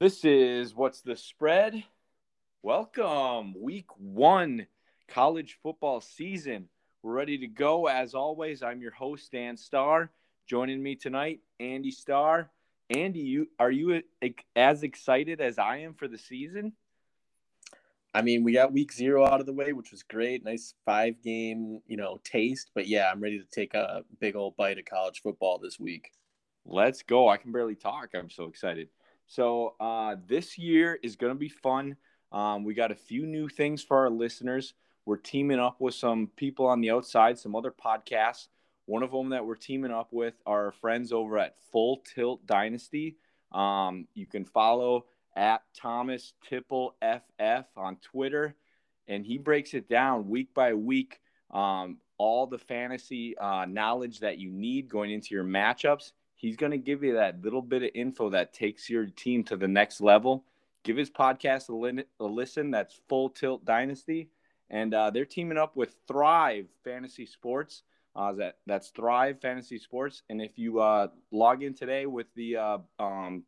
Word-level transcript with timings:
This 0.00 0.24
is 0.24 0.74
What's 0.74 1.02
the 1.02 1.14
Spread? 1.14 1.84
Welcome, 2.62 3.54
week 3.60 3.88
one, 3.98 4.66
college 5.08 5.58
football 5.62 6.00
season. 6.00 6.70
We're 7.02 7.12
ready 7.12 7.36
to 7.36 7.46
go. 7.46 7.86
As 7.86 8.14
always, 8.14 8.62
I'm 8.62 8.80
your 8.80 8.92
host, 8.92 9.30
Dan 9.30 9.58
Starr. 9.58 10.10
Joining 10.46 10.82
me 10.82 10.94
tonight, 10.94 11.40
Andy 11.60 11.90
Starr. 11.90 12.48
Andy, 12.88 13.20
you 13.20 13.48
are 13.58 13.70
you 13.70 14.02
as 14.56 14.84
excited 14.84 15.42
as 15.42 15.58
I 15.58 15.80
am 15.80 15.92
for 15.92 16.08
the 16.08 16.16
season? 16.16 16.72
I 18.14 18.22
mean, 18.22 18.42
we 18.42 18.54
got 18.54 18.72
week 18.72 18.94
zero 18.94 19.26
out 19.26 19.40
of 19.40 19.44
the 19.44 19.52
way, 19.52 19.74
which 19.74 19.90
was 19.90 20.02
great. 20.02 20.42
Nice 20.42 20.72
five 20.86 21.20
game, 21.22 21.82
you 21.86 21.98
know, 21.98 22.18
taste. 22.24 22.70
But 22.74 22.88
yeah, 22.88 23.10
I'm 23.12 23.20
ready 23.20 23.38
to 23.38 23.44
take 23.44 23.74
a 23.74 24.02
big 24.18 24.34
old 24.34 24.56
bite 24.56 24.78
of 24.78 24.86
college 24.86 25.20
football 25.20 25.58
this 25.58 25.78
week. 25.78 26.10
Let's 26.64 27.02
go. 27.02 27.28
I 27.28 27.36
can 27.36 27.52
barely 27.52 27.74
talk. 27.74 28.08
I'm 28.14 28.30
so 28.30 28.44
excited. 28.44 28.88
So 29.30 29.76
uh, 29.78 30.16
this 30.26 30.58
year 30.58 30.98
is 31.04 31.14
going 31.14 31.32
to 31.32 31.38
be 31.38 31.48
fun. 31.48 31.96
Um, 32.32 32.64
we 32.64 32.74
got 32.74 32.90
a 32.90 32.96
few 32.96 33.26
new 33.26 33.48
things 33.48 33.80
for 33.80 33.98
our 33.98 34.10
listeners. 34.10 34.74
We're 35.06 35.18
teaming 35.18 35.60
up 35.60 35.80
with 35.80 35.94
some 35.94 36.32
people 36.34 36.66
on 36.66 36.80
the 36.80 36.90
outside, 36.90 37.38
some 37.38 37.54
other 37.54 37.70
podcasts. 37.70 38.48
One 38.86 39.04
of 39.04 39.12
them 39.12 39.28
that 39.28 39.46
we're 39.46 39.54
teaming 39.54 39.92
up 39.92 40.08
with 40.12 40.34
are 40.46 40.72
friends 40.72 41.12
over 41.12 41.38
at 41.38 41.54
Full 41.70 42.02
Tilt 42.12 42.44
Dynasty. 42.44 43.18
Um, 43.52 44.08
you 44.14 44.26
can 44.26 44.44
follow 44.44 45.06
at 45.36 45.62
Thomas 45.76 46.32
Tipple 46.48 46.96
FF 47.00 47.66
on 47.76 47.98
Twitter, 48.02 48.56
and 49.06 49.24
he 49.24 49.38
breaks 49.38 49.74
it 49.74 49.88
down 49.88 50.28
week 50.28 50.52
by 50.54 50.74
week. 50.74 51.20
Um, 51.52 51.98
all 52.18 52.48
the 52.48 52.58
fantasy 52.58 53.38
uh, 53.38 53.64
knowledge 53.64 54.18
that 54.20 54.38
you 54.38 54.50
need 54.50 54.88
going 54.88 55.12
into 55.12 55.36
your 55.36 55.44
matchups. 55.44 56.10
He's 56.40 56.56
going 56.56 56.72
to 56.72 56.78
give 56.78 57.04
you 57.04 57.12
that 57.16 57.42
little 57.42 57.60
bit 57.60 57.82
of 57.82 57.90
info 57.94 58.30
that 58.30 58.54
takes 58.54 58.88
your 58.88 59.04
team 59.04 59.44
to 59.44 59.58
the 59.58 59.68
next 59.68 60.00
level. 60.00 60.46
Give 60.84 60.96
his 60.96 61.10
podcast 61.10 61.68
a, 61.68 61.74
li- 61.74 62.04
a 62.18 62.24
listen. 62.24 62.70
That's 62.70 62.98
Full 63.10 63.28
Tilt 63.28 63.66
Dynasty. 63.66 64.30
And 64.70 64.94
uh, 64.94 65.10
they're 65.10 65.26
teaming 65.26 65.58
up 65.58 65.76
with 65.76 65.96
Thrive 66.08 66.64
Fantasy 66.82 67.26
Sports. 67.26 67.82
Uh, 68.16 68.32
that 68.32 68.56
that's 68.66 68.88
Thrive 68.88 69.38
Fantasy 69.42 69.78
Sports. 69.78 70.22
And 70.30 70.40
if 70.40 70.58
you 70.58 70.80
uh, 70.80 71.08
log 71.30 71.62
in 71.62 71.74
today 71.74 72.06
with 72.06 72.28
the 72.34 72.56
uh, 72.56 72.78
um, 72.98 73.42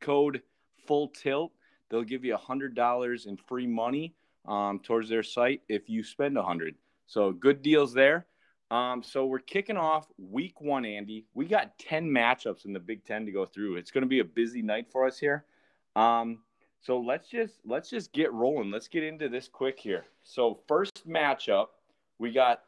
code 0.00 0.40
Full 0.86 1.08
Tilt, 1.08 1.52
they'll 1.90 2.04
give 2.04 2.24
you 2.24 2.32
a 2.32 2.38
hundred 2.38 2.74
dollars 2.74 3.26
in 3.26 3.36
free 3.36 3.66
money 3.66 4.14
um, 4.48 4.78
towards 4.78 5.10
their 5.10 5.22
site 5.22 5.60
if 5.68 5.90
you 5.90 6.02
spend 6.02 6.38
a 6.38 6.42
hundred. 6.42 6.74
So 7.06 7.32
good 7.32 7.60
deals 7.60 7.92
there. 7.92 8.24
Um, 8.70 9.02
so 9.02 9.26
we're 9.26 9.40
kicking 9.40 9.76
off 9.76 10.06
week 10.16 10.60
one, 10.60 10.84
Andy. 10.84 11.26
We 11.34 11.46
got 11.46 11.78
10 11.78 12.08
matchups 12.08 12.64
in 12.64 12.72
the 12.72 12.78
Big 12.78 13.04
Ten 13.04 13.26
to 13.26 13.32
go 13.32 13.44
through. 13.44 13.76
It's 13.76 13.90
going 13.90 14.02
to 14.02 14.08
be 14.08 14.20
a 14.20 14.24
busy 14.24 14.62
night 14.62 14.86
for 14.92 15.06
us 15.06 15.18
here. 15.18 15.44
Um, 15.96 16.38
so 16.80 16.98
let's 16.98 17.28
just 17.28 17.54
let's 17.66 17.90
just 17.90 18.12
get 18.12 18.32
rolling. 18.32 18.70
Let's 18.70 18.88
get 18.88 19.02
into 19.02 19.28
this 19.28 19.48
quick 19.48 19.78
here. 19.78 20.04
So 20.22 20.60
first 20.66 21.06
matchup, 21.06 21.66
we 22.18 22.32
got 22.32 22.62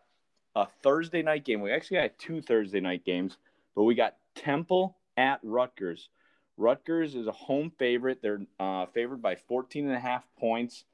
a 0.54 0.66
Thursday 0.82 1.22
night 1.22 1.44
game. 1.44 1.60
We 1.60 1.72
actually 1.72 1.98
got 1.98 2.18
two 2.18 2.42
Thursday 2.42 2.80
night 2.80 3.04
games, 3.04 3.38
but 3.74 3.84
we 3.84 3.94
got 3.94 4.16
Temple 4.34 4.96
at 5.16 5.40
Rutgers. 5.42 6.10
Rutgers 6.58 7.14
is 7.14 7.26
a 7.26 7.32
home 7.32 7.72
favorite. 7.78 8.20
They're 8.20 8.42
uh, 8.60 8.86
favored 8.86 9.22
by 9.22 9.36
14 9.36 9.86
and 9.86 9.96
a 9.96 10.00
half 10.00 10.24
points. 10.38 10.84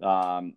Um, 0.00 0.54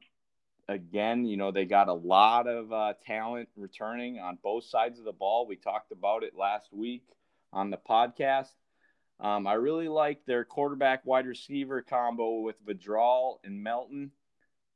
again, 0.67 1.25
you 1.25 1.37
know, 1.37 1.51
they 1.51 1.65
got 1.65 1.89
a 1.89 1.93
lot 1.93 2.47
of 2.47 2.71
uh, 2.71 2.93
talent 3.05 3.49
returning 3.55 4.19
on 4.19 4.37
both 4.41 4.65
sides 4.65 4.99
of 4.99 5.05
the 5.05 5.11
ball. 5.11 5.47
We 5.47 5.55
talked 5.55 5.91
about 5.91 6.23
it 6.23 6.35
last 6.37 6.73
week 6.73 7.03
on 7.51 7.69
the 7.69 7.77
podcast. 7.77 8.53
Um, 9.19 9.47
I 9.47 9.53
really 9.53 9.87
like 9.87 10.25
their 10.25 10.43
quarterback 10.43 11.05
wide 11.05 11.27
receiver 11.27 11.81
combo 11.81 12.39
with 12.39 12.65
Vedral 12.65 13.37
and 13.43 13.61
Melton. 13.61 14.11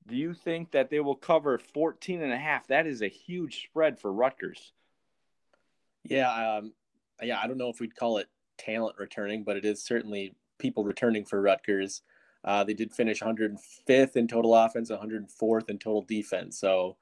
Do 0.06 0.16
you 0.16 0.34
think 0.34 0.72
that 0.72 0.90
they 0.90 1.02
will 1.02 1.16
cover 1.16 1.58
14 1.58 2.22
and 2.22 2.32
a 2.32 2.38
half? 2.38 2.68
That 2.68 2.88
is 2.88 3.02
a 3.02 3.10
huge 3.10 3.64
spread 3.64 4.00
for 4.00 4.12
Rutgers. 4.12 4.72
Yeah, 6.04 6.30
um, 6.30 6.74
yeah, 7.22 7.40
I 7.42 7.48
don't 7.48 7.58
know 7.58 7.70
if 7.70 7.82
we'd 7.82 7.96
call 7.96 8.20
it 8.20 8.28
talent 8.58 8.96
returning, 8.98 9.44
but 9.44 9.58
it 9.58 9.66
is 9.66 9.84
certainly 9.84 10.34
people 10.60 10.86
returning 10.86 11.26
for 11.26 11.42
Rutgers. 11.42 12.02
Uh, 12.48 12.64
they 12.64 12.74
did 12.74 12.94
finish 12.94 13.20
105th 13.20 14.16
in 14.16 14.26
total 14.26 14.56
offense, 14.56 14.90
104th 14.90 15.70
in 15.70 15.78
total 15.78 16.04
defense. 16.04 16.58
So 16.58 16.96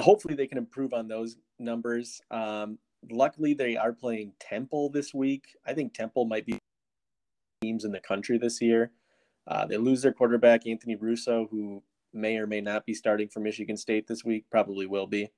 hopefully 0.00 0.34
they 0.34 0.46
can 0.46 0.56
improve 0.56 0.94
on 0.94 1.08
those 1.08 1.36
numbers. 1.58 2.22
Um, 2.30 2.78
luckily, 3.10 3.52
they 3.52 3.76
are 3.76 3.92
playing 3.92 4.32
Temple 4.40 4.88
this 4.88 5.12
week. 5.12 5.44
I 5.66 5.74
think 5.74 5.92
Temple 5.92 6.24
might 6.24 6.46
be 6.46 6.58
teams 7.62 7.84
in 7.84 7.92
the 7.92 8.00
country 8.00 8.38
this 8.38 8.62
year. 8.62 8.92
Uh, 9.46 9.66
they 9.66 9.76
lose 9.76 10.00
their 10.00 10.12
quarterback, 10.14 10.66
Anthony 10.66 10.96
Russo, 10.96 11.46
who 11.50 11.82
may 12.14 12.38
or 12.38 12.46
may 12.46 12.62
not 12.62 12.86
be 12.86 12.94
starting 12.94 13.28
for 13.28 13.40
Michigan 13.40 13.76
State 13.76 14.06
this 14.06 14.24
week. 14.24 14.46
Probably 14.50 14.86
will 14.86 15.06
be. 15.06 15.28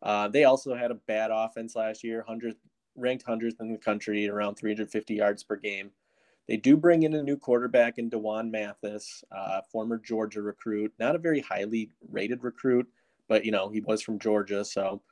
Uh, 0.00 0.28
they 0.28 0.44
also 0.44 0.74
had 0.74 0.90
a 0.90 0.94
bad 0.94 1.30
offense 1.30 1.76
last 1.76 2.02
year, 2.02 2.24
100th, 2.26 2.56
ranked 2.96 3.26
100th 3.26 3.60
in 3.60 3.72
the 3.72 3.78
country, 3.78 4.26
around 4.26 4.54
350 4.54 5.14
yards 5.14 5.44
per 5.44 5.56
game. 5.56 5.90
They 6.48 6.56
do 6.56 6.76
bring 6.76 7.04
in 7.04 7.14
a 7.14 7.22
new 7.22 7.36
quarterback 7.36 7.98
in 7.98 8.08
D'Wan 8.08 8.50
Mathis, 8.50 9.22
uh, 9.30 9.60
former 9.70 9.98
Georgia 9.98 10.42
recruit. 10.42 10.92
Not 10.98 11.14
a 11.14 11.18
very 11.18 11.40
highly 11.40 11.90
rated 12.10 12.42
recruit, 12.42 12.88
but 13.28 13.44
you 13.44 13.52
know 13.52 13.68
he 13.68 13.80
was 13.80 14.02
from 14.02 14.18
Georgia, 14.18 14.64
so 14.64 15.02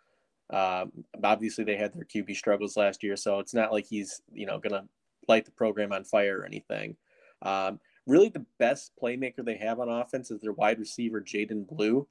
um, 0.51 0.91
obviously 1.23 1.65
they 1.65 1.77
had 1.77 1.95
their 1.95 2.05
QB 2.05 2.37
struggles 2.37 2.77
last 2.77 3.03
year. 3.03 3.17
So 3.17 3.39
it's 3.39 3.55
not 3.55 3.73
like 3.73 3.87
he's 3.87 4.21
you 4.33 4.47
know 4.47 4.59
gonna 4.59 4.85
light 5.29 5.45
the 5.45 5.53
program 5.53 5.93
on 5.93 6.05
fire 6.05 6.41
or 6.41 6.45
anything. 6.45 6.97
Um, 7.43 7.79
really, 8.07 8.29
the 8.29 8.45
best 8.59 8.93
playmaker 9.01 9.45
they 9.45 9.57
have 9.57 9.79
on 9.79 9.89
offense 9.89 10.31
is 10.31 10.41
their 10.41 10.53
wide 10.53 10.81
receiver 10.81 11.21
Jaden 11.21 11.67
Blue, 11.69 12.09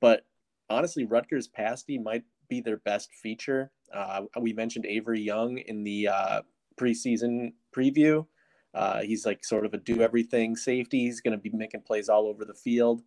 but 0.00 0.24
honestly, 0.70 1.04
Rutgers 1.04 1.48
pasty 1.48 1.98
might 1.98 2.24
be 2.48 2.60
their 2.60 2.78
best 2.78 3.12
feature. 3.12 3.70
Uh, 3.92 4.22
we 4.40 4.52
mentioned 4.52 4.86
Avery 4.86 5.20
Young 5.20 5.58
in 5.58 5.84
the 5.84 6.08
uh, 6.08 6.42
preseason 6.76 7.52
preview. 7.74 8.26
Uh, 8.74 9.02
he's 9.02 9.24
like 9.24 9.44
sort 9.44 9.64
of 9.64 9.72
a 9.72 9.78
do 9.78 10.02
everything 10.02 10.56
safety. 10.56 11.00
He's 11.00 11.20
going 11.20 11.36
to 11.36 11.38
be 11.38 11.56
making 11.56 11.82
plays 11.82 12.08
all 12.08 12.26
over 12.26 12.44
the 12.44 12.54
field. 12.54 13.02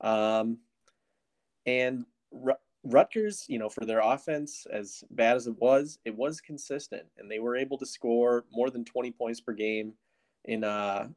Um, 0.00 0.58
and 1.66 2.06
Rutgers, 2.84 3.44
you 3.48 3.58
know, 3.58 3.68
for 3.68 3.84
their 3.84 4.00
offense, 4.00 4.66
as 4.70 5.04
bad 5.10 5.36
as 5.36 5.46
it 5.46 5.58
was, 5.58 5.98
it 6.04 6.14
was 6.14 6.40
consistent, 6.40 7.04
and 7.18 7.30
they 7.30 7.40
were 7.40 7.56
able 7.56 7.78
to 7.78 7.86
score 7.86 8.44
more 8.52 8.70
than 8.70 8.84
20 8.84 9.10
points 9.12 9.40
per 9.40 9.52
game 9.52 9.92
in 10.44 10.64
uh, 10.64 11.08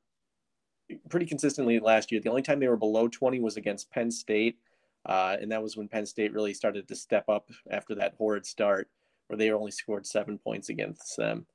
pretty 1.09 1.25
consistently 1.25 1.79
last 1.79 2.11
year. 2.11 2.19
The 2.19 2.29
only 2.29 2.41
time 2.41 2.59
they 2.59 2.67
were 2.67 2.77
below 2.77 3.07
20 3.07 3.39
was 3.39 3.57
against 3.57 3.91
Penn 3.91 4.09
State, 4.09 4.57
uh, 5.05 5.37
and 5.39 5.51
that 5.51 5.61
was 5.61 5.77
when 5.77 5.87
Penn 5.87 6.05
State 6.05 6.33
really 6.33 6.53
started 6.53 6.87
to 6.87 6.95
step 6.95 7.29
up 7.29 7.49
after 7.69 7.95
that 7.95 8.15
horrid 8.17 8.45
start, 8.45 8.89
where 9.27 9.37
they 9.37 9.51
only 9.51 9.71
scored 9.71 10.07
seven 10.07 10.37
points 10.37 10.69
against 10.69 11.15
them. 11.17 11.45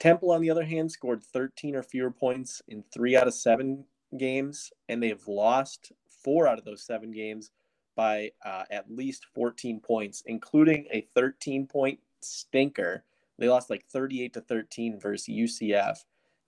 Temple, 0.00 0.32
on 0.32 0.40
the 0.40 0.50
other 0.50 0.64
hand, 0.64 0.90
scored 0.90 1.22
13 1.22 1.76
or 1.76 1.82
fewer 1.82 2.10
points 2.10 2.60
in 2.68 2.84
three 2.92 3.16
out 3.16 3.26
of 3.26 3.34
seven 3.34 3.84
games, 4.16 4.72
and 4.88 5.02
they've 5.02 5.26
lost 5.26 5.92
four 6.22 6.46
out 6.46 6.58
of 6.58 6.64
those 6.64 6.84
seven 6.84 7.10
games 7.10 7.50
by 7.96 8.30
uh, 8.44 8.64
at 8.70 8.90
least 8.90 9.26
14 9.34 9.80
points, 9.80 10.22
including 10.26 10.86
a 10.90 11.06
13 11.14 11.66
point 11.66 11.98
stinker. 12.20 13.04
They 13.38 13.48
lost 13.48 13.70
like 13.70 13.84
38 13.86 14.32
to 14.34 14.40
13 14.40 14.98
versus 14.98 15.28
UCF. 15.28 15.98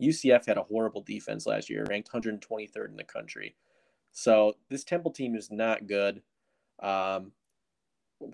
UCF 0.03 0.47
had 0.47 0.59
a 0.59 0.63
horrible 0.63 1.03
defense 1.03 1.47
last 1.47 1.71
year, 1.71 1.85
ranked 1.89 2.11
123rd 2.11 2.89
in 2.89 2.97
the 2.97 3.05
country. 3.05 3.55
So 4.13 4.55
this 4.71 4.85
Temple 4.85 5.11
team 5.11 5.35
is 5.35 5.51
not 5.51 5.87
good. 5.87 6.23
Um, 6.83 7.33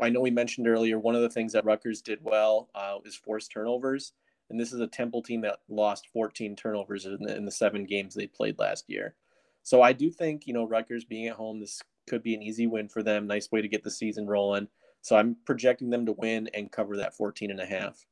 I 0.00 0.11
know 0.11 0.21
we 0.21 0.31
mentioned 0.31 0.69
earlier 0.69 0.99
one 0.99 1.14
of 1.14 1.23
the 1.23 1.31
things 1.31 1.53
that 1.53 1.64
Rutgers 1.64 2.03
did 2.03 2.20
well 2.23 2.69
uh, 2.75 2.99
is 3.05 3.14
force 3.14 3.49
turnovers 3.49 4.12
and 4.50 4.61
this 4.61 4.73
is 4.73 4.81
a 4.81 4.87
Temple 4.87 5.23
team 5.23 5.41
that 5.43 5.61
lost 5.69 6.09
14 6.12 6.56
turnovers 6.56 7.06
in 7.06 7.19
the, 7.21 7.37
in 7.37 7.44
the 7.44 7.50
seven 7.50 7.85
games 7.85 8.15
they 8.15 8.27
played 8.27 8.59
last 8.59 8.85
year. 8.89 9.15
So 9.62 9.83
I 9.83 9.93
do 9.93 10.11
think 10.11 10.47
you 10.47 10.55
know 10.55 10.67
Rutgers 10.67 11.05
being 11.05 11.29
at 11.29 11.37
home, 11.37 11.61
this 11.61 11.83
could 12.09 12.23
be 12.23 12.35
an 12.35 12.43
easy 12.43 12.67
win 12.67 12.89
for 12.89 13.03
them. 13.03 13.27
Nice 13.27 13.50
way 13.50 13.62
to 13.62 13.69
get 13.69 13.85
the 13.85 13.91
season 13.91 14.27
rolling. 14.27 14.69
So 15.03 15.17
I'm 15.17 15.37
projecting 15.44 15.91
them 15.91 16.06
to 16.06 16.12
win 16.12 16.49
and 16.55 16.71
cover 16.71 16.97
that 16.99 17.17
14 17.17 17.50
and 17.50 17.61
a 17.61 17.67
half. 17.67 18.06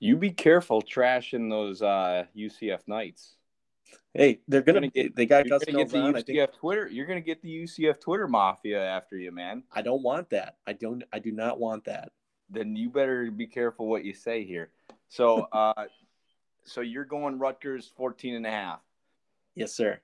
You 0.00 0.16
be 0.16 0.30
careful 0.30 0.80
trashing 0.80 1.50
those 1.50 1.82
uh, 1.82 2.24
UCF 2.36 2.80
Knights. 2.86 3.34
Hey, 4.14 4.40
they're 4.48 4.62
gonna, 4.62 4.80
gonna 4.80 4.90
get. 4.90 5.16
They 5.16 5.26
got 5.26 5.46
you're 5.46 5.58
get 5.58 5.90
the 5.90 5.98
UCF 5.98 6.52
Twitter. 6.54 6.88
You're 6.88 7.06
gonna 7.06 7.20
get 7.20 7.42
the 7.42 7.64
UCF 7.64 8.00
Twitter 8.00 8.28
mafia 8.28 8.82
after 8.82 9.16
you, 9.16 9.32
man. 9.32 9.64
I 9.72 9.82
don't 9.82 10.02
want 10.02 10.30
that. 10.30 10.56
I 10.66 10.72
don't. 10.72 11.02
I 11.12 11.18
do 11.18 11.32
not 11.32 11.58
want 11.58 11.84
that. 11.84 12.12
Then 12.48 12.76
you 12.76 12.90
better 12.90 13.30
be 13.30 13.46
careful 13.46 13.86
what 13.86 14.04
you 14.04 14.14
say 14.14 14.44
here. 14.44 14.70
So, 15.08 15.48
uh, 15.52 15.86
so 16.64 16.80
you're 16.80 17.04
going 17.04 17.38
Rutgers 17.38 17.90
14 17.96 18.34
and 18.34 18.46
a 18.46 18.50
half. 18.50 18.80
Yes, 19.54 19.72
sir. 19.72 20.00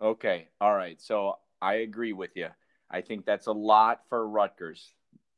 Okay. 0.00 0.48
All 0.60 0.74
right. 0.74 1.00
So 1.00 1.36
I 1.60 1.76
agree 1.76 2.12
with 2.12 2.36
you. 2.36 2.48
I 2.90 3.00
think 3.00 3.24
that's 3.24 3.46
a 3.46 3.52
lot 3.52 4.00
for 4.08 4.28
Rutgers. 4.28 4.92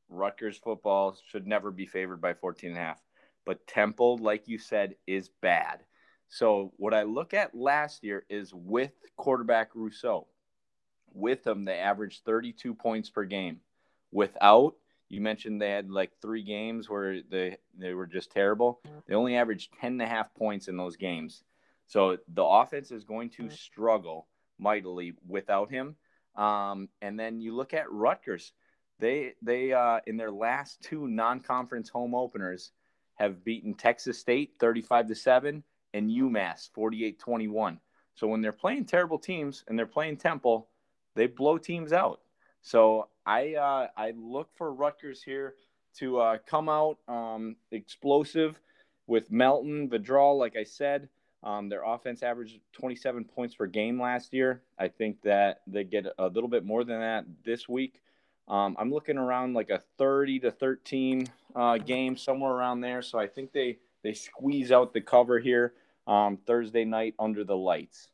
Rutgers 0.09 0.59
football 0.59 1.17
should 1.29 1.47
never 1.47 1.71
be 1.71 1.87
favored 1.87 2.21
by 2.21 2.35
14 2.35 2.71
and 2.71 2.79
a 2.79 2.83
half. 2.83 3.01
But 3.47 3.67
Temple, 3.67 4.19
like 4.19 4.49
you 4.49 4.59
said, 4.59 4.95
is 5.07 5.31
bad. 5.41 5.81
So 6.29 6.73
what 6.77 6.95
I 6.95 7.03
look 7.03 7.35
at 7.35 7.55
last 7.55 8.05
year 8.05 8.25
is 8.29 8.53
with 8.55 8.93
quarterback 9.17 9.71
Russo. 9.75 10.27
With 11.13 11.43
them, 11.43 11.65
they 11.65 11.79
averaged 11.79 12.25
32 12.25 12.75
points 12.75 13.11
per 13.11 13.25
game. 13.25 13.61
Without, 14.13 14.75
you 15.11 15.21
mentioned 15.21 15.61
they 15.61 15.71
had 15.71 15.91
like 15.91 16.13
three 16.23 16.43
games 16.43 16.89
where 16.89 17.21
they 17.29 17.59
they 17.77 17.93
were 17.93 18.07
just 18.07 18.31
terrible. 18.31 18.81
They 19.07 19.15
only 19.15 19.37
averaged 19.37 19.73
10 19.81 19.93
and 19.93 20.03
a 20.03 20.07
half 20.07 20.33
points 20.35 20.69
in 20.69 20.77
those 20.77 20.97
games. 20.97 21.43
So 21.87 22.19
the 22.33 22.45
offense 22.45 22.93
is 22.93 23.05
going 23.05 23.31
to 23.31 23.51
struggle 23.51 24.29
mightily 24.59 25.15
without 25.27 25.71
him. 25.71 25.97
Um, 26.37 26.89
and 27.03 27.19
then 27.19 27.41
you 27.41 27.55
look 27.55 27.75
at 27.75 27.91
Rutgers. 27.91 28.53
They 29.01 29.35
they 29.43 29.73
uh, 29.73 29.99
in 30.07 30.17
their 30.17 30.31
last 30.31 30.81
two 30.81 31.09
non-conference 31.09 31.89
home 31.89 32.15
openers 32.15 32.71
have 33.17 33.45
beaten 33.45 33.75
Texas 33.75 34.19
State 34.19 34.53
35 34.61 35.09
to 35.09 35.15
7 35.15 35.63
and 35.93 36.09
UMass 36.09 36.71
48-21. 36.77 37.79
So 38.15 38.29
when 38.29 38.41
they're 38.41 38.53
playing 38.53 38.85
terrible 38.85 39.19
teams 39.19 39.65
and 39.67 39.79
they're 39.79 39.87
playing 39.87 40.19
Temple, 40.19 40.69
they 41.17 41.27
blow 41.27 41.59
teams 41.59 41.93
out. 41.93 42.21
So 42.63 43.09
I 43.27 43.55
uh, 43.55 43.89
I 43.97 44.13
look 44.17 44.51
for 44.57 44.73
Rutgers 44.73 45.23
here 45.23 45.55
to 45.99 46.19
uh, 46.19 46.39
come 46.47 46.69
out 46.69 46.99
um, 47.09 47.57
explosive 47.71 48.61
with 49.07 49.31
Melton, 49.31 49.89
Vedral. 49.89 50.39
like 50.39 50.57
I 50.57 50.65
said. 50.65 51.09
Um, 51.43 51.71
their 51.71 51.85
offense 51.85 52.23
averaged 52.23 52.61
27 52.73 53.25
points 53.25 53.55
per 53.55 53.67
game 53.67 54.01
last 54.01 54.35
year. 54.35 54.61
I 54.79 54.89
think 54.89 55.23
that 55.23 55.63
they 55.67 55.85
get 55.85 56.05
a 56.19 56.27
little 56.27 56.51
bit 56.51 56.67
more 56.67 56.85
than 56.85 57.01
that 57.01 57.25
this 57.45 57.67
week. 57.67 58.03
Um, 58.47 58.77
I'm 58.79 58.93
looking 58.93 59.17
around 59.17 59.55
like 59.55 59.71
a 59.71 59.81
30 59.97 60.41
to 60.41 60.51
13 60.51 61.27
uh, 61.55 61.79
game, 61.79 62.17
somewhere 62.17 62.53
around 62.53 62.83
there. 62.83 63.01
So 63.01 63.19
I 63.19 63.27
think 63.27 63.53
they 63.53 63.79
they 64.03 64.13
squeeze 64.13 64.73
out 64.73 64.93
the 64.93 65.01
cover 65.01 65.39
here 65.39 65.75
um, 66.07 66.39
Thursday 66.47 66.85
night 66.85 67.15
under 67.19 67.45
the 67.45 67.57
lights. 67.57 68.09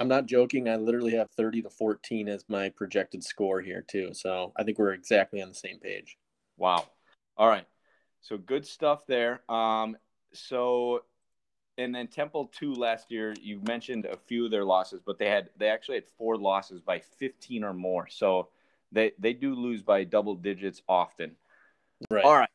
I'm 0.00 0.08
not 0.08 0.24
joking. 0.24 0.68
I 0.68 0.76
literally 0.76 1.14
have 1.14 1.30
30 1.36 1.62
to 1.62 1.70
14 1.70 2.28
as 2.28 2.44
my 2.48 2.70
projected 2.70 3.22
score 3.22 3.60
here 3.60 3.84
too. 3.86 4.14
So 4.14 4.52
I 4.56 4.64
think 4.64 4.78
we're 4.78 4.94
exactly 4.94 5.42
on 5.42 5.48
the 5.48 5.54
same 5.54 5.78
page. 5.78 6.16
Wow. 6.56 6.86
All 7.36 7.48
right. 7.48 7.66
So 8.22 8.38
good 8.38 8.66
stuff 8.66 9.06
there. 9.06 9.42
Um, 9.50 9.96
so 10.32 11.04
and 11.76 11.94
then 11.94 12.08
Temple 12.08 12.50
two 12.52 12.74
last 12.74 13.10
year. 13.10 13.34
You 13.40 13.60
mentioned 13.66 14.06
a 14.06 14.16
few 14.16 14.46
of 14.46 14.50
their 14.50 14.64
losses, 14.64 15.00
but 15.04 15.18
they 15.18 15.28
had 15.28 15.50
they 15.58 15.68
actually 15.68 15.96
had 15.96 16.04
four 16.16 16.36
losses 16.36 16.80
by 16.80 17.00
15 17.18 17.62
or 17.62 17.74
more. 17.74 18.08
So 18.08 18.48
they 18.92 19.12
they 19.18 19.34
do 19.34 19.54
lose 19.54 19.82
by 19.82 20.04
double 20.04 20.34
digits 20.34 20.82
often. 20.88 21.36
Right. 22.10 22.24
All 22.24 22.36
right. 22.36 22.48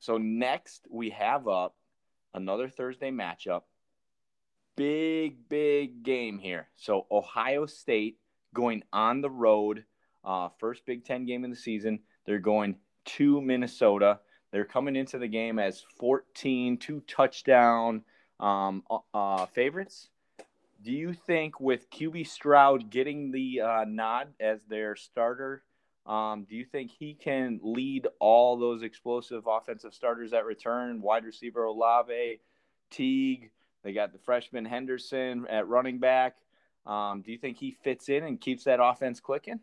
So 0.00 0.18
next 0.18 0.86
we 0.90 1.10
have 1.10 1.46
up 1.46 1.76
another 2.34 2.68
Thursday 2.68 3.10
matchup. 3.10 3.62
Big 4.78 5.48
big 5.48 6.04
game 6.04 6.38
here. 6.38 6.68
So 6.76 7.06
Ohio 7.10 7.66
State 7.66 8.18
going 8.54 8.84
on 8.92 9.20
the 9.20 9.28
road, 9.28 9.84
uh, 10.24 10.50
first 10.60 10.86
Big 10.86 11.04
Ten 11.04 11.26
game 11.26 11.42
of 11.42 11.50
the 11.50 11.56
season. 11.56 11.98
They're 12.24 12.38
going 12.38 12.76
to 13.16 13.40
Minnesota. 13.40 14.20
They're 14.52 14.64
coming 14.64 14.94
into 14.94 15.18
the 15.18 15.26
game 15.26 15.58
as 15.58 15.84
14, 15.98 16.76
two 16.76 17.02
touchdown 17.08 18.04
um, 18.38 18.84
uh, 18.88 18.98
uh 19.12 19.46
favorites. 19.46 20.10
Do 20.80 20.92
you 20.92 21.12
think 21.12 21.58
with 21.58 21.90
QB 21.90 22.28
Stroud 22.28 22.88
getting 22.88 23.32
the 23.32 23.62
uh, 23.62 23.84
nod 23.84 24.28
as 24.38 24.62
their 24.62 24.94
starter, 24.94 25.64
um, 26.06 26.46
do 26.48 26.54
you 26.54 26.64
think 26.64 26.92
he 26.92 27.14
can 27.14 27.58
lead 27.64 28.06
all 28.20 28.56
those 28.56 28.84
explosive 28.84 29.48
offensive 29.48 29.92
starters 29.92 30.30
that 30.30 30.46
return? 30.46 31.02
Wide 31.02 31.24
receiver 31.24 31.64
Olave, 31.64 32.40
Teague, 32.92 33.50
they 33.88 33.94
got 33.94 34.12
the 34.12 34.18
freshman 34.18 34.66
Henderson 34.66 35.46
at 35.48 35.66
running 35.66 35.98
back. 35.98 36.36
Um, 36.84 37.22
do 37.22 37.32
you 37.32 37.38
think 37.38 37.56
he 37.56 37.70
fits 37.70 38.10
in 38.10 38.22
and 38.22 38.38
keeps 38.38 38.64
that 38.64 38.80
offense 38.82 39.18
clicking? 39.18 39.60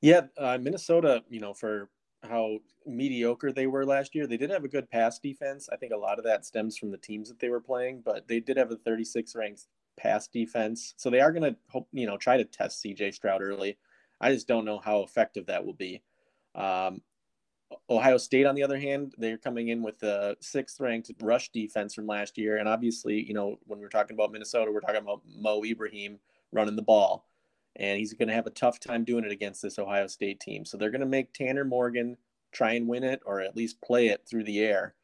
Yeah, 0.00 0.26
uh, 0.38 0.58
Minnesota, 0.60 1.24
you 1.28 1.40
know, 1.40 1.52
for 1.52 1.90
how 2.22 2.58
mediocre 2.86 3.50
they 3.50 3.66
were 3.66 3.84
last 3.84 4.14
year. 4.14 4.28
They 4.28 4.36
did 4.36 4.50
have 4.50 4.62
a 4.62 4.68
good 4.68 4.88
pass 4.88 5.18
defense. 5.18 5.68
I 5.72 5.76
think 5.76 5.92
a 5.92 5.96
lot 5.96 6.18
of 6.18 6.24
that 6.26 6.46
stems 6.46 6.78
from 6.78 6.92
the 6.92 6.98
teams 6.98 7.28
that 7.28 7.40
they 7.40 7.48
were 7.48 7.60
playing, 7.60 8.02
but 8.04 8.28
they 8.28 8.38
did 8.38 8.56
have 8.56 8.70
a 8.70 8.76
36 8.76 9.34
ranked 9.34 9.66
pass 9.96 10.28
defense. 10.28 10.94
So 10.98 11.10
they 11.10 11.20
are 11.20 11.32
going 11.32 11.52
to 11.52 11.58
hope, 11.70 11.88
you 11.92 12.06
know, 12.06 12.16
try 12.16 12.36
to 12.36 12.44
test 12.44 12.84
CJ 12.84 13.12
Stroud 13.12 13.42
early. 13.42 13.76
I 14.20 14.32
just 14.32 14.46
don't 14.46 14.64
know 14.64 14.78
how 14.78 15.02
effective 15.02 15.46
that 15.46 15.66
will 15.66 15.74
be. 15.74 16.00
Um, 16.54 17.02
Ohio 17.90 18.16
State, 18.16 18.46
on 18.46 18.54
the 18.54 18.62
other 18.62 18.78
hand, 18.78 19.14
they're 19.18 19.38
coming 19.38 19.68
in 19.68 19.82
with 19.82 19.98
the 19.98 20.36
sixth 20.40 20.80
ranked 20.80 21.10
rush 21.20 21.50
defense 21.50 21.94
from 21.94 22.06
last 22.06 22.38
year. 22.38 22.56
And 22.58 22.68
obviously, 22.68 23.22
you 23.22 23.34
know, 23.34 23.58
when 23.66 23.78
we're 23.78 23.88
talking 23.88 24.14
about 24.14 24.32
Minnesota, 24.32 24.72
we're 24.72 24.80
talking 24.80 24.96
about 24.96 25.22
Mo 25.38 25.64
Ibrahim 25.64 26.18
running 26.52 26.76
the 26.76 26.82
ball 26.82 27.28
and 27.78 27.98
he's 27.98 28.12
going 28.12 28.28
to 28.28 28.34
have 28.34 28.46
a 28.46 28.50
tough 28.50 28.80
time 28.80 29.04
doing 29.04 29.24
it 29.24 29.32
against 29.32 29.62
this 29.62 29.78
Ohio 29.78 30.06
State 30.06 30.40
team. 30.40 30.64
So 30.64 30.76
they're 30.76 30.90
going 30.90 31.00
to 31.00 31.06
make 31.06 31.32
Tanner 31.32 31.64
Morgan 31.64 32.16
try 32.52 32.72
and 32.72 32.88
win 32.88 33.04
it, 33.04 33.20
or 33.24 33.40
at 33.40 33.56
least 33.56 33.80
play 33.80 34.08
it 34.08 34.22
through 34.28 34.44
the 34.44 34.60
air. 34.60 34.94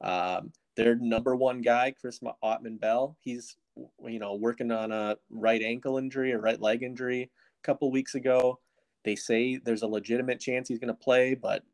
Um, 0.00 0.52
their 0.76 0.94
number 0.94 1.34
one 1.34 1.60
guy, 1.60 1.94
Chris 2.00 2.20
Autman-Bell, 2.42 3.16
he's 3.20 3.56
you 4.04 4.18
know 4.18 4.34
working 4.34 4.70
on 4.70 4.92
a 4.92 5.16
right 5.30 5.62
ankle 5.62 5.98
injury 5.98 6.32
or 6.32 6.40
right 6.40 6.60
leg 6.60 6.82
injury 6.82 7.22
a 7.22 7.62
couple 7.62 7.90
weeks 7.90 8.14
ago. 8.14 8.60
They 9.04 9.16
say 9.16 9.56
there's 9.56 9.82
a 9.82 9.88
legitimate 9.88 10.40
chance 10.40 10.68
he's 10.68 10.78
going 10.78 10.88
to 10.88 10.94
play, 10.94 11.34
but 11.34 11.64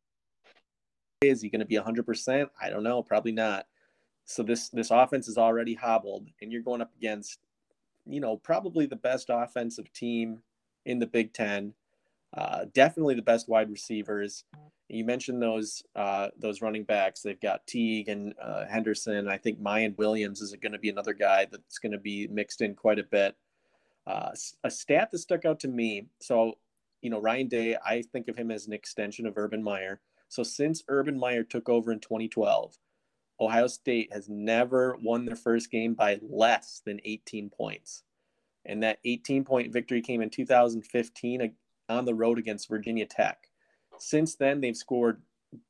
is 1.21 1.43
he 1.43 1.49
going 1.49 1.61
to 1.61 1.67
be 1.67 1.77
100%? 1.77 2.49
I 2.61 2.71
don't 2.71 2.83
know, 2.83 3.03
probably 3.03 3.33
not. 3.33 3.67
So 4.25 4.43
this 4.43 4.71
this 4.71 4.91
offense 4.91 5.29
is 5.29 5.39
already 5.39 5.75
hobbled, 5.75 6.27
and 6.43 6.51
you're 6.51 6.63
going 6.63 6.81
up 6.81 6.91
against 6.97 7.39
you 8.07 8.21
know, 8.21 8.37
probably 8.37 8.87
the 8.87 8.97
best 8.97 9.27
offensive 9.31 9.93
team 9.93 10.39
in 10.85 10.99
the 10.99 11.07
Big 11.07 11.33
Ten. 11.33 11.75
Uh, 12.37 12.67
definitely 12.73 13.15
the 13.15 13.23
best 13.23 13.49
wide 13.49 13.71
receivers. 13.71 14.45
You 14.89 15.05
mentioned 15.05 15.43
those 15.43 15.83
uh, 15.97 16.29
those 16.39 16.63
running 16.63 16.85
backs. 16.85 17.23
They've 17.23 17.41
got 17.41 17.67
Teague 17.67 18.09
and 18.09 18.35
uh, 18.41 18.67
Henderson. 18.67 19.29
I 19.29 19.39
think 19.39 19.61
Miyan 19.61 19.99
Williams 19.99 20.41
is 20.41 20.55
going 20.55 20.73
to 20.73 20.79
be 20.79 20.91
another 20.91 21.13
guy 21.13 21.47
that's 21.51 21.79
going 21.79 21.93
to 21.93 21.99
be 21.99 22.29
mixed 22.29 22.61
in 22.61 22.75
quite 22.75 22.99
a 22.99 23.05
bit. 23.05 23.37
Uh, 24.07 24.31
a 24.63 24.71
stat 24.71 25.11
that 25.11 25.19
stuck 25.19 25.45
out 25.45 25.59
to 25.61 25.69
me. 25.69 26.07
So, 26.21 26.59
you 27.03 27.11
know, 27.11 27.21
Ryan 27.21 27.49
Day, 27.49 27.77
I 27.85 28.03
think 28.03 28.29
of 28.29 28.37
him 28.37 28.53
as 28.53 28.69
an 28.69 28.73
extension 28.73 29.27
of 29.27 29.37
Urban 29.37 29.63
Meyer. 29.63 30.01
So 30.29 30.43
since 30.43 30.83
Urban 30.89 31.19
Meyer 31.19 31.45
took 31.45 31.69
over 31.69 31.93
in 31.93 32.01
2012, 32.01 32.77
Ohio 33.41 33.67
State 33.67 34.13
has 34.13 34.29
never 34.29 34.97
won 35.03 35.25
their 35.25 35.37
first 35.37 35.71
game 35.71 35.95
by 35.95 36.19
less 36.23 36.83
than 36.85 37.01
18 37.05 37.51
points. 37.51 38.03
And 38.65 38.83
that 38.83 38.99
18 39.05 39.45
point 39.45 39.73
victory 39.73 40.01
came 40.01 40.23
in 40.23 40.31
2015 40.31 41.53
on 41.89 42.05
the 42.05 42.15
road 42.15 42.39
against 42.39 42.69
Virginia 42.69 43.07
Tech. 43.07 43.49
Since 43.99 44.37
then, 44.37 44.61
they've 44.61 44.77
scored 44.77 45.23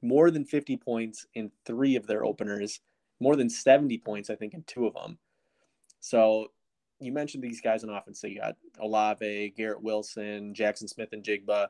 more 0.03 0.31
than 0.31 0.45
50 0.45 0.77
points 0.79 1.27
in 1.35 1.51
three 1.65 1.97
of 1.97 2.07
their 2.07 2.25
openers, 2.25 2.81
more 3.21 3.37
than 3.37 3.51
70 3.51 3.99
points, 3.99 4.31
I 4.31 4.37
think, 4.37 4.55
in 4.55 4.63
two 4.63 4.87
of 4.87 4.95
them. 4.95 5.19
So 6.01 6.53
you 6.99 7.13
mentioned 7.13 7.43
these 7.43 7.61
guys 7.61 7.85
on 7.85 7.91
offense. 7.91 8.21
So 8.21 8.27
you 8.27 8.41
got 8.41 8.57
Olave, 8.81 9.53
Garrett 9.57 9.83
Wilson, 9.83 10.55
Jackson 10.55 10.89
Smith-Njigba. 10.89 11.69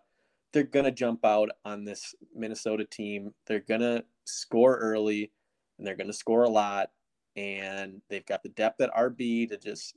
They're 0.52 0.64
to 0.84 0.92
jump 0.92 1.24
out 1.24 1.50
on 1.64 1.84
this 1.84 2.14
Minnesota 2.34 2.84
team. 2.84 3.34
They're 3.46 3.60
to 3.80 4.04
score 4.24 4.76
early 4.76 5.32
and 5.78 5.86
they're 5.86 5.96
to 6.08 6.14
score 6.14 6.44
a 6.44 6.48
lot. 6.48 6.90
And 7.36 8.00
they've 8.08 8.24
got 8.24 8.42
the 8.42 8.48
depth 8.48 8.80
at 8.80 8.94
RB 8.94 9.48
to 9.50 9.58
just 9.58 9.94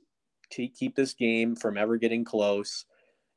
t- 0.50 0.68
keep 0.68 0.94
this 0.94 1.14
game 1.14 1.56
from 1.56 1.78
ever 1.78 1.96
getting 1.96 2.24
close. 2.24 2.84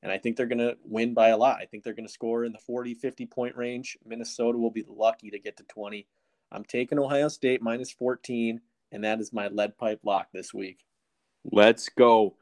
And 0.01 0.11
I 0.11 0.17
think 0.17 0.35
they're 0.35 0.45
going 0.45 0.57
to 0.59 0.75
win 0.83 1.13
by 1.13 1.29
a 1.29 1.37
lot. 1.37 1.59
I 1.61 1.65
think 1.65 1.83
they're 1.83 1.93
going 1.93 2.07
to 2.07 2.11
score 2.11 2.43
in 2.43 2.51
the 2.51 2.59
40, 2.59 2.95
50 2.95 3.25
point 3.27 3.55
range. 3.55 3.97
Minnesota 4.05 4.57
will 4.57 4.71
be 4.71 4.85
lucky 4.87 5.29
to 5.29 5.39
get 5.39 5.55
to 5.57 5.63
20. 5.63 6.05
I'm 6.51 6.65
taking 6.65 6.99
Ohio 6.99 7.29
State 7.29 7.61
minus 7.61 7.91
14, 7.91 8.59
and 8.91 9.03
that 9.03 9.21
is 9.21 9.31
my 9.31 9.47
lead 9.47 9.77
pipe 9.77 10.01
lock 10.03 10.27
this 10.33 10.53
week. 10.53 10.83
Let's 11.51 11.89
go. 11.89 12.35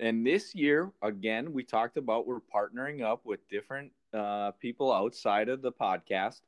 And 0.00 0.24
this 0.24 0.54
year, 0.54 0.92
again, 1.02 1.52
we 1.52 1.64
talked 1.64 1.96
about 1.96 2.26
we're 2.26 2.40
partnering 2.40 3.02
up 3.02 3.22
with 3.24 3.48
different 3.48 3.92
uh, 4.14 4.52
people 4.52 4.92
outside 4.92 5.48
of 5.48 5.62
the 5.62 5.72
podcast. 5.72 6.40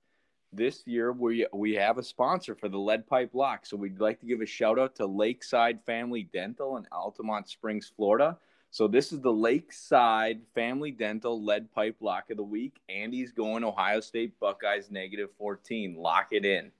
This 0.53 0.83
year 0.87 1.13
we 1.13 1.47
we 1.53 1.75
have 1.75 1.99
a 1.99 2.03
sponsor 2.03 2.55
for 2.55 2.69
the 2.69 2.79
lead 2.79 3.07
pipe 3.07 3.31
lock. 3.35 3.67
So 3.67 3.77
we'd 3.77 4.01
like 4.01 4.19
to 4.21 4.27
give 4.27 4.41
a 4.41 4.47
shout 4.47 4.79
out 4.79 4.97
to 4.97 5.07
lakeside 5.07 5.81
family 5.87 6.25
dental 6.33 6.77
in 6.77 6.87
altamonte 6.93 7.49
springs 7.49 7.93
florida. 7.95 8.37
So 8.73 8.89
this 8.89 9.13
is 9.13 9.21
the 9.21 9.33
lakeside 9.33 10.41
family 10.55 10.91
dental 10.91 11.43
lead 11.43 11.73
pipe 11.73 11.97
lock 12.01 12.31
of 12.31 12.37
the 12.37 12.43
week. 12.43 12.81
Andy's 12.89 13.33
going 13.33 13.63
ohio 13.63 14.01
state 14.01 14.39
buckeyes 14.41 14.91
negative 14.91 15.31
14 15.39 15.95
lock 15.97 16.29
it 16.33 16.45
in. 16.45 16.73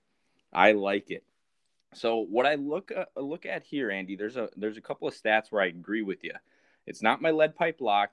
I 0.51 0.73
like 0.73 1.09
it. 1.11 1.23
So 1.93 2.25
what 2.29 2.45
i 2.45 2.55
look 2.55 2.91
uh, 2.95 3.05
look 3.21 3.45
at 3.45 3.63
here 3.63 3.91
andy 3.91 4.15
there's 4.15 4.37
a 4.37 4.49
there's 4.55 4.77
a 4.77 4.81
couple 4.81 5.07
of 5.07 5.13
stats 5.13 5.49
where 5.49 5.61
i 5.61 5.67
agree 5.67 6.01
with 6.01 6.25
you. 6.25 6.33
It's 6.87 7.01
not 7.01 7.21
my 7.21 7.31
lead 7.31 7.55
pipe 7.55 7.79
lock 7.79 8.11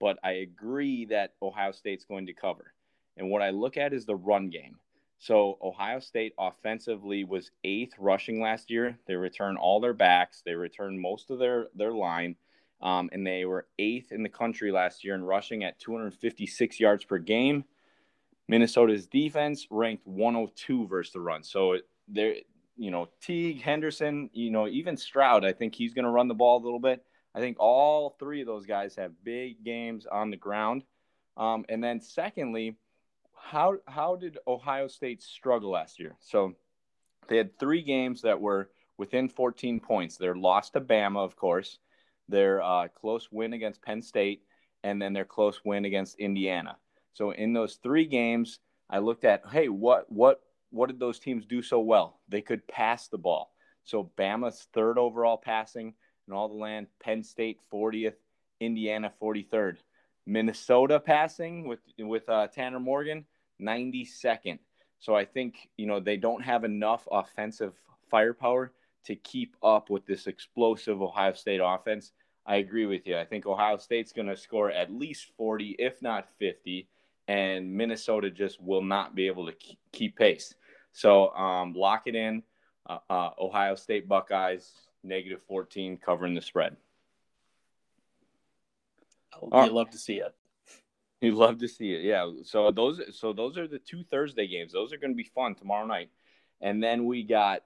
but 0.00 0.18
i 0.24 0.32
agree 0.32 1.04
that 1.06 1.34
ohio 1.42 1.72
state's 1.72 2.04
going 2.04 2.26
to 2.26 2.32
cover 2.32 2.72
and 3.16 3.30
what 3.30 3.42
i 3.42 3.50
look 3.50 3.76
at 3.76 3.92
is 3.92 4.06
the 4.06 4.16
run 4.16 4.50
game 4.50 4.78
So 5.18 5.56
Ohio 5.62 6.00
State 6.00 6.34
offensively 6.38 7.24
was 7.24 7.50
eighth 7.64 7.94
rushing 7.98 8.40
last 8.40 8.70
year. 8.70 8.98
They 9.06 9.16
returned 9.16 9.58
all 9.58 9.80
their 9.80 9.94
backs. 9.94 10.42
They 10.44 10.54
returned 10.54 11.00
most 11.00 11.30
of 11.30 11.38
their 11.38 11.68
their 11.74 11.92
line, 11.92 12.36
um, 12.82 13.08
and 13.12 13.26
they 13.26 13.44
were 13.46 13.66
eighth 13.78 14.12
in 14.12 14.22
the 14.22 14.28
country 14.28 14.70
last 14.70 15.04
year 15.04 15.14
in 15.14 15.24
rushing 15.24 15.64
at 15.64 15.78
256 15.78 16.78
yards 16.80 17.04
per 17.04 17.18
game. 17.18 17.64
Minnesota's 18.48 19.06
defense 19.06 19.66
ranked 19.70 20.06
102 20.06 20.86
versus 20.86 21.12
the 21.12 21.20
run. 21.20 21.42
So 21.42 21.78
there, 22.08 22.34
you 22.76 22.90
know, 22.90 23.08
Teague, 23.20 23.62
Henderson, 23.62 24.30
you 24.32 24.50
know, 24.50 24.68
even 24.68 24.96
Stroud. 24.96 25.44
I 25.44 25.52
think 25.52 25.74
he's 25.74 25.94
going 25.94 26.04
to 26.04 26.10
run 26.10 26.28
the 26.28 26.34
ball 26.34 26.62
a 26.62 26.64
little 26.64 26.78
bit. 26.78 27.02
I 27.36 27.40
think 27.40 27.58
all 27.60 28.16
three 28.18 28.40
of 28.40 28.46
those 28.46 28.64
guys 28.64 28.96
have 28.96 29.12
big 29.22 29.62
games 29.62 30.06
on 30.06 30.30
the 30.30 30.38
ground. 30.38 30.84
Um, 31.36 31.66
and 31.68 31.84
then 31.84 32.00
secondly, 32.00 32.78
how 33.34 33.76
how 33.86 34.16
did 34.16 34.38
Ohio 34.48 34.88
State 34.88 35.22
struggle 35.22 35.70
last 35.70 36.00
year? 36.00 36.16
So 36.18 36.54
they 37.28 37.36
had 37.36 37.58
three 37.58 37.82
games 37.82 38.22
that 38.22 38.40
were 38.40 38.70
within 38.96 39.28
14 39.28 39.80
points. 39.80 40.16
Their 40.16 40.34
loss 40.34 40.70
to 40.70 40.80
Bama, 40.80 41.22
of 41.22 41.36
course, 41.36 41.78
their 42.26 42.62
uh, 42.62 42.88
close 42.88 43.30
win 43.30 43.52
against 43.52 43.82
Penn 43.82 44.00
State, 44.00 44.40
and 44.82 45.00
then 45.00 45.12
their 45.12 45.26
close 45.26 45.60
win 45.62 45.84
against 45.84 46.18
Indiana. 46.18 46.78
So 47.12 47.32
in 47.32 47.52
those 47.52 47.74
three 47.82 48.06
games, 48.06 48.60
I 48.88 49.00
looked 49.00 49.24
at, 49.24 49.42
hey, 49.52 49.68
what 49.68 50.10
what 50.10 50.40
what 50.70 50.86
did 50.86 50.98
those 50.98 51.18
teams 51.18 51.44
do 51.44 51.60
so 51.60 51.80
well? 51.80 52.18
They 52.30 52.40
could 52.40 52.66
pass 52.66 53.08
the 53.08 53.18
ball. 53.18 53.52
So 53.84 54.10
Bama's 54.16 54.68
third 54.72 54.96
overall 54.96 55.36
passing 55.36 55.92
in 56.26 56.34
all 56.34 56.48
the 56.48 56.54
land, 56.54 56.86
Penn 57.00 57.22
State 57.22 57.58
40th, 57.72 58.14
Indiana 58.60 59.12
43rd. 59.20 59.76
Minnesota 60.26 60.98
passing 60.98 61.68
with 61.68 61.78
with 61.98 62.28
uh, 62.28 62.48
Tanner 62.48 62.80
Morgan 62.80 63.24
92nd. 63.62 64.58
So 64.98 65.14
I 65.14 65.24
think 65.24 65.68
you 65.76 65.86
know 65.86 66.00
they 66.00 66.16
don't 66.16 66.42
have 66.42 66.64
enough 66.64 67.06
offensive 67.10 67.74
firepower 68.10 68.72
to 69.04 69.14
keep 69.14 69.56
up 69.62 69.88
with 69.88 70.04
this 70.04 70.26
explosive 70.26 71.00
Ohio 71.00 71.32
State 71.32 71.60
offense. 71.62 72.12
I 72.44 72.56
agree 72.56 72.86
with 72.86 73.06
you. 73.06 73.16
I 73.16 73.24
think 73.24 73.46
Ohio 73.46 73.76
State's 73.76 74.12
going 74.12 74.28
to 74.28 74.36
score 74.36 74.70
at 74.70 74.92
least 74.92 75.32
40, 75.36 75.76
if 75.78 76.00
not 76.00 76.28
50, 76.38 76.88
and 77.28 77.72
Minnesota 77.72 78.30
just 78.30 78.60
will 78.60 78.82
not 78.82 79.14
be 79.14 79.26
able 79.26 79.46
to 79.46 79.54
keep 79.92 80.16
pace. 80.16 80.54
So 80.92 81.30
um, 81.34 81.72
lock 81.74 82.02
it 82.06 82.14
in. 82.14 82.42
Uh, 82.88 82.98
uh, 83.10 83.30
Ohio 83.40 83.74
State 83.74 84.08
Buckeyes 84.08 84.72
negative 85.06 85.40
14 85.48 85.98
covering 85.98 86.34
the 86.34 86.42
spread. 86.42 86.76
You 89.42 89.48
right. 89.52 89.72
love 89.72 89.90
to 89.90 89.98
see 89.98 90.16
it. 90.16 90.34
You 91.20 91.34
love 91.34 91.58
to 91.58 91.68
see 91.68 91.92
it, 91.92 92.04
yeah. 92.04 92.30
So 92.44 92.70
those, 92.70 93.00
so 93.18 93.32
those 93.32 93.56
are 93.56 93.66
the 93.66 93.78
two 93.78 94.04
Thursday 94.04 94.46
games. 94.46 94.72
Those 94.72 94.92
are 94.92 94.98
going 94.98 95.12
to 95.12 95.16
be 95.16 95.30
fun 95.34 95.54
tomorrow 95.54 95.86
night, 95.86 96.10
and 96.60 96.82
then 96.82 97.06
we 97.06 97.22
got 97.22 97.62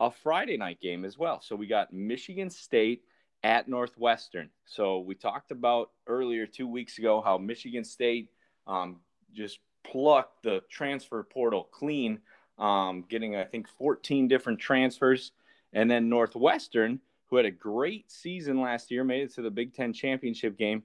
a 0.00 0.10
Friday 0.10 0.56
night 0.56 0.80
game 0.80 1.04
as 1.04 1.18
well. 1.18 1.40
So 1.40 1.56
we 1.56 1.66
got 1.66 1.92
Michigan 1.92 2.50
State 2.50 3.02
at 3.42 3.68
Northwestern. 3.68 4.48
So 4.64 5.00
we 5.00 5.14
talked 5.14 5.50
about 5.50 5.90
earlier 6.06 6.46
two 6.46 6.66
weeks 6.66 6.98
ago 6.98 7.20
how 7.20 7.38
Michigan 7.38 7.84
State 7.84 8.30
um, 8.66 9.00
just 9.32 9.58
plucked 9.84 10.42
the 10.42 10.62
transfer 10.70 11.22
portal 11.22 11.68
clean, 11.70 12.20
um, 12.58 13.04
getting 13.08 13.36
I 13.36 13.44
think 13.44 13.68
14 13.68 14.28
different 14.28 14.58
transfers, 14.58 15.32
and 15.74 15.90
then 15.90 16.08
Northwestern, 16.08 17.00
who 17.26 17.36
had 17.36 17.44
a 17.44 17.50
great 17.50 18.10
season 18.10 18.60
last 18.60 18.90
year, 18.90 19.04
made 19.04 19.24
it 19.24 19.34
to 19.34 19.42
the 19.42 19.50
Big 19.50 19.74
Ten 19.74 19.92
championship 19.92 20.56
game 20.56 20.82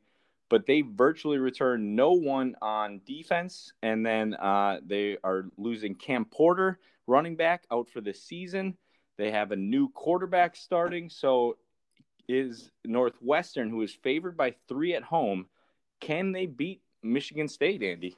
but 0.50 0.66
they 0.66 0.82
virtually 0.82 1.38
returned 1.38 1.96
no 1.96 2.12
one 2.12 2.56
on 2.62 3.02
defense. 3.06 3.72
And 3.84 4.06
then 4.06 4.34
uh, 4.34 4.80
they 4.86 5.18
are 5.24 5.46
losing 5.58 5.96
Cam 5.96 6.26
Porter, 6.26 6.80
running 7.08 7.36
back, 7.36 7.64
out 7.72 7.88
for 7.88 8.02
the 8.02 8.14
season. 8.14 8.76
They 9.18 9.32
have 9.32 9.52
a 9.52 9.56
new 9.56 9.90
quarterback 9.90 10.56
starting. 10.56 11.10
So 11.10 11.58
is 12.28 12.72
Northwestern, 12.84 13.70
who 13.70 13.82
is 13.84 13.94
favored 13.94 14.36
by 14.36 14.56
three 14.68 14.96
at 14.96 15.04
home, 15.04 15.48
can 16.00 16.32
they 16.32 16.48
beat 16.48 16.82
Michigan 17.04 17.48
State, 17.48 17.84
Andy? 17.84 18.16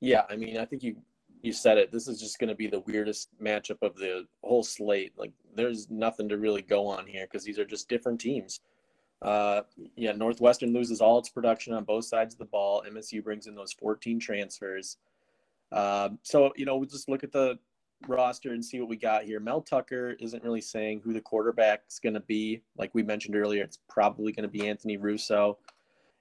Yeah, 0.00 0.22
I 0.28 0.36
mean, 0.36 0.56
I 0.56 0.64
think 0.64 0.82
you 0.82 0.96
you 1.42 1.52
said 1.52 1.76
it. 1.76 1.90
This 1.90 2.08
is 2.08 2.20
just 2.20 2.38
going 2.38 2.48
to 2.48 2.54
be 2.54 2.68
the 2.68 2.80
weirdest 2.80 3.28
matchup 3.42 3.82
of 3.82 3.96
the 3.96 4.26
whole 4.42 4.62
slate. 4.62 5.12
Like, 5.16 5.32
there's 5.54 5.90
nothing 5.90 6.28
to 6.28 6.38
really 6.38 6.62
go 6.62 6.86
on 6.86 7.06
here 7.06 7.26
because 7.26 7.44
these 7.44 7.58
are 7.58 7.64
just 7.64 7.88
different 7.88 8.20
teams. 8.20 8.60
Uh, 9.20 9.62
yeah, 9.96 10.12
Northwestern 10.12 10.72
loses 10.72 11.00
all 11.00 11.18
its 11.18 11.28
production 11.28 11.74
on 11.74 11.84
both 11.84 12.04
sides 12.04 12.34
of 12.34 12.38
the 12.38 12.44
ball. 12.44 12.84
MSU 12.88 13.22
brings 13.22 13.46
in 13.46 13.54
those 13.54 13.72
14 13.72 14.20
transfers. 14.20 14.96
Uh, 15.72 16.10
so, 16.22 16.52
you 16.56 16.64
know, 16.64 16.76
we'll 16.76 16.88
just 16.88 17.08
look 17.08 17.24
at 17.24 17.32
the 17.32 17.58
roster 18.08 18.52
and 18.52 18.64
see 18.64 18.80
what 18.80 18.88
we 18.88 18.96
got 18.96 19.24
here. 19.24 19.40
Mel 19.40 19.62
Tucker 19.62 20.16
isn't 20.20 20.42
really 20.44 20.60
saying 20.60 21.00
who 21.04 21.12
the 21.12 21.20
quarterback's 21.20 21.98
going 21.98 22.14
to 22.14 22.20
be. 22.20 22.62
Like 22.76 22.94
we 22.94 23.02
mentioned 23.02 23.36
earlier, 23.36 23.64
it's 23.64 23.78
probably 23.88 24.32
going 24.32 24.42
to 24.44 24.48
be 24.48 24.68
Anthony 24.68 24.96
Russo. 24.96 25.58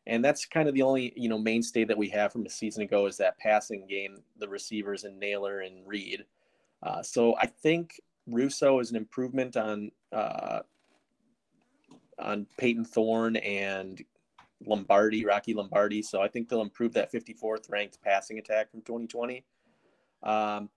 And 0.07 0.25
that's 0.25 0.45
kind 0.45 0.67
of 0.67 0.73
the 0.73 0.81
only, 0.81 1.13
you 1.15 1.29
know, 1.29 1.37
mainstay 1.37 1.83
that 1.85 1.97
we 1.97 2.09
have 2.09 2.31
from 2.31 2.45
a 2.45 2.49
season 2.49 2.83
ago 2.83 3.05
is 3.05 3.17
that 3.17 3.37
passing 3.37 3.85
game, 3.87 4.23
the 4.39 4.47
receivers 4.47 5.03
and 5.03 5.19
Nailor 5.19 5.59
and 5.59 5.85
Reed. 5.87 6.25
Uh, 6.81 7.03
so 7.03 7.35
I 7.37 7.45
think 7.45 7.99
Russo 8.27 8.79
is 8.79 8.89
an 8.89 8.97
improvement 8.97 9.57
on 9.57 9.91
uh, 10.11 10.61
on 12.17 12.47
Payton 12.57 12.85
Thorne 12.85 13.35
and 13.37 14.03
Lombardi, 14.65 15.25
Rocky 15.25 15.53
Lombardi. 15.53 16.01
So 16.01 16.21
I 16.21 16.27
think 16.27 16.49
they'll 16.49 16.61
improve 16.61 16.93
that 16.93 17.11
54th 17.11 17.69
ranked 17.69 18.01
passing 18.03 18.37
attack 18.37 18.69
from 18.71 18.81
2020. 18.81 19.43
Um, 20.23 20.69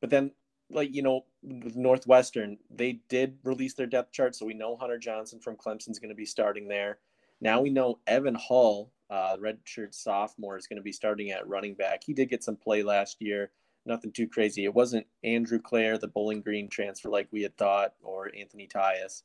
but 0.00 0.10
then, 0.10 0.32
like, 0.70 0.94
you 0.94 1.02
know, 1.02 1.24
with 1.42 1.76
Northwestern, 1.76 2.58
they 2.70 3.00
did 3.08 3.38
release 3.44 3.74
their 3.74 3.86
depth 3.86 4.12
chart. 4.12 4.34
So 4.34 4.46
we 4.46 4.54
know 4.54 4.76
Hunter 4.76 4.98
Johnson 4.98 5.40
from 5.40 5.56
Clemson 5.56 5.90
is 5.90 5.98
going 5.98 6.10
to 6.10 6.14
be 6.14 6.26
starting 6.26 6.68
there. 6.68 6.98
Now 7.40 7.60
we 7.60 7.70
know 7.70 7.98
Evan 8.06 8.34
Hall, 8.34 8.92
uh, 9.08 9.36
redshirt 9.36 9.94
sophomore, 9.94 10.56
is 10.56 10.66
going 10.66 10.76
to 10.76 10.82
be 10.82 10.92
starting 10.92 11.30
at 11.30 11.48
running 11.48 11.74
back. 11.74 12.02
He 12.04 12.12
did 12.12 12.28
get 12.28 12.44
some 12.44 12.56
play 12.56 12.82
last 12.82 13.16
year. 13.20 13.50
Nothing 13.86 14.12
too 14.12 14.28
crazy. 14.28 14.64
It 14.64 14.74
wasn't 14.74 15.06
Andrew 15.24 15.58
Clair, 15.58 15.96
the 15.96 16.08
Bowling 16.08 16.42
Green 16.42 16.68
transfer, 16.68 17.08
like 17.08 17.28
we 17.30 17.42
had 17.42 17.56
thought, 17.56 17.94
or 18.02 18.30
Anthony 18.36 18.68
Tyus. 18.68 19.22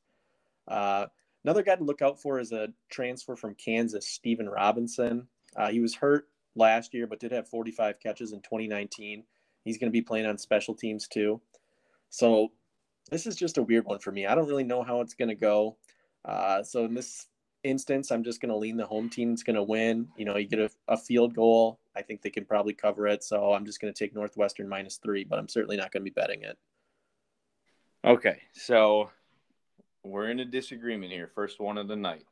Uh, 0.68 1.08
Another 1.46 1.62
guy 1.62 1.76
to 1.76 1.84
look 1.84 2.02
out 2.02 2.20
for 2.20 2.40
is 2.40 2.52
a 2.52 2.70
transfer 2.90 3.36
from 3.36 3.54
Kansas, 3.54 4.20
Stephon 4.20 4.52
Robinson. 4.52 5.28
Uh, 5.56 5.68
he 5.68 5.80
was 5.80 5.94
hurt 5.94 6.28
last 6.56 6.92
year, 6.92 7.06
but 7.06 7.20
did 7.20 7.32
have 7.32 7.48
45 7.48 8.00
catches 8.00 8.32
in 8.32 8.42
2019. 8.42 9.24
He's 9.64 9.78
going 9.78 9.92
to 9.92 9.94
be 9.96 10.02
playing 10.02 10.26
on 10.26 10.40
special 10.40 10.74
teams 10.74 11.08
too. 11.08 11.40
So 12.10 12.52
this 13.12 13.28
is 13.28 13.36
just 13.36 13.60
a 13.60 13.64
weird 13.64 13.86
one 13.86 14.00
for 14.00 14.12
me. 14.12 14.26
I 14.26 14.34
don't 14.34 14.48
really 14.48 14.64
know 14.64 14.82
how 14.82 15.02
it's 15.02 15.14
going 15.14 15.30
to 15.30 15.36
go. 15.36 15.78
Uh, 16.28 16.64
so 16.64 16.84
in 16.86 16.96
this 16.96 17.28
instance, 17.66 18.12
I'm 18.12 18.24
just 18.24 18.40
going 18.40 18.52
to 18.52 18.56
lean 18.56 18.78
the 18.78 18.86
home 18.86 19.10
team. 19.10 19.34
It's 19.34 19.44
going 19.44 19.56
to 19.56 19.64
win. 19.64 20.08
You 20.16 20.26
know, 20.26 20.38
you 20.38 20.48
get 20.48 20.60
a, 20.60 20.70
a, 20.88 20.96
field 20.96 21.36
goal. 21.36 21.80
I 21.96 22.02
think 22.02 22.22
they 22.22 22.30
can 22.30 22.46
probably 22.46 22.74
cover 22.74 23.08
it. 23.08 23.24
So 23.24 23.54
I'm 23.54 23.66
just 23.66 23.82
going 23.82 23.94
to 23.94 23.98
take 23.98 24.14
Northwestern 24.14 24.70
minus 24.70 24.98
three, 24.98 25.24
but 25.24 25.40
I'm 25.40 25.50
certainly 25.50 25.76
not 25.76 25.92
going 25.92 26.02
to 26.02 26.10
be 26.10 26.14
betting 26.14 26.44
it. 26.44 26.58
Okay. 28.06 28.42
So 28.54 29.10
we're 30.04 30.30
in 30.30 30.40
a 30.40 30.46
disagreement 30.46 31.12
here. 31.12 31.30
First 31.34 31.60
one 31.60 31.78
of 31.78 31.88
the 31.88 31.96
night. 31.96 32.26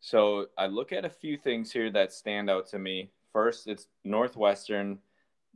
So 0.00 0.46
I 0.56 0.66
look 0.66 0.92
at 0.92 1.04
a 1.04 1.10
few 1.10 1.36
things 1.36 1.70
here 1.70 1.90
that 1.90 2.12
stand 2.12 2.48
out 2.48 2.66
to 2.68 2.78
me. 2.78 3.10
First, 3.32 3.68
it's 3.68 3.86
Northwestern. 4.04 4.98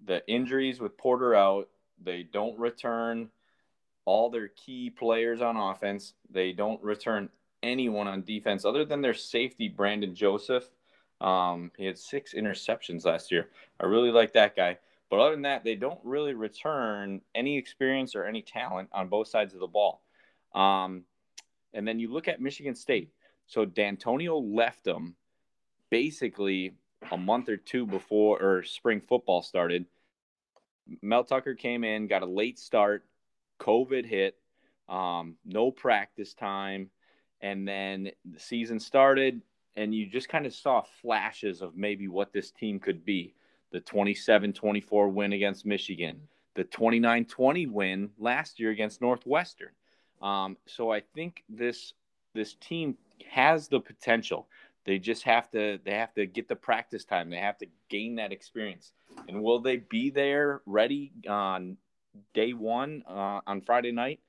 The 0.04 0.26
injuries 0.28 0.80
with 0.80 0.98
Porter 0.98 1.34
out, 1.34 1.68
they 2.02 2.24
don't 2.24 2.58
return 2.58 3.30
all 4.04 4.28
their 4.28 4.48
key 4.48 4.90
players 4.90 5.40
on 5.40 5.56
offense. 5.56 6.12
They 6.30 6.52
don't 6.52 6.82
return 6.82 7.30
anyone 7.64 8.06
on 8.06 8.22
defense 8.22 8.64
other 8.64 8.84
than 8.84 9.00
their 9.00 9.14
safety, 9.14 9.68
Brandon 9.68 10.14
Joseph. 10.14 10.68
Um, 11.20 11.72
he 11.76 11.86
had 11.86 11.98
six 11.98 12.34
interceptions 12.34 13.04
last 13.04 13.32
year. 13.32 13.48
I 13.80 13.86
really 13.86 14.10
like 14.10 14.34
that 14.34 14.54
guy. 14.54 14.78
But 15.10 15.20
other 15.20 15.32
than 15.32 15.42
that, 15.42 15.64
they 15.64 15.74
don't 15.74 16.00
really 16.04 16.34
return 16.34 17.20
any 17.34 17.56
experience 17.56 18.14
or 18.14 18.24
any 18.24 18.42
talent 18.42 18.88
on 18.92 19.08
both 19.08 19.28
sides 19.28 19.54
of 19.54 19.60
the 19.60 19.66
ball. 19.66 20.02
Um, 20.54 21.04
and 21.72 21.86
then 21.86 21.98
you 21.98 22.12
look 22.12 22.28
at 22.28 22.40
Michigan 22.40 22.74
State. 22.74 23.10
So 23.46 23.66
Dantonio 23.66 24.40
left 24.54 24.84
them 24.84 25.16
basically 25.90 26.74
a 27.10 27.16
month 27.16 27.48
or 27.48 27.56
two 27.56 27.86
before 27.86 28.40
or 28.42 28.62
spring 28.62 29.00
football 29.00 29.42
started. 29.42 29.86
Mel 31.02 31.24
Tucker 31.24 31.54
came 31.54 31.84
in, 31.84 32.06
got 32.06 32.22
a 32.22 32.26
late 32.26 32.58
start. 32.58 33.04
COVID 33.60 34.04
hit, 34.04 34.36
um, 34.88 35.36
no 35.44 35.70
practice 35.70 36.34
time, 36.34 36.90
and 37.44 37.68
then 37.68 38.10
the 38.24 38.40
season 38.40 38.80
started, 38.80 39.42
and 39.76 39.94
you 39.94 40.06
just 40.06 40.30
kind 40.30 40.46
of 40.46 40.54
saw 40.54 40.80
flashes 41.02 41.60
of 41.60 41.76
maybe 41.76 42.08
what 42.08 42.32
this 42.32 42.50
team 42.50 42.80
could 42.80 43.04
be. 43.04 43.34
The 43.70 43.82
27-24 43.82 45.12
win 45.12 45.34
against 45.34 45.66
Michigan, 45.66 46.22
the 46.54 46.64
29-20 46.64 47.70
win 47.70 48.08
last 48.18 48.58
year 48.58 48.70
against 48.70 49.02
Northwestern. 49.02 49.72
Um, 50.22 50.56
so 50.66 50.90
I 50.90 51.02
think 51.14 51.44
this 51.50 51.92
this 52.32 52.54
team 52.54 52.96
has 53.30 53.68
the 53.68 53.78
potential. 53.78 54.48
They 54.86 54.98
just 54.98 55.22
have 55.24 55.50
to 55.50 55.78
they 55.84 55.92
have 55.92 56.14
to 56.14 56.24
get 56.24 56.48
the 56.48 56.56
practice 56.56 57.04
time. 57.04 57.28
They 57.28 57.36
have 57.36 57.58
to 57.58 57.66
gain 57.90 58.14
that 58.14 58.32
experience. 58.32 58.92
And 59.28 59.42
will 59.42 59.60
they 59.60 59.76
be 59.76 60.08
there 60.08 60.62
ready 60.64 61.12
on 61.28 61.76
day 62.32 62.54
one 62.54 63.04
uh, 63.06 63.40
on 63.46 63.60
Friday 63.60 63.92
night? 63.92 64.20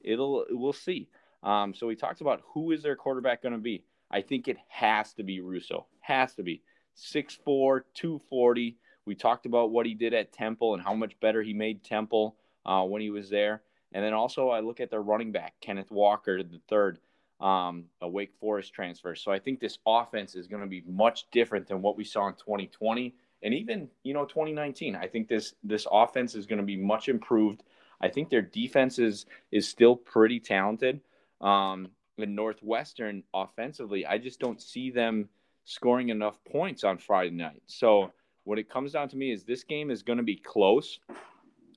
It'll 0.00 0.46
we'll 0.48 0.72
see. 0.72 1.08
Um, 1.44 1.74
so 1.74 1.86
we 1.86 1.94
talked 1.94 2.20
about 2.20 2.42
who 2.52 2.72
is 2.72 2.82
their 2.82 2.96
quarterback 2.96 3.42
going 3.42 3.52
to 3.52 3.58
be. 3.58 3.84
I 4.10 4.22
think 4.22 4.48
it 4.48 4.56
has 4.68 5.12
to 5.14 5.22
be 5.22 5.40
Russo. 5.40 5.86
Has 6.00 6.34
to 6.34 6.42
be 6.42 6.62
6'4", 6.96 7.82
240. 7.94 8.76
We 9.06 9.14
talked 9.14 9.46
about 9.46 9.70
what 9.70 9.86
he 9.86 9.94
did 9.94 10.14
at 10.14 10.32
Temple 10.32 10.74
and 10.74 10.82
how 10.82 10.94
much 10.94 11.18
better 11.20 11.42
he 11.42 11.52
made 11.52 11.84
Temple 11.84 12.36
uh, 12.64 12.82
when 12.82 13.02
he 13.02 13.10
was 13.10 13.28
there. 13.28 13.62
And 13.92 14.04
then 14.04 14.14
also 14.14 14.48
I 14.48 14.60
look 14.60 14.80
at 14.80 14.90
their 14.90 15.02
running 15.02 15.30
back, 15.30 15.54
Kenneth 15.60 15.90
Walker, 15.90 16.42
the 16.42 16.60
third 16.68 16.98
um, 17.40 17.84
a 18.00 18.08
Wake 18.08 18.32
Forest 18.40 18.72
transfer. 18.72 19.14
So 19.14 19.30
I 19.30 19.38
think 19.38 19.60
this 19.60 19.78
offense 19.86 20.34
is 20.34 20.46
going 20.46 20.62
to 20.62 20.68
be 20.68 20.82
much 20.86 21.30
different 21.30 21.66
than 21.66 21.82
what 21.82 21.96
we 21.96 22.04
saw 22.04 22.28
in 22.28 22.34
2020 22.34 23.14
and 23.42 23.54
even 23.54 23.88
you 24.02 24.14
know 24.14 24.24
2019. 24.24 24.96
I 24.96 25.06
think 25.06 25.28
this 25.28 25.54
this 25.62 25.86
offense 25.90 26.34
is 26.34 26.46
going 26.46 26.60
to 26.60 26.64
be 26.64 26.76
much 26.76 27.08
improved. 27.08 27.62
I 28.00 28.08
think 28.08 28.30
their 28.30 28.42
defense 28.42 28.98
is 28.98 29.26
is 29.52 29.68
still 29.68 29.94
pretty 29.94 30.40
talented. 30.40 31.00
Um, 31.40 31.88
in 32.18 32.34
Northwestern 32.34 33.22
offensively, 33.34 34.06
I 34.06 34.18
just 34.18 34.40
don't 34.40 34.62
see 34.62 34.90
them 34.90 35.28
scoring 35.64 36.10
enough 36.10 36.38
points 36.44 36.84
on 36.84 36.98
Friday 36.98 37.34
night. 37.34 37.62
So 37.66 38.12
what 38.44 38.58
it 38.58 38.70
comes 38.70 38.92
down 38.92 39.08
to 39.08 39.16
me 39.16 39.32
is 39.32 39.44
this 39.44 39.64
game 39.64 39.90
is 39.90 40.02
going 40.02 40.18
to 40.18 40.24
be 40.24 40.36
close. 40.36 41.00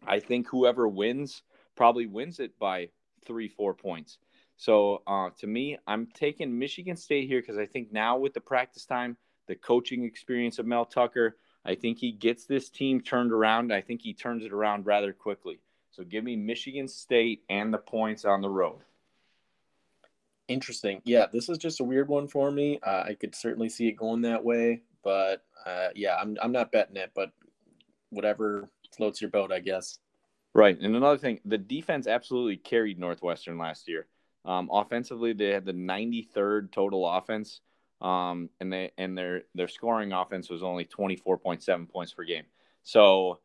I 0.05 0.19
think 0.19 0.47
whoever 0.47 0.87
wins 0.87 1.41
probably 1.75 2.05
wins 2.05 2.39
it 2.39 2.57
by 2.59 2.89
three, 3.25 3.47
four 3.47 3.73
points. 3.73 4.19
So 4.57 5.03
uh, 5.07 5.29
to 5.39 5.47
me, 5.47 5.77
I'm 5.87 6.07
taking 6.13 6.57
Michigan 6.57 6.95
State 6.95 7.27
here 7.27 7.41
because 7.41 7.57
I 7.57 7.65
think 7.65 7.91
now 7.91 8.17
with 8.17 8.33
the 8.33 8.41
practice 8.41 8.85
time, 8.85 9.17
the 9.47 9.55
coaching 9.55 10.03
experience 10.03 10.59
of 10.59 10.65
Mel 10.65 10.85
Tucker, 10.85 11.37
I 11.63 11.75
think 11.75 11.99
he 11.99 12.11
gets 12.11 12.45
this 12.45 12.69
team 12.69 13.01
turned 13.01 13.31
around. 13.31 13.71
I 13.71 13.81
think 13.81 14.01
he 14.01 14.13
turns 14.13 14.43
it 14.43 14.51
around 14.51 14.85
rather 14.85 15.13
quickly. 15.13 15.59
So 15.91 16.03
give 16.03 16.23
me 16.23 16.35
Michigan 16.35 16.87
State 16.87 17.43
and 17.49 17.73
the 17.73 17.77
points 17.77 18.25
on 18.25 18.41
the 18.41 18.49
road. 18.49 18.79
Interesting. 20.47 21.01
Yeah, 21.03 21.25
this 21.31 21.49
is 21.49 21.57
just 21.57 21.81
a 21.81 21.83
weird 21.83 22.07
one 22.07 22.27
for 22.27 22.51
me. 22.51 22.79
Uh, 22.81 23.03
I 23.07 23.17
could 23.19 23.35
certainly 23.35 23.69
see 23.69 23.87
it 23.87 23.93
going 23.93 24.21
that 24.21 24.43
way, 24.43 24.81
but 25.03 25.43
uh, 25.65 25.89
yeah, 25.93 26.15
I'm 26.15 26.37
I'm 26.41 26.53
not 26.53 26.71
betting 26.71 26.95
it, 26.95 27.11
but 27.13 27.31
whatever 28.09 28.69
floats 28.95 29.21
your 29.21 29.29
boat, 29.29 29.51
I 29.51 29.59
guess. 29.59 29.99
Right, 30.53 30.79
and 30.79 30.95
another 30.95 31.17
thing, 31.17 31.39
the 31.45 31.57
defense 31.57 32.07
absolutely 32.07 32.57
carried 32.57 32.97
Northwestern 32.97 33.57
last 33.57 33.87
year. 33.87 34.07
Um, 34.45 34.69
offensively, 34.71 35.33
they 35.33 35.49
had 35.49 35.65
the 35.65 35.73
93rd 35.73 36.71
total 36.71 37.07
offense, 37.07 37.59
um, 37.99 38.49
and 38.61 38.71
they 38.71 38.91
and 38.97 39.17
their 39.17 39.43
their 39.53 39.67
scoring 39.67 40.13
offense 40.13 40.49
was 40.49 40.63
only 40.63 40.85
24.7 40.85 41.89
points 41.89 42.13
per 42.13 42.23
game. 42.23 42.45
So 42.83 43.39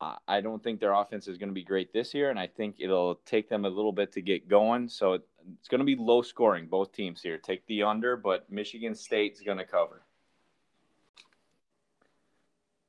I 0.00 0.40
don't 0.40 0.62
think 0.62 0.80
their 0.80 0.94
offense 0.94 1.28
is 1.28 1.36
going 1.36 1.50
to 1.50 1.54
be 1.54 1.62
great 1.62 1.92
this 1.92 2.14
year, 2.14 2.30
and 2.30 2.38
I 2.38 2.46
think 2.46 2.76
it'll 2.78 3.16
take 3.26 3.50
them 3.50 3.66
a 3.66 3.68
little 3.68 3.92
bit 3.92 4.12
to 4.12 4.22
get 4.22 4.48
going. 4.48 4.88
So 4.88 5.12
it's 5.12 5.68
going 5.68 5.80
to 5.80 5.84
be 5.84 5.96
low 5.96 6.22
scoring, 6.22 6.68
both 6.68 6.92
teams 6.92 7.20
here. 7.20 7.36
Take 7.36 7.66
the 7.66 7.82
under, 7.82 8.16
but 8.16 8.50
Michigan 8.50 8.94
State's 8.94 9.42
going 9.42 9.58
to 9.58 9.66
cover. 9.66 10.02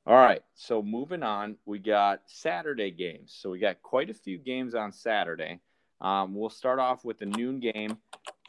All 0.06 0.16
right, 0.16 0.42
so 0.54 0.82
moving 0.82 1.22
on, 1.22 1.56
we 1.64 1.78
got 1.78 2.22
Saturday 2.26 2.90
games. 2.90 3.36
So 3.38 3.50
we 3.50 3.58
got 3.58 3.82
quite 3.82 4.10
a 4.10 4.14
few 4.14 4.38
games 4.38 4.74
on 4.74 4.90
Saturday. 4.90 5.60
Um, 6.00 6.34
we'll 6.34 6.50
start 6.50 6.80
off 6.80 7.04
with 7.04 7.18
the 7.18 7.26
noon 7.26 7.60
game. 7.60 7.98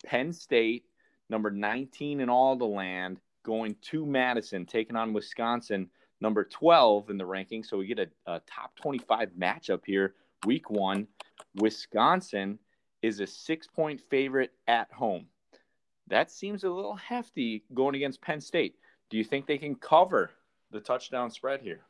Penn 0.06 0.34
State, 0.34 0.86
number 1.30 1.52
19 1.52 2.22
in 2.22 2.30
all 2.30 2.56
the 2.56 2.66
land, 2.66 3.20
going 3.44 3.76
to 3.82 4.06
Madison, 4.06 4.66
taking 4.66 4.96
on 4.96 5.14
Wisconsin, 5.14 5.90
number 6.24 6.46
12 6.46 7.12
in 7.12 7.18
the 7.18 7.26
ranking. 7.26 7.64
So 7.64 7.78
we 7.78 7.86
get 7.86 8.00
a, 8.00 8.08
a 8.26 8.42
top 8.48 8.76
25 8.78 9.32
matchup 9.40 9.82
here, 9.86 10.16
week 10.48 10.72
one. 10.72 11.08
Wisconsin 11.56 12.58
is 13.04 13.20
a 13.20 13.28
six 13.28 13.68
point 13.68 14.02
favorite 14.10 14.54
at 14.68 14.92
home. 14.92 15.28
That 16.08 16.32
seems 16.32 16.64
a 16.64 16.70
little 16.70 16.96
hefty 16.96 17.64
going 17.74 17.96
against 17.96 18.22
Penn 18.22 18.42
State. 18.42 18.76
Do 19.10 19.18
you 19.18 19.24
think 19.24 19.46
they 19.46 19.58
can 19.58 19.76
cover 19.76 20.32
the 20.72 20.80
touchdown 20.80 21.30
spread 21.30 21.62
here? 21.62 21.82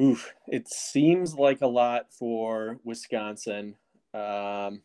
Oof, 0.00 0.32
it 0.48 0.68
seems 0.68 1.34
like 1.34 1.60
a 1.62 1.66
lot 1.66 2.12
for 2.12 2.78
Wisconsin. 2.84 3.76
Um, 4.12 4.82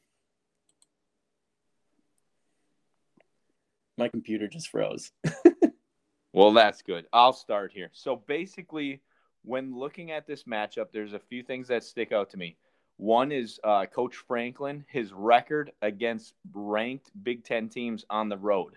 my 3.98 4.08
computer 4.10 4.48
just 4.48 4.70
froze. 4.70 5.12
well, 6.38 6.54
that's 6.54 6.84
good. 6.84 7.08
I'll 7.12 7.34
start 7.34 7.72
here. 7.74 7.90
So 7.94 8.16
basically, 8.28 9.02
when 9.44 9.76
looking 9.76 10.12
at 10.12 10.28
this 10.28 10.44
matchup, 10.44 10.92
there's 10.94 11.14
a 11.14 11.20
few 11.20 11.42
things 11.42 11.68
that 11.70 11.84
stick 11.84 12.12
out 12.12 12.30
to 12.30 12.38
me. 12.38 12.58
One 12.98 13.32
is 13.32 13.60
uh, 13.64 13.88
Coach 13.88 14.18
Franklin, 14.18 14.86
his 14.88 15.12
record 15.12 15.72
against 15.82 16.36
ranked 16.54 17.10
Big 17.24 17.44
Ten 17.44 17.70
teams 17.70 18.06
on 18.12 18.30
the 18.30 18.38
road. 18.38 18.76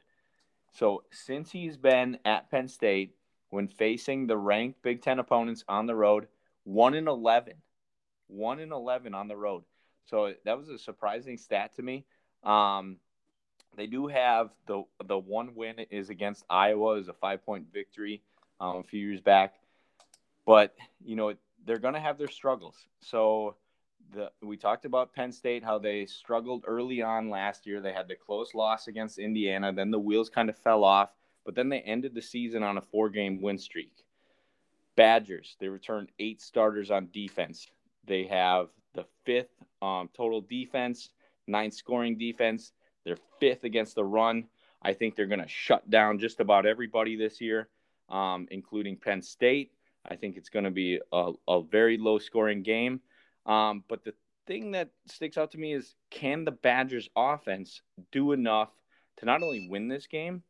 So 0.73 1.03
since 1.11 1.53
he's 1.53 1.77
been 1.77 2.19
at 2.25 2.51
Penn 2.51 2.67
State, 2.67 3.15
when 3.51 3.69
facing 3.69 4.27
the 4.27 4.39
ranked 4.39 4.81
Big 4.81 5.03
Ten 5.03 5.19
opponents 5.19 5.63
on 5.69 5.85
the 5.85 5.95
road, 5.95 6.29
one 6.65 6.95
in 6.95 7.09
11. 7.09 7.53
One 8.29 8.59
in 8.59 8.73
11 8.73 9.13
on 9.13 9.29
the 9.29 9.37
road. 9.37 9.65
So 10.07 10.33
that 10.47 10.57
was 10.57 10.71
a 10.71 10.79
surprising 10.79 11.37
stat 11.37 11.77
to 11.77 11.83
me. 11.83 12.07
Um, 12.43 12.97
they 13.77 13.87
do 13.87 14.07
have 14.09 14.51
the 14.67 14.83
the 15.07 15.19
one 15.19 15.55
win 15.55 15.79
is 15.91 16.11
against 16.11 16.45
Iowa 16.51 16.95
is 16.99 17.09
a 17.09 17.13
five 17.13 17.45
point 17.45 17.67
victory 17.73 18.23
um, 18.61 18.77
a 18.77 18.83
few 18.83 19.01
years 19.07 19.21
back, 19.21 19.55
but 20.47 20.75
you 21.05 21.17
know 21.17 21.35
they're 21.67 21.79
going 21.79 21.95
to 21.95 22.01
have 22.01 22.19
their 22.19 22.29
struggles. 22.29 22.87
So 23.01 23.57
the 24.13 24.31
we 24.43 24.57
talked 24.57 24.85
about 24.85 25.15
Penn 25.15 25.33
State 25.33 25.65
how 25.65 25.79
they 25.79 26.07
struggled 26.07 26.65
early 26.67 27.03
on 27.03 27.31
last 27.31 27.67
year. 27.67 27.81
They 27.81 27.93
had 27.93 28.09
the 28.09 28.17
close 28.17 28.55
loss 28.55 28.89
against 28.89 29.19
Indiana, 29.19 29.73
then 29.73 29.91
the 29.91 29.99
wheels 29.99 30.29
kind 30.29 30.49
of 30.49 30.59
fell 30.59 30.85
off, 30.85 31.11
but 31.45 31.55
then 31.55 31.69
they 31.69 31.81
ended 31.81 32.15
the 32.15 32.23
season 32.23 32.63
on 32.63 32.79
a 32.79 32.83
four 32.83 33.09
game 33.09 33.41
win 33.41 33.59
streak. 33.59 33.93
Badgers, 34.97 35.57
they 35.61 35.69
returned 35.69 36.11
eight 36.19 36.43
starters 36.43 36.91
on 36.91 37.09
defense. 37.13 37.69
They 38.05 38.25
have 38.25 38.69
the 38.95 39.07
fifth 39.25 39.55
um, 39.81 40.11
total 40.15 40.41
defense, 40.41 41.11
ninth 41.47 41.75
scoring 41.75 42.19
defense. 42.19 42.73
They're 43.05 43.17
fifth 43.39 43.65
against 43.65 43.95
the 43.95 44.05
run. 44.05 44.45
I 44.83 44.95
think 44.95 45.15
they're 45.15 45.27
going 45.27 45.43
to 45.43 45.49
shut 45.49 45.89
down 45.91 46.19
just 46.19 46.41
about 46.41 46.67
everybody 46.67 47.17
this 47.17 47.41
year, 47.41 47.69
um, 48.09 48.47
including 48.51 48.97
Penn 48.97 49.23
State. 49.23 49.73
I 50.09 50.17
think 50.17 50.37
it's 50.37 50.49
going 50.49 50.65
to 50.65 50.71
be 50.71 51.01
a, 51.13 51.33
a 51.49 51.63
very 51.63 51.99
low 51.99 52.19
scoring 52.19 52.63
game. 52.63 53.01
Um, 53.47 53.85
but 53.89 54.05
the 54.05 54.15
thing 54.47 54.73
that 54.73 54.91
sticks 55.07 55.37
out 55.37 55.51
to 55.53 55.59
me 55.59 55.75
is 55.75 55.95
can 56.11 56.45
the 56.45 56.51
Badgers 56.51 57.09
offense 57.17 57.83
do 58.11 58.33
enough 58.33 58.71
to 59.19 59.27
not 59.27 59.43
only 59.43 59.69
win 59.71 59.89
this 59.89 60.07
game, 60.07 60.43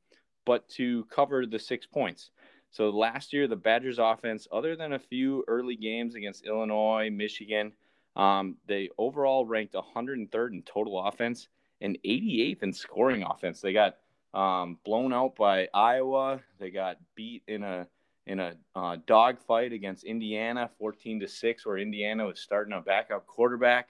but 0.46 0.68
to 0.70 1.04
cover 1.06 1.46
the 1.46 1.58
six 1.58 1.86
points? 1.86 2.30
So 2.70 2.90
last 2.90 3.32
year, 3.32 3.48
the 3.48 3.56
Badgers 3.56 3.98
offense, 3.98 4.46
other 4.52 4.76
than 4.76 4.92
a 4.92 4.98
few 4.98 5.44
early 5.48 5.74
games 5.74 6.14
against 6.14 6.46
Illinois, 6.46 7.10
Michigan, 7.10 7.72
um, 8.14 8.56
they 8.66 8.90
overall 8.96 9.44
ranked 9.44 9.74
103rd 9.74 10.52
in 10.52 10.62
total 10.62 11.04
offense 11.04 11.48
and 11.80 11.98
88th 12.04 12.62
in 12.62 12.72
scoring 12.72 13.22
offense. 13.22 13.60
They 13.60 13.72
got 13.72 13.96
um, 14.34 14.78
blown 14.84 15.12
out 15.12 15.36
by 15.36 15.68
Iowa. 15.74 16.40
They 16.58 16.70
got 16.70 16.98
beat 17.14 17.42
in 17.46 17.62
a 17.62 17.86
in 18.26 18.38
a 18.38 18.54
uh, 18.76 18.96
dogfight 19.06 19.72
against 19.72 20.04
Indiana, 20.04 20.70
14 20.78 21.20
to 21.20 21.28
six, 21.28 21.66
where 21.66 21.78
Indiana 21.78 22.26
was 22.26 22.38
starting 22.38 22.74
a 22.74 22.80
backup 22.80 23.26
quarterback. 23.26 23.88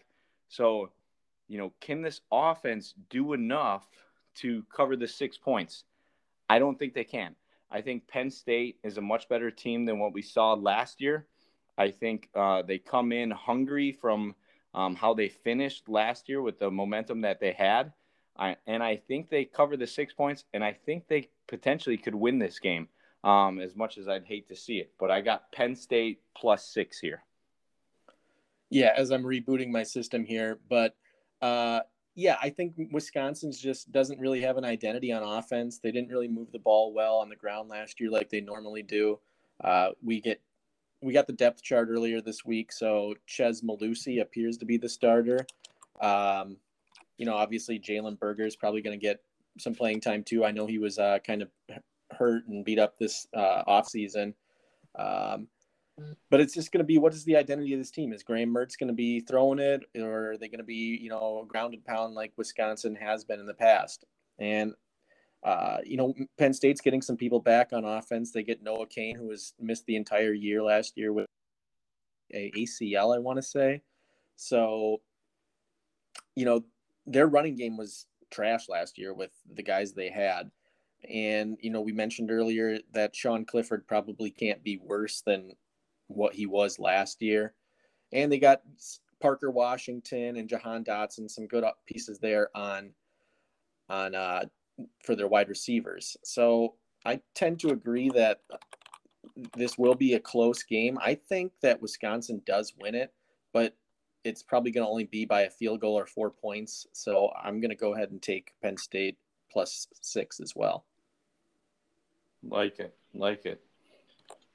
So, 0.48 0.90
you 1.48 1.58
know, 1.58 1.72
can 1.80 2.00
this 2.00 2.22
offense 2.32 2.94
do 3.10 3.32
enough 3.32 3.86
to 4.36 4.64
cover 4.74 4.96
the 4.96 5.08
six 5.08 5.36
points? 5.36 5.84
I 6.48 6.58
don't 6.58 6.78
think 6.78 6.94
they 6.94 7.04
can. 7.04 7.34
I 7.70 7.82
think 7.82 8.08
Penn 8.08 8.30
State 8.30 8.78
is 8.82 8.98
a 8.98 9.02
much 9.02 9.28
better 9.28 9.50
team 9.50 9.84
than 9.84 9.98
what 9.98 10.12
we 10.12 10.22
saw 10.22 10.54
last 10.54 11.00
year. 11.00 11.26
I 11.76 11.90
think 11.90 12.28
uh, 12.34 12.62
they 12.62 12.78
come 12.78 13.12
in 13.12 13.30
hungry 13.30 13.92
from 13.92 14.34
um, 14.74 14.94
how 14.94 15.14
they 15.14 15.28
finished 15.28 15.88
last 15.88 16.28
year 16.28 16.42
with 16.42 16.58
the 16.58 16.70
momentum 16.70 17.22
that 17.22 17.40
they 17.40 17.52
had. 17.52 17.92
I, 18.36 18.56
and 18.66 18.82
I 18.82 18.96
think 18.96 19.28
they 19.28 19.44
cover 19.44 19.76
the 19.76 19.86
six 19.86 20.14
points, 20.14 20.44
and 20.54 20.64
I 20.64 20.72
think 20.72 21.08
they 21.08 21.28
potentially 21.46 21.96
could 21.96 22.14
win 22.14 22.38
this 22.38 22.58
game 22.58 22.88
um, 23.24 23.60
as 23.60 23.76
much 23.76 23.98
as 23.98 24.08
I'd 24.08 24.24
hate 24.24 24.48
to 24.48 24.56
see 24.56 24.78
it. 24.78 24.92
But 24.98 25.10
I 25.10 25.20
got 25.20 25.52
Penn 25.52 25.74
State 25.76 26.20
plus 26.36 26.66
six 26.66 26.98
here. 26.98 27.22
Yeah, 28.70 28.92
as 28.96 29.10
I'm 29.10 29.24
rebooting 29.24 29.70
my 29.70 29.82
system 29.82 30.24
here. 30.24 30.60
But 30.68 30.94
uh, 31.42 31.80
yeah, 32.14 32.36
I 32.40 32.50
think 32.50 32.74
Wisconsin's 32.92 33.58
just 33.58 33.90
doesn't 33.92 34.20
really 34.20 34.40
have 34.42 34.56
an 34.56 34.64
identity 34.64 35.12
on 35.12 35.22
offense. 35.22 35.78
They 35.78 35.90
didn't 35.90 36.10
really 36.10 36.28
move 36.28 36.52
the 36.52 36.58
ball 36.58 36.92
well 36.92 37.16
on 37.16 37.28
the 37.28 37.36
ground 37.36 37.68
last 37.68 38.00
year 38.00 38.10
like 38.10 38.30
they 38.30 38.40
normally 38.40 38.82
do. 38.82 39.18
Uh, 39.62 39.90
we 40.02 40.20
get 40.20 40.40
we 41.02 41.12
got 41.12 41.26
the 41.26 41.32
depth 41.32 41.62
chart 41.62 41.88
earlier 41.90 42.20
this 42.20 42.44
week, 42.44 42.72
so 42.72 43.14
Chez 43.26 43.62
Mellusi 43.62 44.20
appears 44.20 44.56
to 44.58 44.64
be 44.64 44.76
the 44.76 44.88
starter. 44.88 45.46
Um, 46.00 46.56
you 47.16 47.26
know, 47.26 47.34
obviously 47.34 47.78
Jalen 47.78 48.18
Berger 48.18 48.46
is 48.46 48.56
probably 48.56 48.82
going 48.82 48.98
to 48.98 49.02
get 49.02 49.22
some 49.58 49.74
playing 49.74 50.00
time 50.00 50.22
too. 50.24 50.44
I 50.44 50.50
know 50.50 50.66
he 50.66 50.78
was 50.78 50.98
uh, 50.98 51.18
kind 51.26 51.42
of 51.42 51.50
hurt 52.12 52.46
and 52.48 52.64
beat 52.64 52.78
up 52.78 52.98
this 52.98 53.26
uh, 53.36 53.62
off 53.66 53.88
season. 53.88 54.34
Um, 54.98 55.48
but 56.30 56.40
it's 56.40 56.54
just 56.54 56.72
going 56.72 56.78
to 56.78 56.86
be 56.86 56.98
what 56.98 57.12
is 57.12 57.24
the 57.24 57.36
identity 57.36 57.72
of 57.74 57.80
this 57.80 57.90
team? 57.90 58.12
Is 58.12 58.22
Graham 58.22 58.52
Mertz 58.52 58.78
going 58.78 58.88
to 58.88 58.94
be 58.94 59.20
throwing 59.20 59.58
it, 59.58 59.82
or 59.96 60.32
are 60.32 60.38
they 60.38 60.48
going 60.48 60.58
to 60.58 60.64
be 60.64 60.98
you 61.00 61.10
know 61.10 61.44
grounded 61.46 61.84
pound 61.84 62.14
like 62.14 62.32
Wisconsin 62.36 62.94
has 62.96 63.24
been 63.24 63.40
in 63.40 63.46
the 63.46 63.54
past? 63.54 64.04
And 64.38 64.72
uh, 65.42 65.78
you 65.84 65.96
know, 65.96 66.14
Penn 66.38 66.52
State's 66.52 66.80
getting 66.80 67.00
some 67.00 67.16
people 67.16 67.40
back 67.40 67.72
on 67.72 67.84
offense. 67.84 68.30
They 68.30 68.42
get 68.42 68.62
Noah 68.62 68.86
Cain, 68.86 69.16
who 69.16 69.28
was 69.28 69.54
missed 69.58 69.86
the 69.86 69.96
entire 69.96 70.32
year 70.32 70.62
last 70.62 70.96
year 70.96 71.12
with 71.12 71.26
a 72.32 72.50
ACL, 72.56 73.14
I 73.14 73.18
want 73.18 73.38
to 73.38 73.42
say. 73.42 73.82
So, 74.36 75.00
you 76.36 76.44
know, 76.44 76.64
their 77.06 77.26
running 77.26 77.56
game 77.56 77.76
was 77.76 78.06
trash 78.30 78.68
last 78.68 78.98
year 78.98 79.14
with 79.14 79.30
the 79.54 79.62
guys 79.62 79.92
they 79.92 80.10
had. 80.10 80.50
And, 81.08 81.56
you 81.60 81.70
know, 81.70 81.80
we 81.80 81.92
mentioned 81.92 82.30
earlier 82.30 82.78
that 82.92 83.16
Sean 83.16 83.46
Clifford 83.46 83.86
probably 83.86 84.30
can't 84.30 84.62
be 84.62 84.78
worse 84.82 85.22
than 85.22 85.52
what 86.08 86.34
he 86.34 86.44
was 86.46 86.78
last 86.78 87.22
year. 87.22 87.54
And 88.12 88.30
they 88.30 88.38
got 88.38 88.60
Parker 89.20 89.50
Washington 89.50 90.36
and 90.36 90.48
Jahan 90.48 90.84
Dotson, 90.84 91.30
some 91.30 91.46
good 91.46 91.64
pieces 91.86 92.18
there 92.18 92.50
on 92.54 92.92
on 93.88 94.14
uh, 94.14 94.44
for 95.04 95.14
their 95.14 95.28
wide 95.28 95.48
receivers. 95.48 96.16
So 96.24 96.74
I 97.04 97.20
tend 97.34 97.60
to 97.60 97.70
agree 97.70 98.10
that 98.10 98.40
this 99.56 99.78
will 99.78 99.94
be 99.94 100.14
a 100.14 100.20
close 100.20 100.62
game. 100.62 100.98
I 101.00 101.14
think 101.14 101.52
that 101.62 101.80
Wisconsin 101.80 102.42
does 102.44 102.74
win 102.78 102.94
it, 102.94 103.12
but 103.52 103.76
it's 104.24 104.42
probably 104.42 104.70
going 104.70 104.84
to 104.84 104.90
only 104.90 105.04
be 105.04 105.24
by 105.24 105.42
a 105.42 105.50
field 105.50 105.80
goal 105.80 105.98
or 105.98 106.06
four 106.06 106.30
points. 106.30 106.86
So 106.92 107.30
I'm 107.42 107.60
going 107.60 107.70
to 107.70 107.76
go 107.76 107.94
ahead 107.94 108.10
and 108.10 108.20
take 108.20 108.52
Penn 108.62 108.76
State 108.76 109.16
plus 109.50 109.88
six 110.00 110.40
as 110.40 110.54
well. 110.54 110.84
Like 112.42 112.78
it. 112.78 112.94
Like 113.14 113.46
it. 113.46 113.62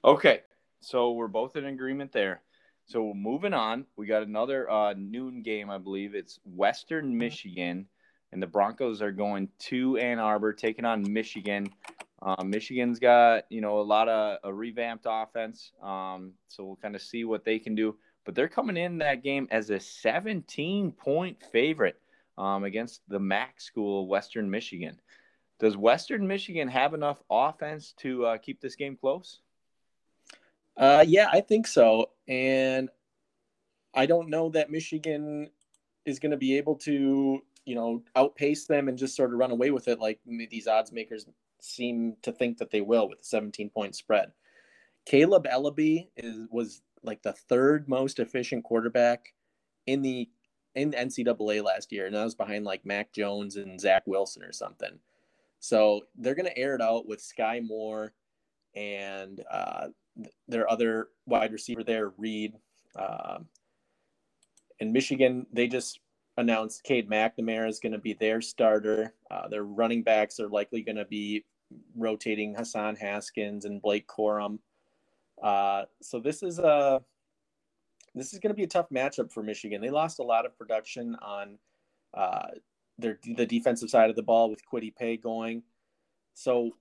Okay. 0.04 0.42
So 0.82 1.14
we're 1.14 1.28
both 1.28 1.56
in 1.56 1.66
agreement 1.66 2.12
there. 2.12 2.42
So 2.86 3.14
moving 3.16 3.54
on, 3.54 3.86
we 3.96 4.06
got 4.06 4.22
another 4.22 4.70
uh, 4.70 4.94
noon 4.96 5.42
game, 5.42 5.72
I 5.72 5.80
believe. 5.80 6.14
It's 6.14 6.40
Western 6.46 7.18
Michigan, 7.18 7.88
and 8.36 8.43
the 8.43 8.48
Broncos 8.48 9.02
are 9.02 9.13
going 9.13 9.48
to 9.60 9.95
Ann 9.95 10.19
Arbor, 10.19 10.52
taking 10.52 10.84
on 10.84 11.12
Michigan. 11.13 11.69
Uh, 12.21 12.43
Michigan's 12.43 13.00
got 13.00 13.45
you 13.50 13.62
know 13.62 13.80
a 13.80 13.82
lot 13.82 14.10
of 14.10 14.39
a 14.43 14.54
revamped 14.54 15.06
offense, 15.08 15.71
um, 15.82 16.34
so 16.50 16.65
we'll 16.65 16.76
kind 16.76 16.95
of 16.95 17.02
see 17.02 17.24
what 17.24 17.45
they 17.45 17.60
can 17.60 17.76
do. 17.76 17.95
But 18.26 18.36
they're 18.36 18.50
coming 18.50 18.76
in 18.76 18.98
that 18.98 19.24
game 19.24 19.48
as 19.52 19.69
a 19.69 19.80
17 19.80 20.91
point 20.91 21.41
favorite 21.54 21.98
um, 22.38 22.65
against 22.65 23.08
the 23.08 23.19
MAC 23.19 23.62
school, 23.62 24.06
Western 24.10 24.52
Michigan. 24.52 25.00
Does 25.58 25.78
Western 25.78 26.28
Michigan 26.28 26.67
have 26.67 26.93
enough 26.93 27.24
offense 27.30 27.93
to 28.00 28.26
uh, 28.26 28.38
keep 28.38 28.60
this 28.60 28.76
game 28.76 28.98
close? 28.98 29.39
Uh, 30.76 31.06
yeah, 31.08 31.30
I 31.32 31.39
think 31.39 31.67
so. 31.67 32.10
And 32.28 32.89
I 33.93 34.08
don't 34.08 34.30
know 34.30 34.50
that 34.50 34.69
Michigan 34.69 35.52
is 36.06 36.19
going 36.19 36.32
to 36.32 36.38
be 36.38 36.58
able 36.58 36.76
to, 36.80 37.41
you 37.65 37.75
know, 37.75 38.04
outpace 38.15 38.65
them 38.65 38.88
and 38.88 38.97
just 38.97 39.15
sort 39.15 39.34
of 39.34 39.39
run 39.39 39.51
away 39.51 39.71
with 39.71 39.88
it 39.88 39.99
like 39.99 40.19
these 40.25 40.67
odds 40.67 40.91
makers 40.91 41.25
seem 41.62 42.15
to 42.21 42.32
think 42.32 42.58
that 42.58 42.71
they 42.71 42.82
will 42.82 43.10
with 43.10 43.21
a 43.21 43.25
17 43.25 43.69
point 43.69 43.95
spread. 43.95 44.32
Kaleb 45.10 45.45
Eleby 45.45 46.08
is 46.17 46.47
was 46.49 46.82
like 47.04 47.21
the 47.21 47.34
third 47.34 47.88
most 47.88 48.19
efficient 48.19 48.63
quarterback 48.63 49.34
in 49.86 50.01
the 50.01 50.30
in 50.75 50.91
the 50.91 50.97
NCAA 50.97 51.63
last 51.63 51.91
year, 51.91 52.06
and 52.06 52.15
that 52.15 52.23
was 52.23 52.36
behind 52.36 52.65
like 52.65 52.86
Mac 52.86 53.13
Jones 53.13 53.56
and 53.56 53.80
Zach 53.80 54.04
Wilson 54.06 54.43
or 54.43 54.51
something. 54.51 54.99
So 55.60 56.01
they're 56.17 56.36
going 56.36 56.47
to 56.47 56.58
air 56.58 56.75
it 56.75 56.82
out 56.82 57.08
with 57.08 57.23
Skyy 57.23 57.65
Moore 57.65 58.13
and 58.75 59.43
uh, 59.49 59.88
their 60.47 60.69
other 60.69 61.10
wide 61.25 61.54
receiver 61.54 61.84
there, 61.84 62.10
Reed. 62.17 62.54
Uh, 62.95 63.39
in 64.80 64.91
Michigan, 64.91 65.47
they 65.54 65.67
just 65.67 65.99
announced 66.38 66.84
Cade 66.84 67.10
McNamara 67.10 67.69
is 67.69 67.80
going 67.80 67.93
to 67.93 68.00
be 68.00 68.13
their 68.13 68.41
starter. 68.41 69.13
Uh, 69.32 69.48
their 69.48 69.63
running 69.63 70.04
backs 70.04 70.39
are 70.39 70.50
likely 70.50 70.82
going 70.82 70.98
to 70.98 71.06
be 71.06 71.45
rotating 71.95 72.54
Hassan 72.56 72.95
Haskins 72.95 73.65
and 73.65 73.82
Blake 73.82 74.08
Corum. 74.08 74.60
Uh, 75.41 75.84
so 76.02 76.19
this 76.19 76.43
is 76.43 76.60
a 76.60 77.02
this 78.13 78.32
is 78.34 78.39
going 78.39 78.52
to 78.52 78.56
be 78.56 78.63
a 78.63 78.67
tough 78.67 78.89
matchup 78.89 79.32
for 79.32 79.43
Michigan. 79.43 79.82
They 79.82 79.89
lost 79.89 80.19
a 80.19 80.24
lot 80.24 80.45
of 80.45 80.58
production 80.58 81.15
on 81.21 81.58
uh, 82.13 82.48
their 82.98 83.19
the 83.36 83.45
defensive 83.45 83.89
side 83.89 84.10
of 84.10 84.15
the 84.15 84.24
ball 84.24 84.50
with 84.50 84.62
Kwity 84.71 84.95
Paye 84.95 85.17
going, 85.17 85.63
so 86.34 86.71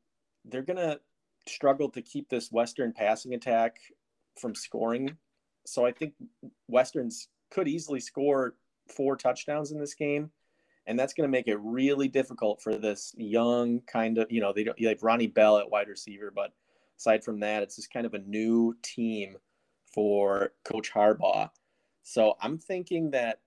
they're 0.44 0.62
going 0.62 0.76
to 0.76 1.00
struggle 1.46 1.90
to 1.90 2.02
keep 2.02 2.28
this 2.28 2.50
Western 2.52 2.92
passing 2.92 3.34
attack 3.34 3.76
from 4.40 4.54
scoring. 4.54 5.16
So 5.66 5.84
I 5.84 5.92
think 5.92 6.14
Westerns 6.68 7.28
could 7.50 7.68
easily 7.68 8.00
score 8.00 8.54
four 8.88 9.16
touchdowns 9.16 9.72
in 9.72 9.78
this 9.78 9.94
game 9.94 10.30
and 10.86 10.98
that's 10.98 11.14
going 11.14 11.26
to 11.28 11.32
make 11.32 11.48
it 11.48 11.58
really 11.60 12.08
difficult 12.08 12.60
for 12.62 12.76
this 12.76 13.14
young 13.16 13.80
kind 13.86 14.18
of 14.18 14.30
you 14.30 14.40
know 14.40 14.52
they, 14.52 14.64
don't, 14.64 14.80
have 14.80 15.02
Ronnie 15.02 15.26
Bell 15.26 15.58
at 15.58 15.70
wide 15.70 15.88
receiver, 15.88 16.32
but 16.34 16.52
aside 16.98 17.24
from 17.24 17.40
that, 17.40 17.62
it's 17.62 17.76
just 17.76 17.92
kind 17.92 18.06
of 18.06 18.14
a 18.14 18.18
new 18.18 18.76
team 18.82 19.36
for 19.92 20.52
Coach 20.64 20.92
Harbaugh. 20.92 21.50
So 22.02 22.34
I'm 22.40 22.58
thinking 22.58 23.10
that 23.12 23.40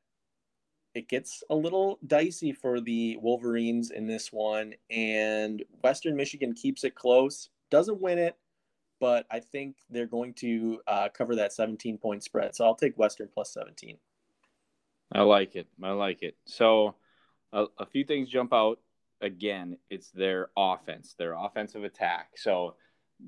it 0.95 1.09
gets 1.09 1.43
a 1.49 1.55
little 1.55 1.99
dicey 2.07 2.51
for 2.51 2.81
the 2.81 3.17
Wolverines 3.17 3.91
in 3.91 4.07
this 4.07 4.31
one, 4.31 4.73
and 4.89 5.63
Western 5.83 6.15
Michigan 6.15 6.53
keeps 6.53 6.83
it 6.83 6.95
close, 6.95 7.49
doesn't 7.69 8.01
win 8.01 8.17
it, 8.17 8.35
but 8.99 9.27
I 9.29 9.41
think 9.41 9.75
they're 9.91 10.07
going 10.07 10.33
to 10.35 10.79
uh, 10.87 11.09
cover 11.15 11.35
that 11.35 11.53
17 11.53 11.99
point 11.99 12.23
spread. 12.23 12.55
So 12.55 12.65
I'll 12.65 12.73
take 12.73 12.97
Western 12.97 13.29
plus 13.31 13.53
17. 13.53 13.97
I 15.11 15.21
like 15.21 15.55
it. 15.55 15.67
I 15.81 15.91
like 15.91 16.23
it. 16.23 16.35
So 16.45 16.95
a, 17.53 17.65
a 17.77 17.85
few 17.85 18.03
things 18.03 18.29
jump 18.29 18.53
out. 18.53 18.79
Again, 19.21 19.77
it's 19.89 20.11
their 20.11 20.49
offense, 20.55 21.15
their 21.17 21.33
offensive 21.33 21.83
attack. 21.83 22.31
So, 22.35 22.75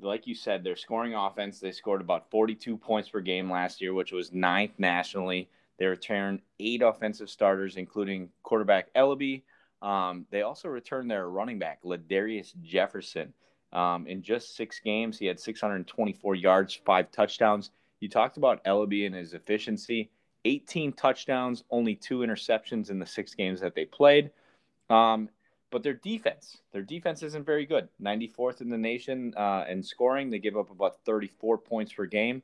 like 0.01 0.27
you 0.27 0.35
said, 0.35 0.63
their 0.63 0.75
scoring 0.75 1.15
offense, 1.15 1.59
they 1.59 1.71
scored 1.71 2.01
about 2.01 2.29
42 2.29 2.77
points 2.77 3.09
per 3.09 3.21
game 3.21 3.49
last 3.49 3.81
year, 3.81 3.93
which 3.93 4.11
was 4.11 4.31
ninth 4.31 4.73
nationally. 4.77 5.49
They 5.79 5.87
returned 5.87 6.41
eight 6.59 6.83
offensive 6.83 7.29
starters, 7.29 7.75
including 7.75 8.29
quarterback 8.43 8.93
Eleby. 8.93 9.43
Um, 9.81 10.25
they 10.29 10.41
also 10.43 10.67
returned 10.67 11.09
their 11.09 11.29
running 11.29 11.57
back, 11.57 11.81
La'Darius 11.83 12.53
Jefferson. 12.61 13.33
Um, 13.71 14.05
in 14.05 14.21
just 14.21 14.55
six 14.55 14.79
games, 14.79 15.17
he 15.17 15.25
had 15.25 15.39
624 15.39 16.35
yards, 16.35 16.79
five 16.85 17.11
touchdowns. 17.11 17.71
You 17.99 18.09
talked 18.09 18.37
about 18.37 18.63
Eleby 18.65 19.05
and 19.05 19.15
his 19.15 19.33
efficiency. 19.33 20.11
18 20.45 20.93
touchdowns, 20.93 21.63
only 21.69 21.95
two 21.95 22.19
interceptions 22.19 22.89
in 22.89 22.99
the 22.99 23.05
six 23.05 23.33
games 23.35 23.61
that 23.61 23.75
they 23.75 23.85
played. 23.85 24.31
Um, 24.89 25.29
but 25.71 25.83
their 25.83 25.93
defense, 25.93 26.57
their 26.71 26.81
defense 26.81 27.21
isn't 27.21 27.45
very 27.45 27.65
good. 27.65 27.89
94th 28.01 28.61
in 28.61 28.69
the 28.69 28.77
nation 28.77 29.33
uh, 29.37 29.65
in 29.69 29.83
scoring. 29.83 30.29
They 30.29 30.39
give 30.39 30.57
up 30.57 30.71
about 30.71 30.97
34 31.05 31.59
points 31.59 31.93
per 31.93 32.05
game. 32.05 32.41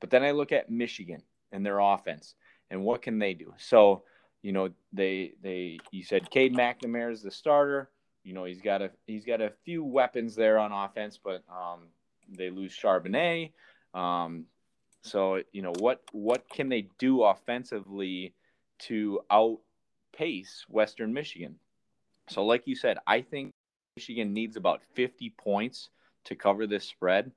But 0.00 0.10
then 0.10 0.22
I 0.22 0.30
look 0.30 0.52
at 0.52 0.70
Michigan 0.70 1.22
and 1.50 1.66
their 1.66 1.80
offense 1.80 2.34
and 2.70 2.84
what 2.84 3.02
can 3.02 3.18
they 3.18 3.34
do? 3.34 3.54
So, 3.58 4.02
you 4.42 4.52
know, 4.52 4.70
they 4.92 5.32
they 5.42 5.78
you 5.90 6.02
said 6.02 6.30
Cade 6.30 6.54
McNamara 6.54 7.12
is 7.12 7.22
the 7.22 7.30
starter. 7.30 7.90
You 8.24 8.34
know, 8.34 8.44
he's 8.44 8.60
got 8.60 8.82
a 8.82 8.90
he's 9.06 9.24
got 9.24 9.40
a 9.40 9.52
few 9.64 9.82
weapons 9.84 10.34
there 10.34 10.58
on 10.58 10.72
offense, 10.72 11.18
but 11.22 11.42
um, 11.50 11.88
they 12.28 12.50
lose 12.50 12.76
Charbonnet. 12.76 13.52
Um, 13.94 14.44
so 15.08 15.42
you 15.52 15.62
know 15.62 15.72
what 15.78 16.02
what 16.12 16.48
can 16.48 16.68
they 16.68 16.88
do 16.98 17.22
offensively 17.22 18.34
to 18.80 19.20
outpace 19.30 20.64
Western 20.68 21.12
Michigan? 21.12 21.56
So 22.28 22.44
like 22.44 22.66
you 22.66 22.76
said, 22.76 22.98
I 23.06 23.22
think 23.22 23.52
Michigan 23.96 24.32
needs 24.32 24.56
about 24.56 24.82
50 24.94 25.30
points 25.38 25.88
to 26.24 26.36
cover 26.36 26.66
this 26.66 26.84
spread, 26.84 27.32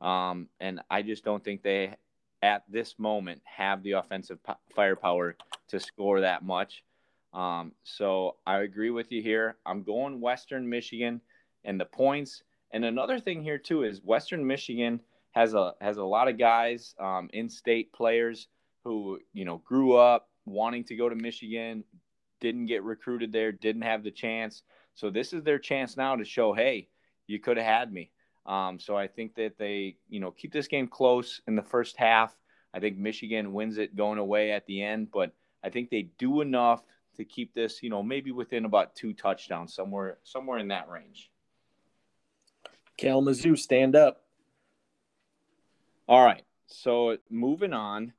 um, 0.00 0.48
and 0.60 0.80
I 0.90 1.02
just 1.02 1.24
don't 1.24 1.44
think 1.44 1.62
they 1.62 1.94
at 2.42 2.62
this 2.68 2.98
moment 2.98 3.42
have 3.44 3.82
the 3.82 3.92
offensive 3.92 4.38
firepower 4.74 5.36
to 5.68 5.80
score 5.80 6.20
that 6.20 6.44
much. 6.44 6.84
Um, 7.32 7.72
so 7.84 8.36
I 8.46 8.60
agree 8.60 8.90
with 8.90 9.10
you 9.10 9.22
here. 9.22 9.56
I'm 9.66 9.82
going 9.82 10.20
Western 10.20 10.68
Michigan 10.68 11.20
and 11.64 11.78
the 11.80 11.84
points. 11.84 12.42
And 12.72 12.84
another 12.84 13.18
thing 13.18 13.42
here 13.42 13.58
too 13.58 13.82
is 13.82 14.00
Western 14.02 14.46
Michigan 14.46 15.00
has 15.36 15.52
a 15.52 15.74
has 15.82 15.98
a 15.98 16.04
lot 16.04 16.28
of 16.28 16.38
guys, 16.38 16.94
um, 16.98 17.28
in-state 17.34 17.92
players 17.92 18.48
who 18.84 19.20
you 19.34 19.44
know 19.44 19.58
grew 19.58 19.94
up 19.94 20.30
wanting 20.46 20.82
to 20.84 20.96
go 20.96 21.10
to 21.10 21.14
Michigan, 21.14 21.84
didn't 22.40 22.66
get 22.66 22.82
recruited 22.82 23.32
there, 23.32 23.52
didn't 23.52 23.82
have 23.82 24.02
the 24.02 24.10
chance. 24.10 24.62
So 24.94 25.10
this 25.10 25.34
is 25.34 25.42
their 25.42 25.58
chance 25.58 25.96
now 25.96 26.16
to 26.16 26.24
show, 26.24 26.54
hey, 26.54 26.88
you 27.26 27.38
could 27.38 27.58
have 27.58 27.66
had 27.66 27.92
me. 27.92 28.10
Um, 28.46 28.78
so 28.80 28.96
I 28.96 29.08
think 29.08 29.34
that 29.34 29.58
they, 29.58 29.96
you 30.08 30.20
know, 30.20 30.30
keep 30.30 30.52
this 30.52 30.68
game 30.68 30.88
close 30.88 31.42
in 31.46 31.54
the 31.54 31.62
first 31.62 31.96
half. 31.98 32.34
I 32.72 32.80
think 32.80 32.96
Michigan 32.96 33.52
wins 33.52 33.76
it 33.76 33.94
going 33.94 34.18
away 34.18 34.52
at 34.52 34.64
the 34.66 34.82
end, 34.82 35.08
but 35.12 35.32
I 35.62 35.68
think 35.68 35.90
they 35.90 36.08
do 36.16 36.40
enough 36.40 36.82
to 37.16 37.24
keep 37.24 37.52
this, 37.54 37.82
you 37.82 37.90
know, 37.90 38.02
maybe 38.02 38.30
within 38.30 38.64
about 38.64 38.94
two 38.94 39.12
touchdowns, 39.12 39.74
somewhere 39.74 40.18
somewhere 40.22 40.58
in 40.58 40.68
that 40.68 40.88
range. 40.88 41.30
Kalamazoo, 42.96 43.56
stand 43.56 43.96
up. 43.96 44.25
All 46.08 46.24
right. 46.24 46.44
So 46.68 47.16
moving 47.30 47.72
on, 47.72 48.12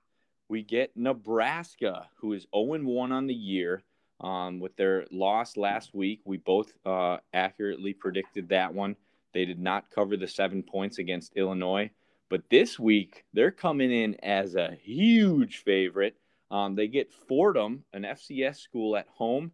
we 0.49 0.61
get 0.61 0.95
Nebraska, 0.95 2.07
who 2.17 2.33
is 2.33 2.45
0 2.53 2.83
1 2.83 3.11
on 3.13 3.27
the 3.27 3.33
year 3.33 3.81
um, 4.19 4.59
with 4.59 4.75
their 4.75 5.05
loss 5.09 5.55
last 5.55 5.93
week. 5.93 6.21
We 6.25 6.37
both 6.37 6.73
uh, 6.85 7.17
accurately 7.33 7.93
predicted 7.93 8.49
that 8.49 8.73
one. 8.73 8.97
They 9.33 9.45
did 9.45 9.59
not 9.59 9.89
cover 9.89 10.17
the 10.17 10.27
seven 10.27 10.63
points 10.63 10.97
against 10.97 11.37
Illinois. 11.37 11.91
But 12.29 12.49
this 12.49 12.77
week, 12.77 13.23
they're 13.33 13.51
coming 13.51 13.91
in 13.91 14.15
as 14.21 14.55
a 14.55 14.75
huge 14.81 15.63
favorite. 15.63 16.17
Um, 16.51 16.75
they 16.75 16.87
get 16.87 17.13
Fordham, 17.13 17.85
an 17.93 18.03
FCS 18.03 18.57
school 18.57 18.97
at 18.97 19.07
home, 19.07 19.53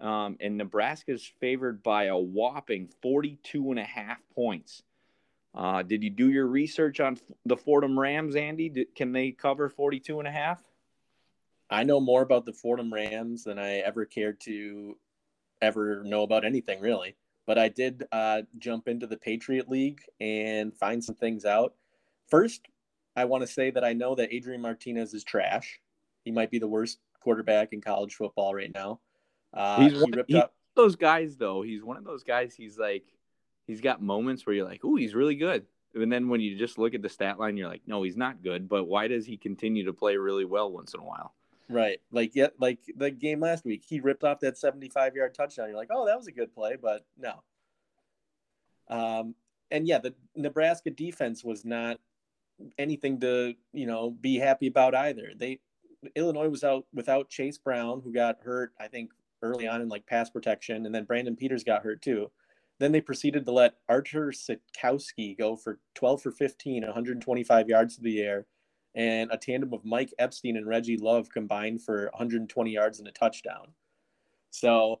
um, 0.00 0.36
and 0.40 0.62
is 1.08 1.32
favored 1.40 1.82
by 1.82 2.04
a 2.04 2.16
whopping 2.16 2.88
42 3.02 3.70
and 3.70 3.78
a 3.78 3.84
half 3.84 4.18
points. 4.34 4.82
Uh, 5.56 5.82
did 5.82 6.02
you 6.02 6.10
do 6.10 6.30
your 6.30 6.46
research 6.46 7.00
on 7.00 7.18
the 7.46 7.56
Fordham 7.56 7.98
Rams, 7.98 8.36
Andy? 8.36 8.68
Did, 8.68 8.94
can 8.94 9.12
they 9.12 9.30
cover 9.30 9.68
42 9.68 10.18
and 10.18 10.28
a 10.28 10.30
half? 10.30 10.62
I 11.70 11.82
know 11.84 11.98
more 11.98 12.22
about 12.22 12.44
the 12.44 12.52
Fordham 12.52 12.92
Rams 12.92 13.44
than 13.44 13.58
I 13.58 13.78
ever 13.78 14.04
cared 14.04 14.40
to 14.42 14.96
ever 15.62 16.04
know 16.04 16.22
about 16.22 16.44
anything 16.44 16.80
really. 16.80 17.16
But 17.46 17.58
I 17.58 17.68
did 17.68 18.04
uh, 18.12 18.42
jump 18.58 18.88
into 18.88 19.06
the 19.06 19.16
Patriot 19.16 19.68
League 19.68 20.00
and 20.20 20.76
find 20.76 21.02
some 21.02 21.14
things 21.14 21.44
out. 21.44 21.74
First, 22.28 22.62
I 23.14 23.24
want 23.24 23.42
to 23.42 23.46
say 23.46 23.70
that 23.70 23.84
I 23.84 23.92
know 23.92 24.14
that 24.16 24.34
Adrian 24.34 24.60
Martinez 24.60 25.14
is 25.14 25.24
trash. 25.24 25.80
He 26.24 26.32
might 26.32 26.50
be 26.50 26.58
the 26.58 26.68
worst 26.68 26.98
quarterback 27.20 27.72
in 27.72 27.80
college 27.80 28.14
football 28.14 28.54
right 28.54 28.72
now. 28.74 29.00
Uh, 29.54 29.80
he's 29.80 30.00
one, 30.00 30.12
he 30.12 30.16
ripped 30.16 30.30
he's 30.30 30.38
up 30.38 30.52
those 30.76 30.94
guys 30.94 31.36
though. 31.36 31.62
He's 31.62 31.82
one 31.82 31.96
of 31.96 32.04
those 32.04 32.22
guys. 32.22 32.54
He's 32.54 32.78
like, 32.78 33.04
he's 33.66 33.80
got 33.80 34.02
moments 34.02 34.46
where 34.46 34.54
you're 34.54 34.68
like, 34.68 34.80
oh, 34.84 34.96
he's 34.96 35.14
really 35.14 35.34
good. 35.34 35.66
And 35.94 36.12
then 36.12 36.28
when 36.28 36.40
you 36.40 36.58
just 36.58 36.78
look 36.78 36.94
at 36.94 37.02
the 37.02 37.08
stat 37.08 37.38
line, 37.38 37.56
you're 37.56 37.68
like, 37.68 37.82
no, 37.86 38.02
he's 38.02 38.16
not 38.16 38.42
good. 38.42 38.68
But 38.68 38.84
why 38.84 39.08
does 39.08 39.24
he 39.24 39.36
continue 39.36 39.84
to 39.86 39.92
play 39.92 40.16
really 40.16 40.44
well 40.44 40.70
once 40.70 40.94
in 40.94 41.00
a 41.00 41.04
while? 41.04 41.34
Right. 41.68 42.00
Like 42.12 42.32
yeah, 42.34 42.48
like 42.60 42.78
the 42.96 43.10
game 43.10 43.40
last 43.40 43.64
week, 43.64 43.82
he 43.86 44.00
ripped 44.00 44.22
off 44.22 44.40
that 44.40 44.58
75 44.58 45.16
yard 45.16 45.34
touchdown. 45.34 45.68
You're 45.68 45.76
like, 45.76 45.90
oh, 45.90 46.06
that 46.06 46.16
was 46.16 46.26
a 46.28 46.32
good 46.32 46.54
play, 46.54 46.76
but 46.80 47.04
no. 47.18 47.42
Um, 48.88 49.34
and 49.70 49.86
yeah, 49.88 49.98
the 49.98 50.14
Nebraska 50.36 50.90
defense 50.90 51.42
was 51.42 51.64
not 51.64 51.98
anything 52.78 53.20
to 53.20 53.54
you 53.72 53.86
know 53.86 54.10
be 54.10 54.36
happy 54.36 54.68
about 54.68 54.94
either. 54.94 55.32
They 55.36 55.58
Illinois 56.14 56.48
was 56.48 56.62
out 56.62 56.86
without 56.94 57.28
Chase 57.28 57.58
Brown, 57.58 58.00
who 58.04 58.12
got 58.12 58.36
hurt, 58.42 58.72
I 58.78 58.86
think, 58.86 59.10
early 59.42 59.66
on 59.66 59.80
in 59.80 59.88
like 59.88 60.06
pass 60.06 60.30
protection, 60.30 60.86
and 60.86 60.94
then 60.94 61.04
Brandon 61.04 61.34
Peters 61.34 61.64
got 61.64 61.82
hurt 61.82 62.00
too. 62.00 62.30
Then 62.78 62.92
they 62.92 63.00
proceeded 63.00 63.46
to 63.46 63.52
let 63.52 63.74
Artur 63.88 64.32
Sitkowski 64.32 65.38
go 65.38 65.56
for 65.56 65.78
12 65.94 66.22
for 66.22 66.30
15, 66.30 66.82
125 66.82 67.68
yards 67.68 67.96
to 67.96 68.02
the 68.02 68.20
air 68.20 68.46
and 68.96 69.30
a 69.30 69.36
tandem 69.36 69.74
of 69.74 69.84
Mike 69.84 70.12
Epstein 70.18 70.56
and 70.56 70.66
Reggie 70.66 70.96
Love 70.96 71.28
combined 71.28 71.82
for 71.82 72.04
120 72.14 72.70
yards 72.70 72.98
and 72.98 73.06
a 73.06 73.12
touchdown. 73.12 73.66
So 74.50 75.00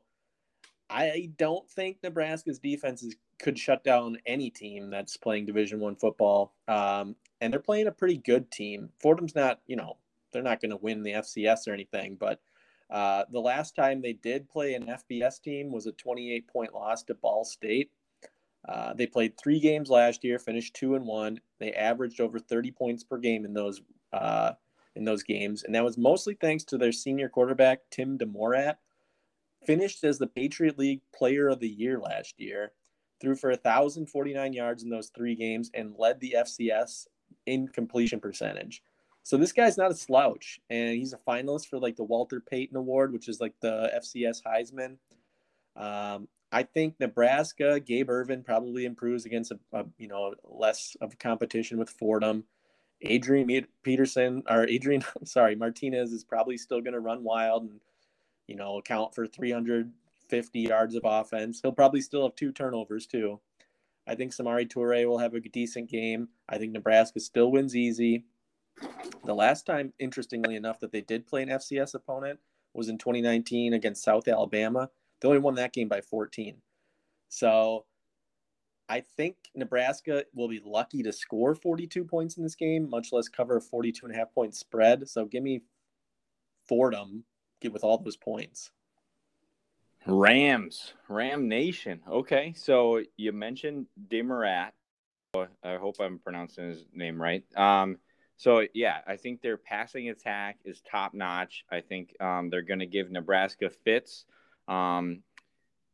I 0.90 1.30
don't 1.38 1.68
think 1.70 1.98
Nebraska's 2.02 2.58
defenses 2.58 3.16
could 3.40 3.58
shut 3.58 3.82
down 3.82 4.18
any 4.26 4.50
team 4.50 4.90
that's 4.90 5.16
playing 5.16 5.46
Division 5.46 5.80
One 5.80 5.96
football. 5.96 6.54
Um, 6.68 7.16
and 7.40 7.52
they're 7.52 7.60
playing 7.60 7.86
a 7.86 7.92
pretty 7.92 8.18
good 8.18 8.50
team. 8.50 8.90
Fordham's 9.00 9.34
not, 9.34 9.60
you 9.66 9.76
know, 9.76 9.96
they're 10.30 10.42
not 10.42 10.60
going 10.60 10.70
to 10.70 10.76
win 10.76 11.02
the 11.02 11.12
FCS 11.12 11.66
or 11.66 11.72
anything, 11.72 12.16
but 12.20 12.40
uh, 12.90 13.24
the 13.30 13.40
last 13.40 13.74
time 13.74 14.00
they 14.00 14.12
did 14.12 14.48
play 14.48 14.74
an 14.74 14.86
FBS 14.86 15.40
team 15.40 15.72
was 15.72 15.86
a 15.86 15.92
28 15.92 16.46
point 16.46 16.74
loss 16.74 17.02
to 17.04 17.14
Ball 17.14 17.44
State. 17.44 17.90
Uh, 18.68 18.94
they 18.94 19.06
played 19.06 19.36
three 19.36 19.60
games 19.60 19.90
last 19.90 20.24
year, 20.24 20.38
finished 20.38 20.74
two 20.74 20.94
and 20.94 21.06
one. 21.06 21.40
They 21.58 21.72
averaged 21.72 22.20
over 22.20 22.38
30 22.38 22.72
points 22.72 23.04
per 23.04 23.18
game 23.18 23.44
in 23.44 23.54
those 23.54 23.80
uh, 24.12 24.52
in 24.94 25.04
those 25.04 25.22
games, 25.22 25.62
and 25.62 25.74
that 25.74 25.84
was 25.84 25.98
mostly 25.98 26.34
thanks 26.34 26.64
to 26.64 26.78
their 26.78 26.92
senior 26.92 27.28
quarterback 27.28 27.80
Tim 27.90 28.18
DeMorat. 28.18 28.76
Finished 29.66 30.04
as 30.04 30.18
the 30.18 30.26
Patriot 30.26 30.78
League 30.78 31.02
Player 31.14 31.48
of 31.48 31.60
the 31.60 31.68
Year 31.68 31.98
last 31.98 32.40
year, 32.40 32.72
threw 33.20 33.34
for 33.34 33.50
1,049 33.50 34.52
yards 34.52 34.84
in 34.84 34.90
those 34.90 35.10
three 35.14 35.34
games, 35.34 35.70
and 35.74 35.94
led 35.98 36.20
the 36.20 36.36
FCS 36.38 37.08
in 37.46 37.68
completion 37.68 38.20
percentage. 38.20 38.82
So 39.26 39.36
this 39.36 39.50
guy's 39.50 39.76
not 39.76 39.90
a 39.90 39.94
slouch, 39.96 40.60
and 40.70 40.90
he's 40.90 41.12
a 41.12 41.18
finalist 41.18 41.66
for 41.66 41.80
like 41.80 41.96
the 41.96 42.04
Walter 42.04 42.38
Payton 42.38 42.76
Award, 42.76 43.12
which 43.12 43.28
is 43.28 43.40
like 43.40 43.54
the 43.60 43.90
FCS 43.96 44.40
Heisman. 44.46 44.98
Um, 45.74 46.28
I 46.52 46.62
think 46.62 46.94
Nebraska, 47.00 47.80
Gabe 47.80 48.08
Ervin 48.08 48.44
probably 48.44 48.84
improves 48.84 49.26
against 49.26 49.50
a, 49.50 49.58
a 49.72 49.84
you 49.98 50.06
know 50.06 50.32
less 50.44 50.96
of 51.00 51.18
competition 51.18 51.76
with 51.76 51.90
Fordham. 51.90 52.44
Adrian 53.00 53.66
Peterson 53.82 54.44
or 54.48 54.64
Adrian, 54.68 55.02
sorry, 55.24 55.56
Martinez 55.56 56.12
is 56.12 56.22
probably 56.22 56.56
still 56.56 56.80
going 56.80 56.94
to 56.94 57.00
run 57.00 57.24
wild 57.24 57.64
and 57.64 57.80
you 58.46 58.54
know 58.54 58.78
account 58.78 59.12
for 59.12 59.26
350 59.26 60.60
yards 60.60 60.94
of 60.94 61.02
offense. 61.04 61.58
He'll 61.60 61.72
probably 61.72 62.00
still 62.00 62.22
have 62.22 62.36
two 62.36 62.52
turnovers 62.52 63.08
too. 63.08 63.40
I 64.06 64.14
think 64.14 64.30
Samori 64.30 64.72
Toure 64.72 65.04
will 65.08 65.18
have 65.18 65.34
a 65.34 65.40
decent 65.40 65.90
game. 65.90 66.28
I 66.48 66.58
think 66.58 66.70
Nebraska 66.70 67.18
still 67.18 67.50
wins 67.50 67.74
easy. 67.74 68.22
The 69.24 69.34
last 69.34 69.66
time, 69.66 69.92
interestingly 69.98 70.56
enough, 70.56 70.80
that 70.80 70.92
they 70.92 71.00
did 71.00 71.26
play 71.26 71.42
an 71.42 71.48
FCS 71.48 71.94
opponent 71.94 72.38
was 72.74 72.88
in 72.88 72.98
2019 72.98 73.72
against 73.72 74.02
South 74.04 74.28
Alabama. 74.28 74.90
They 75.20 75.28
only 75.28 75.40
won 75.40 75.54
that 75.54 75.72
game 75.72 75.88
by 75.88 76.00
14. 76.00 76.56
So 77.28 77.86
I 78.88 79.00
think 79.00 79.36
Nebraska 79.54 80.24
will 80.34 80.48
be 80.48 80.60
lucky 80.64 81.02
to 81.02 81.12
score 81.12 81.54
42 81.54 82.04
points 82.04 82.36
in 82.36 82.42
this 82.42 82.54
game, 82.54 82.88
much 82.88 83.12
less 83.12 83.28
cover 83.28 83.56
a 83.56 83.60
42 83.60 84.06
and 84.06 84.14
a 84.14 84.18
half 84.18 84.32
point 84.32 84.54
spread. 84.54 85.08
So 85.08 85.24
give 85.24 85.42
me 85.42 85.62
Fordham 86.68 87.24
get 87.60 87.72
with 87.72 87.84
all 87.84 87.98
those 87.98 88.16
points. 88.16 88.70
Rams, 90.06 90.92
Ram 91.08 91.48
Nation. 91.48 92.00
Okay, 92.08 92.52
so 92.56 93.02
you 93.16 93.32
mentioned 93.32 93.86
DeMorat. 94.08 94.70
I 95.34 95.76
hope 95.76 95.96
I'm 96.00 96.18
pronouncing 96.18 96.68
his 96.68 96.86
name 96.94 97.20
right. 97.20 97.44
Um, 97.56 97.98
so 98.36 98.66
yeah, 98.74 98.98
I 99.06 99.16
think 99.16 99.40
their 99.40 99.56
passing 99.56 100.10
attack 100.10 100.58
is 100.64 100.80
top 100.80 101.14
notch. 101.14 101.64
I 101.70 101.80
think 101.80 102.14
um, 102.20 102.50
they're 102.50 102.62
going 102.62 102.80
to 102.80 102.86
give 102.86 103.10
Nebraska 103.10 103.70
fits. 103.70 104.26
Um, 104.68 105.22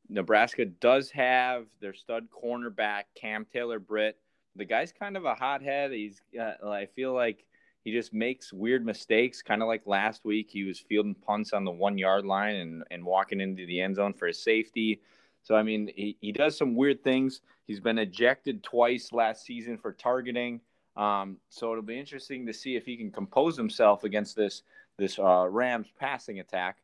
Nebraska 0.09 0.65
does 0.65 1.11
have 1.11 1.67
their 1.81 1.95
stud 1.95 2.27
cornerback 2.31 3.05
Cam 3.15 3.47
Taylor 3.51 3.79
Britt. 3.79 4.19
The 4.57 4.65
guy's 4.65 4.93
kind 4.93 5.17
of 5.17 5.25
a 5.25 5.35
hothead. 5.35 5.93
He's 5.93 6.21
uh, 6.39 6.69
I 6.69 6.87
feel 6.87 7.15
like 7.15 7.47
he 7.85 7.93
just 7.93 8.13
makes 8.13 8.53
weird 8.53 8.85
mistakes, 8.85 9.43
kind 9.43 9.63
of 9.63 9.69
like 9.69 9.83
last 9.87 10.25
week. 10.25 10.51
He 10.51 10.65
was 10.65 10.79
fielding 10.79 11.15
punts 11.15 11.53
on 11.53 11.65
the 11.65 11.71
one 11.71 11.99
yard 11.99 12.25
line 12.25 12.57
and, 12.57 12.85
and 12.91 13.05
walking 13.05 13.41
into 13.41 13.67
the 13.67 13.81
end 13.81 13.97
zone 13.97 14.13
for 14.13 14.27
his 14.27 14.43
safety. 14.43 15.01
So, 15.43 15.57
I 15.57 15.63
mean, 15.65 15.91
he, 15.95 16.17
he 16.21 16.31
does 16.31 16.57
some 16.57 16.77
weird 16.77 17.03
things. 17.03 17.41
He's 17.67 17.81
been 17.81 17.99
ejected 17.99 18.63
twice 18.63 19.13
last 19.13 19.45
season 19.45 19.79
for 19.79 19.93
targeting. 19.93 20.61
Um, 20.97 21.39
so 21.49 21.73
it'll 21.73 21.83
be 21.83 21.99
interesting 21.99 22.47
to 22.47 22.53
see 22.53 22.77
if 22.77 22.85
he 22.85 22.97
can 22.97 23.11
compose 23.11 23.57
himself 23.57 24.05
against 24.05 24.37
this 24.37 24.63
this 24.99 25.19
uh, 25.19 25.47
Rams 25.49 25.89
passing 25.99 26.41
attack. 26.41 26.79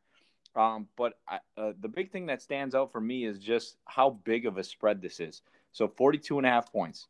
Um, 0.57 0.89
but 0.97 1.19
I, 1.29 1.39
uh, 1.57 1.73
the 1.81 1.89
big 1.89 2.11
thing 2.11 2.27
that 2.27 2.43
stands 2.43 2.75
out 2.75 2.91
for 2.91 3.01
me 3.01 3.25
is 3.27 3.39
just 3.39 3.77
how 3.85 4.19
big 4.25 4.47
of 4.47 4.57
a 4.57 4.65
spread 4.65 5.03
this 5.03 5.21
is. 5.21 5.43
So 5.73 5.89
42 5.89 6.39
and 6.39 6.47
a 6.47 6.51
half 6.51 6.73
points. 6.73 7.07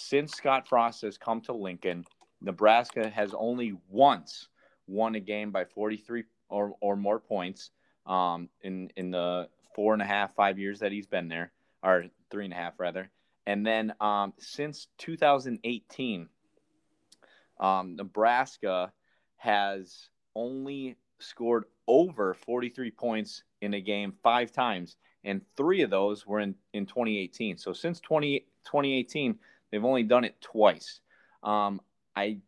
Since 0.00 0.32
Scott 0.32 0.66
Frost 0.66 1.02
has 1.02 1.18
come 1.18 1.40
to 1.42 1.52
Lincoln, 1.52 2.04
Nebraska 2.40 3.08
has 3.08 3.34
only 3.36 3.74
once 3.88 4.48
won 4.86 5.14
a 5.14 5.20
game 5.20 5.50
by 5.50 5.64
43 5.64 6.24
or, 6.48 6.74
or 6.80 6.96
more 6.96 7.20
points 7.20 7.70
um, 8.06 8.48
in, 8.62 8.90
in 8.96 9.10
the 9.10 9.48
four 9.74 9.92
and 9.92 10.02
a 10.02 10.06
half, 10.06 10.34
five 10.34 10.58
years 10.58 10.80
that 10.80 10.92
he's 10.92 11.06
been 11.06 11.28
there, 11.28 11.52
or 11.82 12.06
three 12.30 12.44
and 12.44 12.54
a 12.54 12.56
half 12.56 12.80
rather. 12.80 13.10
And 13.46 13.66
then 13.66 13.94
um, 14.00 14.34
since 14.38 14.88
2018, 14.98 16.28
um, 17.60 17.96
Nebraska 17.96 18.92
has 19.36 20.08
only 20.34 20.96
scored 21.20 21.64
over 21.86 22.34
43 22.34 22.90
points 22.90 23.42
in 23.60 23.74
a 23.74 23.80
game 23.80 24.12
five 24.22 24.52
times, 24.52 24.96
and 25.24 25.40
three 25.56 25.82
of 25.82 25.90
those 25.90 26.26
were 26.26 26.40
in, 26.40 26.54
in 26.72 26.86
2018. 26.86 27.56
So 27.58 27.72
since 27.72 28.00
20, 28.00 28.40
2018, 28.64 29.38
they've 29.70 29.84
only 29.84 30.02
done 30.02 30.24
it 30.24 30.40
twice. 30.40 31.00
Um, 31.42 31.80
I 32.16 32.38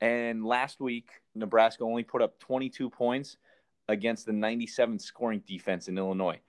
and 0.00 0.44
last 0.44 0.80
week 0.80 1.08
Nebraska 1.34 1.84
only 1.84 2.02
put 2.02 2.20
up 2.20 2.38
22 2.38 2.90
points 2.90 3.36
against 3.88 4.26
the 4.26 4.32
97 4.32 4.98
scoring 4.98 5.42
defense 5.46 5.88
in 5.88 5.96
Illinois. 5.96 6.40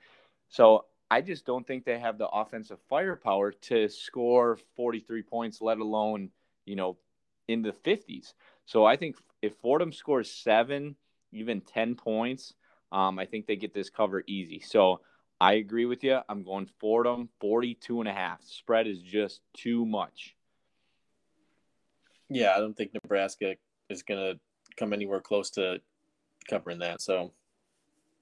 So 0.50 0.86
I 1.10 1.22
just 1.22 1.46
don't 1.46 1.66
think 1.66 1.86
they 1.86 2.00
have 2.00 2.18
the 2.18 2.28
offensive 2.28 2.80
firepower 2.90 3.52
to 3.52 3.88
score 3.88 4.58
43 4.76 5.22
points, 5.24 5.62
let 5.62 5.78
alone 5.78 6.30
you 6.66 6.76
know 6.76 6.98
in 7.48 7.62
the 7.62 7.72
50s. 7.72 8.34
So 8.66 8.86
I 8.86 8.96
think 8.98 9.16
if 9.42 9.56
Fordham 9.62 9.92
scores 9.92 10.32
seven 10.32 10.96
even 11.32 11.62
10 11.62 11.96
points, 11.96 12.54
Um, 12.92 13.20
I 13.20 13.26
think 13.26 13.46
they 13.46 13.58
get 13.58 13.74
this 13.74 13.90
cover 13.90 14.24
easy. 14.26 14.60
So 14.60 15.02
I 15.42 15.54
agree 15.56 15.86
with 15.86 16.04
you. 16.04 16.20
I'm 16.30 16.44
going 16.44 16.68
Fordham 16.80 17.30
42 17.42 18.00
and 18.00 18.08
a 18.08 18.14
half. 18.14 18.42
Spread 18.44 18.88
is 18.88 19.02
just 19.02 19.42
too 19.54 19.86
much. 19.86 20.36
Yeah, 22.30 22.54
I 22.56 22.60
don't 22.60 22.76
think 22.78 22.94
Nebraska 22.94 23.56
is 23.90 24.04
going 24.04 24.20
to 24.20 24.40
come 24.78 24.94
anywhere 24.94 25.20
close 25.20 25.50
to 25.52 25.82
covering 26.48 26.80
that. 26.80 27.02
So, 27.02 27.34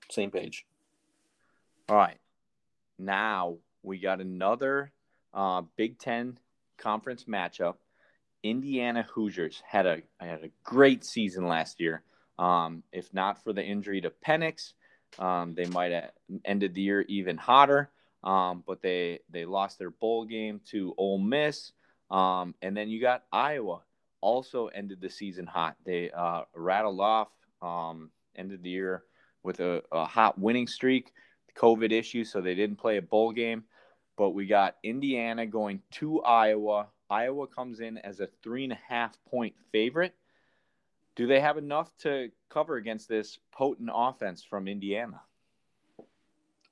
same 0.10 0.32
page. 0.32 0.66
All 1.88 1.98
right. 1.98 2.18
Now 2.98 3.58
we 3.84 4.00
got 4.00 4.22
another 4.22 4.92
uh, 5.34 5.62
Big 5.76 6.00
Ten 6.00 6.40
conference 6.78 7.26
matchup. 7.26 7.76
Indiana 8.44 9.08
Hoosiers 9.14 9.62
had 9.66 9.86
a 9.86 10.02
had 10.20 10.44
a 10.44 10.52
great 10.64 11.04
season 11.06 11.48
last 11.48 11.80
year. 11.80 12.04
Um, 12.38 12.84
if 12.92 13.14
not 13.14 13.44
for 13.44 13.54
the 13.54 13.64
injury 13.64 14.02
to 14.02 14.12
Penix, 14.26 14.74
um, 15.20 15.54
they 15.56 15.66
might 15.66 15.92
have 15.92 16.12
ended 16.44 16.74
the 16.74 16.82
year 16.82 17.02
even 17.02 17.38
hotter. 17.38 17.90
Um, 18.24 18.64
but 18.66 18.82
they 18.82 19.20
they 19.30 19.46
lost 19.46 19.80
their 19.80 19.92
bowl 19.92 20.26
game 20.26 20.62
to 20.72 20.94
Ole 20.98 21.20
Miss, 21.20 21.72
um, 22.10 22.56
and 22.62 22.76
then 22.76 22.90
you 22.90 23.02
got 23.02 23.24
Iowa 23.32 23.82
also 24.24 24.68
ended 24.68 25.02
the 25.02 25.10
season 25.10 25.46
hot. 25.46 25.76
They 25.86 26.10
uh, 26.10 26.44
rattled 26.56 27.02
off, 27.02 27.28
um, 27.62 28.10
ended 28.38 28.64
the 28.64 28.70
year 28.70 29.04
with 29.44 29.60
a, 29.60 29.84
a 29.92 30.06
hot 30.06 30.40
winning 30.40 30.68
streak. 30.68 31.12
COVID 31.56 31.92
issue, 31.92 32.24
so 32.24 32.42
they 32.42 32.56
didn't 32.56 32.78
play 32.78 32.98
a 32.98 33.02
bowl 33.02 33.32
game. 33.32 33.64
But 34.18 34.32
we 34.32 34.48
got 34.48 34.78
Indiana 34.82 35.46
going 35.46 35.82
to 35.92 36.22
Iowa. 36.22 36.88
Iowa 37.14 37.46
comes 37.46 37.80
in 37.80 38.00
as 38.00 38.20
a 38.20 38.28
three 38.42 38.64
and 38.64 38.74
a 38.74 38.80
half 38.88 39.16
point 39.30 39.54
favorite. 39.72 40.16
Do 41.16 41.28
they 41.28 41.40
have 41.40 41.60
enough 41.60 41.96
to 42.00 42.32
cover 42.50 42.78
against 42.78 43.08
this 43.08 43.38
potent 43.52 43.92
offense 43.94 44.44
from 44.44 44.68
Indiana? 44.68 45.22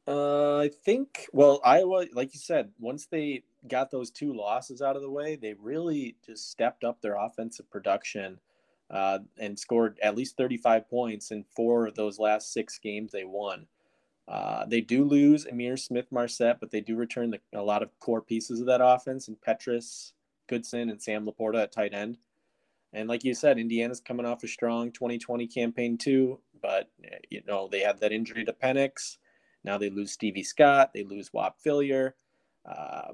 Uh, 0.08 0.58
I 0.58 0.70
think, 0.70 1.28
well, 1.32 1.62
Iowa, 1.64 2.06
like 2.14 2.34
you 2.34 2.40
said, 2.40 2.72
once 2.80 3.06
they 3.06 3.44
got 3.68 3.92
those 3.92 4.10
two 4.10 4.34
losses 4.34 4.82
out 4.82 4.96
of 4.96 5.04
the 5.04 5.12
way, 5.12 5.36
they 5.36 5.54
really 5.54 6.16
just 6.26 6.50
stepped 6.50 6.84
up 6.84 7.02
their 7.02 7.16
offensive 7.16 7.70
production 7.70 8.40
uh, 8.90 9.20
and 9.38 9.60
scored 9.60 10.00
at 10.02 10.16
least 10.16 10.38
35 10.38 10.90
points 10.90 11.30
in 11.30 11.44
four 11.56 11.86
of 11.86 11.94
those 11.94 12.18
last 12.18 12.52
six 12.52 12.80
games 12.80 13.12
they 13.12 13.26
won. 13.26 13.68
Uh, 14.28 14.66
they 14.66 14.82
do 14.82 15.04
lose 15.04 15.46
Ihmir 15.46 15.78
Smith-Marsette, 15.78 16.60
but 16.60 16.72
they 16.72 16.82
do 16.82 16.96
return 16.96 17.30
the, 17.30 17.40
a 17.54 17.62
lot 17.62 17.84
of 17.84 18.00
core 18.00 18.22
pieces 18.22 18.60
of 18.60 18.66
that 18.66 18.82
offense 18.84 19.28
and 19.28 19.38
Petras, 19.40 20.14
Goodson, 20.52 20.90
and 20.90 21.02
Sam 21.02 21.26
LaPorta 21.26 21.64
at 21.64 21.72
tight 21.72 21.94
end. 21.94 22.18
And 22.94 23.08
like 23.08 23.24
you 23.24 23.34
said, 23.34 23.58
Indiana's 23.58 24.02
coming 24.02 24.26
off 24.26 24.44
a 24.44 24.48
strong 24.48 24.92
2020 24.92 25.48
campaign 25.48 25.98
too, 25.98 26.40
but 26.62 26.90
you 27.30 27.42
know 27.48 27.70
they 27.72 27.80
had 27.80 28.00
that 28.02 28.12
injury 28.12 28.44
to 28.46 28.54
Penix. 28.54 29.18
Now 29.64 29.78
they 29.78 29.90
lose 29.90 30.12
Stevie 30.12 30.44
Scott. 30.44 30.92
They 30.94 31.04
lose 31.04 31.30
Whop 31.30 31.58
Philyor. 31.66 32.12
Uh, 32.66 33.14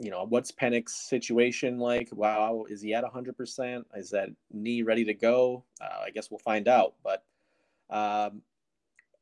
you 0.00 0.10
know 0.10 0.24
what's 0.26 0.50
Penix's 0.50 0.94
situation 0.94 1.78
like? 1.78 2.08
Wow, 2.12 2.64
is 2.70 2.80
he 2.80 2.94
at 2.94 3.04
100%? 3.04 3.84
Is 3.96 4.10
that 4.10 4.30
knee 4.50 4.82
ready 4.82 5.04
to 5.04 5.14
go? 5.14 5.64
Uh, 5.80 6.04
I 6.06 6.10
guess 6.10 6.30
we'll 6.30 6.38
find 6.38 6.66
out. 6.66 6.94
But 7.04 7.24
um, 7.90 8.42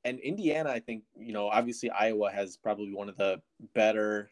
and 0.04 0.20
Indiana, 0.20 0.70
I 0.70 0.78
think 0.78 1.02
you 1.18 1.32
know 1.32 1.48
obviously 1.48 1.90
Iowa 1.90 2.30
has 2.30 2.56
probably 2.56 2.94
one 2.94 3.08
of 3.08 3.16
the 3.16 3.42
better, 3.74 4.30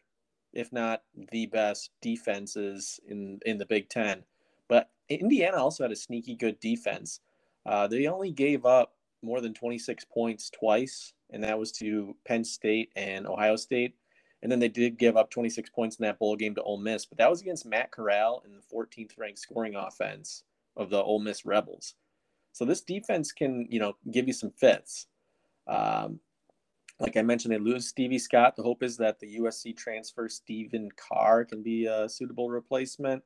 if 0.55 0.73
not 0.73 1.03
the 1.31 1.47
best 1.47 1.91
defenses 2.01 2.99
in 3.07 3.39
in 3.45 3.59
the 3.59 3.67
Big 3.67 3.89
Ten. 3.89 4.23
But 4.69 4.91
Indiana 5.09 5.57
also 5.57 5.83
had 5.85 5.93
a 5.93 5.97
sneaky 5.97 6.35
good 6.35 6.59
defense. 6.59 7.21
Uh, 7.65 7.87
they 7.87 8.07
only 8.07 8.31
gave 8.31 8.65
up 8.65 8.95
more 9.23 9.41
than 9.41 9.53
26 9.53 10.05
points 10.05 10.49
twice, 10.51 11.13
and 11.31 11.43
that 11.43 11.59
was 11.59 11.71
to 11.73 12.15
Penn 12.27 12.43
State 12.45 12.91
and 12.95 13.27
Ohio 13.27 13.57
State. 13.57 13.95
And 14.43 14.51
then 14.51 14.59
they 14.59 14.69
did 14.69 14.99
give 14.99 15.17
up 15.17 15.31
26 15.31 15.71
points 15.71 15.97
in 15.97 16.03
that 16.03 16.19
bowl 16.19 16.35
game 16.35 16.55
to 16.55 16.63
Ole 16.63 16.79
Miss, 16.79 17.05
but 17.05 17.17
that 17.19 17.29
was 17.29 17.41
against 17.41 17.65
Matt 17.65 17.91
Corral 17.91 18.43
in 18.45 18.53
the 18.55 18.61
14th 18.75 19.17
ranked 19.17 19.39
scoring 19.39 19.75
offense 19.75 20.43
of 20.77 20.89
the 20.91 21.01
Ole 21.03 21.19
Miss 21.19 21.45
Rebels. 21.45 21.95
So 22.53 22.65
this 22.65 22.81
defense 22.81 23.31
can, 23.31 23.67
you 23.69 23.79
know, 23.79 23.95
give 24.11 24.27
you 24.27 24.33
some 24.33 24.51
fits. 24.51 25.07
Um, 25.67 26.19
like 26.99 27.17
I 27.17 27.21
mentioned, 27.21 27.53
they 27.53 27.59
lose 27.59 27.87
Stevie 27.87 28.19
Scott. 28.19 28.55
The 28.55 28.63
hope 28.63 28.81
is 28.81 28.97
that 28.97 29.19
the 29.19 29.37
USC 29.39 29.75
transfer 29.75 30.29
Stephen 30.29 30.89
Carr 30.95 31.43
can 31.43 31.61
be 31.61 31.85
a 31.87 32.07
suitable 32.07 32.49
replacement. 32.49 33.23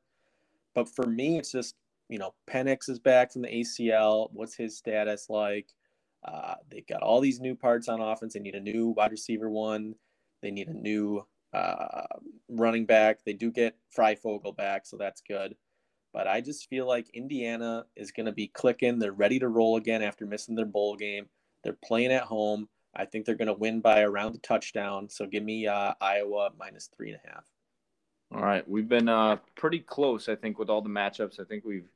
But 0.73 0.89
for 0.89 1.05
me, 1.05 1.37
it's 1.37 1.51
just 1.51 1.75
you 2.09 2.17
know 2.17 2.33
Penix 2.49 2.89
is 2.89 2.99
back 2.99 3.31
from 3.31 3.43
the 3.43 3.49
ACL. 3.49 4.29
What's 4.33 4.55
his 4.55 4.77
status 4.77 5.27
like? 5.29 5.67
Uh, 6.23 6.55
they've 6.69 6.87
got 6.87 7.01
all 7.01 7.21
these 7.21 7.39
new 7.39 7.55
parts 7.55 7.87
on 7.87 8.01
offense. 8.01 8.33
They 8.33 8.39
need 8.39 8.55
a 8.55 8.59
new 8.59 8.89
wide 8.89 9.11
receiver 9.11 9.49
one. 9.49 9.95
They 10.41 10.51
need 10.51 10.67
a 10.67 10.73
new 10.73 11.25
uh, 11.53 12.05
running 12.49 12.85
back. 12.85 13.23
They 13.23 13.33
do 13.33 13.51
get 13.51 13.77
Fryfogle 13.95 14.55
back, 14.55 14.85
so 14.85 14.97
that's 14.97 15.21
good. 15.21 15.55
But 16.11 16.27
I 16.27 16.41
just 16.41 16.67
feel 16.69 16.87
like 16.87 17.09
Indiana 17.13 17.85
is 17.95 18.11
going 18.11 18.25
to 18.25 18.31
be 18.31 18.47
clicking. 18.47 18.97
They're 18.97 19.11
ready 19.11 19.39
to 19.39 19.47
roll 19.47 19.77
again 19.77 20.01
after 20.01 20.25
missing 20.25 20.55
their 20.55 20.65
bowl 20.65 20.95
game. 20.95 21.27
They're 21.63 21.77
playing 21.85 22.11
at 22.11 22.23
home. 22.23 22.67
I 22.95 23.05
think 23.05 23.25
they're 23.25 23.35
going 23.35 23.47
to 23.47 23.53
win 23.53 23.81
by 23.81 24.01
around 24.01 24.35
a 24.35 24.39
touchdown. 24.39 25.09
So 25.09 25.25
give 25.25 25.43
me 25.43 25.67
uh, 25.67 25.93
Iowa 26.01 26.51
minus 26.57 26.87
three 26.87 27.11
and 27.11 27.19
a 27.23 27.29
half. 27.29 27.45
All 28.33 28.41
right, 28.41 28.67
we've 28.69 28.87
been 28.87 29.09
uh, 29.09 29.37
pretty 29.55 29.79
close, 29.79 30.29
I 30.29 30.35
think, 30.35 30.59
with 30.59 30.69
all 30.69 30.81
the 30.81 30.89
matchups. 30.89 31.39
I 31.39 31.45
think 31.45 31.65
we've 31.65 31.89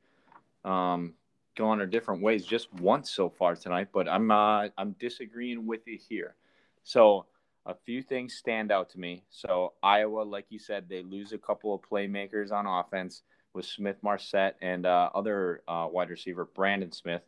um, 0.64 1.14
gone 1.56 1.80
our 1.80 1.86
different 1.86 2.22
ways 2.22 2.44
just 2.44 2.72
once 2.74 3.10
so 3.10 3.28
far 3.28 3.54
tonight, 3.54 3.88
but 3.92 4.08
I'm 4.08 4.30
uh, 4.30 4.68
I'm 4.76 4.96
disagreeing 4.98 5.66
with 5.66 5.86
you 5.86 5.96
here. 5.96 6.34
So 6.82 7.26
a 7.66 7.74
few 7.74 8.02
things 8.02 8.34
stand 8.34 8.72
out 8.72 8.90
to 8.90 8.98
me. 8.98 9.22
So 9.30 9.74
Iowa, 9.82 10.22
like 10.22 10.46
you 10.48 10.58
said, 10.58 10.88
they 10.88 11.02
lose 11.02 11.32
a 11.32 11.38
couple 11.38 11.72
of 11.74 11.82
playmakers 11.82 12.52
on 12.52 12.66
offense 12.66 13.22
with 13.54 13.64
Smith-Marsette 13.64 14.56
and 14.60 14.84
uh, 14.84 15.10
other 15.14 15.62
uh, 15.68 15.86
wide 15.90 16.10
receiver 16.10 16.44
Brandon 16.44 16.92
Smith. 16.92 17.22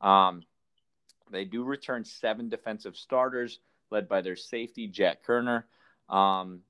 Um, 0.00 0.44
they 1.32 1.44
do 1.44 1.64
return 1.64 2.04
seven 2.04 2.48
defensive 2.48 2.96
starters, 2.96 3.58
led 3.90 4.08
by 4.08 4.20
their 4.20 4.36
safety 4.36 4.86
Jack 4.86 5.24
Koerner. 5.26 5.64
Um, 6.08 6.60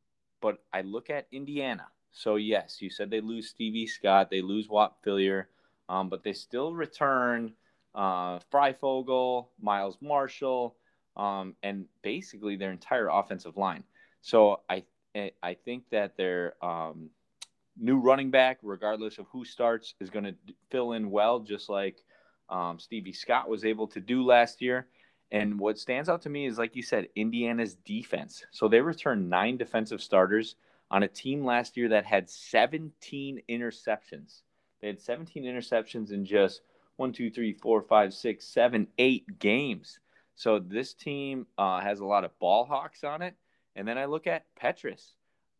but 0.40 0.58
I 0.72 0.82
look 0.82 1.10
at 1.10 1.26
Indiana. 1.32 1.86
So 2.12 2.36
yes, 2.36 2.80
you 2.80 2.90
said 2.90 3.10
they 3.10 3.20
lose 3.20 3.48
Stevie 3.48 3.86
Scott, 3.86 4.30
they 4.30 4.42
lose 4.42 4.68
Whop 4.68 5.02
Philyor, 5.04 5.46
um, 5.88 6.08
but 6.08 6.22
they 6.22 6.32
still 6.32 6.74
return 6.74 7.52
uh, 7.94 8.38
Fryfogle, 8.52 9.48
Miles 9.60 9.96
Marshall, 10.00 10.76
um, 11.16 11.54
and 11.62 11.86
basically 12.02 12.56
their 12.56 12.70
entire 12.70 13.08
offensive 13.08 13.56
line. 13.56 13.84
So 14.20 14.60
I 14.68 14.84
I 15.42 15.54
think 15.54 15.84
that 15.90 16.16
their 16.16 16.54
um, 16.64 17.10
new 17.78 17.98
running 17.98 18.30
back, 18.30 18.58
regardless 18.62 19.18
of 19.18 19.26
who 19.30 19.44
starts, 19.44 19.94
is 20.00 20.10
going 20.10 20.24
to 20.24 20.34
fill 20.70 20.92
in 20.92 21.10
well, 21.10 21.40
just 21.40 21.68
like 21.68 22.02
um, 22.52 22.78
Stevie 22.78 23.12
Scott 23.12 23.48
was 23.48 23.64
able 23.64 23.88
to 23.88 24.00
do 24.00 24.24
last 24.24 24.60
year. 24.60 24.86
And 25.32 25.58
what 25.58 25.78
stands 25.78 26.10
out 26.10 26.22
to 26.22 26.28
me 26.28 26.46
is, 26.46 26.58
like 26.58 26.76
you 26.76 26.82
said, 26.82 27.08
Indiana's 27.16 27.74
defense. 27.74 28.44
So 28.50 28.68
they 28.68 28.82
returned 28.82 29.30
nine 29.30 29.56
defensive 29.56 30.02
starters 30.02 30.56
on 30.90 31.02
a 31.02 31.08
team 31.08 31.44
last 31.44 31.76
year 31.78 31.88
that 31.88 32.04
had 32.04 32.28
17 32.28 33.40
interceptions. 33.48 34.42
They 34.80 34.88
had 34.88 35.00
17 35.00 35.44
interceptions 35.44 36.12
in 36.12 36.26
just 36.26 36.60
one, 36.96 37.12
two, 37.12 37.30
three, 37.30 37.54
four, 37.54 37.80
five, 37.80 38.12
six, 38.12 38.46
seven, 38.46 38.86
eight 38.98 39.38
games. 39.38 39.98
So 40.34 40.58
this 40.58 40.92
team 40.92 41.46
uh, 41.56 41.80
has 41.80 42.00
a 42.00 42.04
lot 42.04 42.24
of 42.24 42.38
ball 42.38 42.66
hawks 42.66 43.02
on 43.02 43.22
it. 43.22 43.34
And 43.74 43.88
then 43.88 43.96
I 43.96 44.04
look 44.04 44.26
at 44.26 44.44
Petras. 44.60 45.12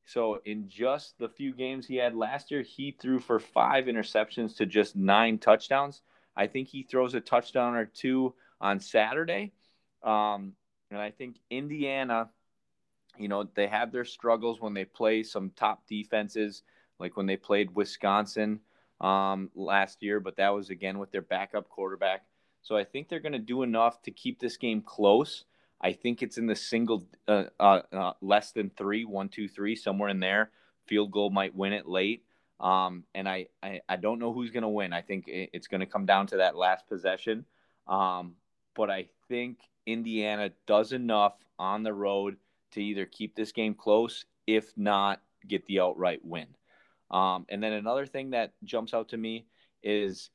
So 0.05 0.41
in 0.45 0.69
just 0.69 1.19
the 1.19 1.31
few 1.31 1.55
games 1.55 1.87
he 1.87 1.97
had 1.97 2.15
last 2.15 2.51
year, 2.51 2.61
he 2.61 2.91
threw 2.91 3.19
for 3.19 3.39
five 3.39 3.87
interceptions 3.87 4.57
to 4.57 4.67
just 4.67 4.97
nine 4.97 5.39
touchdowns. 5.39 6.03
I 6.37 6.47
think 6.47 6.69
he 6.69 6.83
throws 6.83 7.15
a 7.15 7.21
touchdown 7.21 7.75
or 7.75 7.87
two 7.87 8.35
on 8.61 8.81
Saturday. 8.81 9.53
Um, 10.03 10.53
and 10.91 11.01
I 11.01 11.11
think 11.11 11.37
Indiana, 11.51 12.31
you 13.19 13.29
know, 13.29 13.49
they 13.55 13.67
have 13.67 13.93
their 13.93 14.05
struggles 14.05 14.61
when 14.61 14.75
they 14.75 14.85
play 14.85 15.23
some 15.23 15.51
top 15.57 15.87
defenses, 15.87 16.63
like 16.99 17.17
when 17.17 17.27
they 17.27 17.37
played 17.37 17.75
Wisconsin 17.75 18.61
um, 19.01 19.51
last 19.55 20.03
year, 20.03 20.21
but 20.21 20.37
that 20.37 20.51
was 20.51 20.71
again 20.71 20.99
with 20.99 21.11
their 21.11 21.23
backup 21.23 21.69
quarterback. 21.69 22.25
So 22.63 22.77
I 22.77 22.85
think 22.85 23.09
they're 23.09 23.21
going 23.21 23.33
to 23.33 23.39
do 23.39 23.63
enough 23.63 24.01
to 24.03 24.11
keep 24.11 24.39
this 24.39 24.57
game 24.57 24.83
close. 24.83 25.45
I 25.81 25.93
think 25.93 26.23
it's 26.23 26.39
in 26.39 26.47
the 26.47 26.55
single, 26.55 27.09
uh, 27.27 27.45
uh, 27.59 27.83
uh, 27.93 28.13
less 28.21 28.53
than 28.53 28.71
three, 28.71 29.05
one, 29.05 29.29
two, 29.29 29.49
three, 29.49 29.75
somewhere 29.75 30.11
in 30.11 30.21
there. 30.21 30.53
Field 30.87 31.11
goal 31.11 31.31
might 31.31 31.57
win 31.57 31.73
it 31.73 31.89
late. 31.89 32.25
Um, 32.63 33.05
and 33.15 33.29
I, 33.29 33.49
I, 33.63 33.81
I, 33.89 33.97
don't 33.97 34.21
know 34.21 34.33
who's 34.33 34.53
going 34.53 34.63
to 34.63 34.69
win. 34.69 34.93
I 34.93 35.01
think 35.01 35.25
it's 35.27 35.67
going 35.67 35.81
to 35.81 35.87
come 35.87 36.07
down 36.07 36.29
to 36.29 36.37
that 36.37 36.57
last 36.57 36.87
possession. 36.89 37.45
Um, 37.89 38.37
but 38.77 38.89
I 38.89 39.09
think 39.29 39.59
Indiana 39.85 40.53
does 40.65 40.93
enough 40.93 41.35
on 41.59 41.83
the 41.83 41.93
road 41.93 42.37
to 42.73 42.83
either 42.83 43.05
keep 43.05 43.35
this 43.35 43.51
game 43.51 43.75
close, 43.75 44.25
if 44.47 44.73
not 44.77 45.21
get 45.49 45.67
the 45.67 45.81
outright 45.81 46.25
win. 46.25 46.47
Um, 47.11 47.47
and 47.49 47.61
then 47.61 47.73
another 47.73 48.07
thing 48.07 48.31
that 48.31 48.53
jumps 48.63 48.95
out 48.95 49.09
to 49.09 49.17
me 49.17 49.47
is 49.83 50.31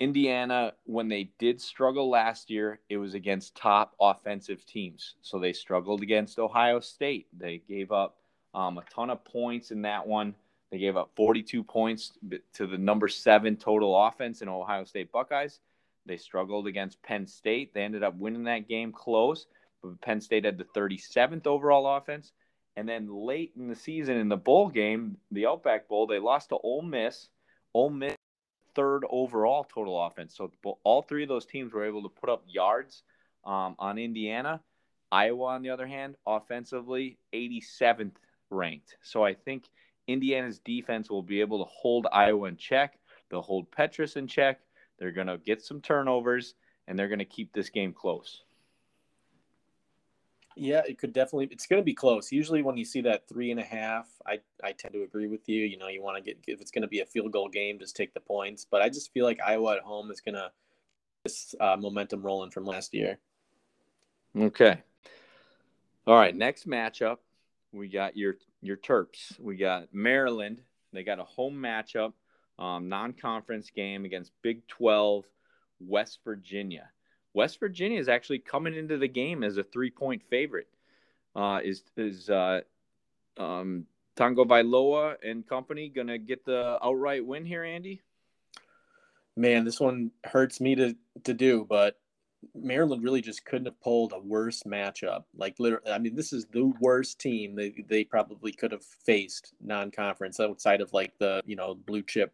Indiana, 0.00 0.72
when 0.84 1.08
they 1.08 1.30
did 1.38 1.60
struggle 1.60 2.10
last 2.10 2.50
year, 2.50 2.80
it 2.88 2.98
was 2.98 3.14
against 3.14 3.54
top 3.54 3.94
offensive 4.00 4.66
teams. 4.66 5.14
So 5.22 5.38
they 5.38 5.52
struggled 5.52 6.02
against 6.02 6.38
Ohio 6.38 6.80
State. 6.80 7.26
They 7.36 7.62
gave 7.66 7.90
up 7.90 8.18
um, 8.54 8.78
a 8.78 8.84
ton 8.94 9.10
of 9.10 9.24
points 9.24 9.70
in 9.70 9.82
that 9.82 10.06
one. 10.06 10.34
They 10.74 10.80
gave 10.80 10.96
up 10.96 11.12
42 11.14 11.62
points 11.62 12.14
to 12.54 12.66
the 12.66 12.76
number 12.76 13.06
seven 13.06 13.54
total 13.54 13.96
offense 14.08 14.42
in 14.42 14.48
Ohio 14.48 14.82
State 14.82 15.12
Buckeyes. 15.12 15.60
They 16.04 16.16
struggled 16.16 16.66
against 16.66 17.00
Penn 17.00 17.28
State. 17.28 17.72
They 17.72 17.82
ended 17.82 18.02
up 18.02 18.16
winning 18.16 18.42
that 18.44 18.66
game 18.66 18.90
close, 18.90 19.46
but 19.84 20.00
Penn 20.00 20.20
State 20.20 20.44
had 20.44 20.58
the 20.58 20.64
37th 20.64 21.46
overall 21.46 21.96
offense. 21.96 22.32
And 22.74 22.88
then 22.88 23.06
late 23.06 23.52
in 23.56 23.68
the 23.68 23.76
season 23.76 24.16
in 24.16 24.28
the 24.28 24.36
bowl 24.36 24.68
game, 24.68 25.16
the 25.30 25.46
Outback 25.46 25.86
Bowl, 25.86 26.08
they 26.08 26.18
lost 26.18 26.48
to 26.48 26.56
Ole 26.56 26.82
Miss. 26.82 27.28
Ole 27.72 27.90
Miss 27.90 28.16
third 28.74 29.04
overall 29.08 29.62
total 29.62 30.04
offense. 30.04 30.34
So 30.34 30.50
all 30.82 31.02
three 31.02 31.22
of 31.22 31.28
those 31.28 31.46
teams 31.46 31.72
were 31.72 31.86
able 31.86 32.02
to 32.02 32.08
put 32.08 32.30
up 32.30 32.42
yards 32.48 33.04
um, 33.44 33.76
on 33.78 33.96
Indiana. 33.96 34.60
Iowa, 35.12 35.44
on 35.44 35.62
the 35.62 35.70
other 35.70 35.86
hand, 35.86 36.16
offensively, 36.26 37.16
87th 37.32 38.16
ranked. 38.50 38.96
So 39.04 39.24
I 39.24 39.34
think 39.34 39.68
Indiana's 40.06 40.58
defense 40.58 41.10
will 41.10 41.22
be 41.22 41.40
able 41.40 41.64
to 41.64 41.70
hold 41.70 42.06
Iowa 42.12 42.48
in 42.48 42.56
check. 42.56 42.98
They'll 43.30 43.42
hold 43.42 43.70
Petras 43.70 44.16
in 44.16 44.26
check. 44.26 44.60
They're 44.98 45.12
going 45.12 45.26
to 45.26 45.38
get 45.38 45.62
some 45.62 45.80
turnovers, 45.80 46.54
and 46.86 46.98
they're 46.98 47.08
going 47.08 47.18
to 47.18 47.24
keep 47.24 47.52
this 47.52 47.70
game 47.70 47.92
close. 47.92 48.42
Yeah, 50.56 50.82
it 50.86 50.98
could 50.98 51.12
definitely. 51.12 51.48
It's 51.50 51.66
going 51.66 51.80
to 51.82 51.84
be 51.84 51.94
close. 51.94 52.30
Usually, 52.30 52.62
when 52.62 52.76
you 52.76 52.84
see 52.84 53.00
that 53.02 53.28
three 53.28 53.50
and 53.50 53.58
a 53.58 53.64
half, 53.64 54.06
I 54.24 54.38
I 54.62 54.72
tend 54.72 54.94
to 54.94 55.02
agree 55.02 55.26
with 55.26 55.48
you. 55.48 55.64
You 55.64 55.78
know, 55.78 55.88
you 55.88 56.00
want 56.00 56.16
to 56.16 56.22
get 56.22 56.38
if 56.46 56.60
it's 56.60 56.70
going 56.70 56.82
to 56.82 56.88
be 56.88 57.00
a 57.00 57.06
field 57.06 57.32
goal 57.32 57.48
game, 57.48 57.78
just 57.78 57.96
take 57.96 58.14
the 58.14 58.20
points. 58.20 58.64
But 58.70 58.80
I 58.80 58.88
just 58.88 59.12
feel 59.12 59.24
like 59.24 59.40
Iowa 59.44 59.76
at 59.76 59.80
home 59.80 60.12
is 60.12 60.20
going 60.20 60.36
to 60.36 60.52
this 61.24 61.54
uh, 61.58 61.76
momentum 61.76 62.22
rolling 62.22 62.50
from 62.50 62.64
last 62.64 62.94
year. 62.94 63.18
Okay. 64.38 64.78
All 66.06 66.14
right. 66.14 66.36
Next 66.36 66.68
matchup, 66.68 67.18
we 67.74 67.88
got 67.88 68.16
your 68.16 68.36
your 68.62 68.76
Terps. 68.76 69.38
We 69.38 69.56
got 69.56 69.92
Maryland. 69.92 70.60
They 70.92 71.02
got 71.02 71.18
a 71.18 71.24
home 71.24 71.56
matchup, 71.56 72.12
um, 72.58 72.88
non-conference 72.88 73.70
game 73.70 74.04
against 74.04 74.32
Big 74.42 74.66
Twelve 74.68 75.24
West 75.80 76.20
Virginia. 76.24 76.88
West 77.34 77.58
Virginia 77.58 77.98
is 77.98 78.08
actually 78.08 78.38
coming 78.38 78.74
into 78.74 78.96
the 78.96 79.08
game 79.08 79.42
as 79.42 79.58
a 79.58 79.64
three 79.64 79.90
point 79.90 80.22
favorite. 80.30 80.68
Uh, 81.34 81.60
is 81.64 81.82
is 81.96 82.30
uh, 82.30 82.60
um, 83.36 83.86
Tagovailoa 84.16 85.16
and 85.22 85.46
company 85.46 85.90
to 85.90 86.18
get 86.18 86.44
the 86.44 86.78
outright 86.82 87.26
win 87.26 87.44
here, 87.44 87.64
Andy? 87.64 88.00
Man, 89.36 89.64
this 89.64 89.80
one 89.80 90.12
hurts 90.22 90.60
me 90.60 90.76
to, 90.76 90.94
to 91.24 91.34
do, 91.34 91.66
but 91.68 91.98
Maryland 92.54 93.02
really 93.02 93.20
just 93.20 93.44
couldn't 93.44 93.66
have 93.66 93.80
pulled 93.80 94.12
a 94.12 94.18
worse 94.18 94.62
matchup. 94.64 95.24
Like 95.36 95.58
literally, 95.58 95.90
I 95.90 95.98
mean, 95.98 96.14
this 96.14 96.32
is 96.32 96.46
the 96.46 96.72
worst 96.80 97.20
team 97.20 97.54
they, 97.54 97.84
they 97.88 98.04
probably 98.04 98.52
could 98.52 98.72
have 98.72 98.84
faced 98.84 99.54
non-conference 99.60 100.40
outside 100.40 100.80
of 100.80 100.92
like 100.92 101.12
the 101.18 101.42
you 101.46 101.56
know 101.56 101.74
blue 101.74 102.02
chip 102.02 102.32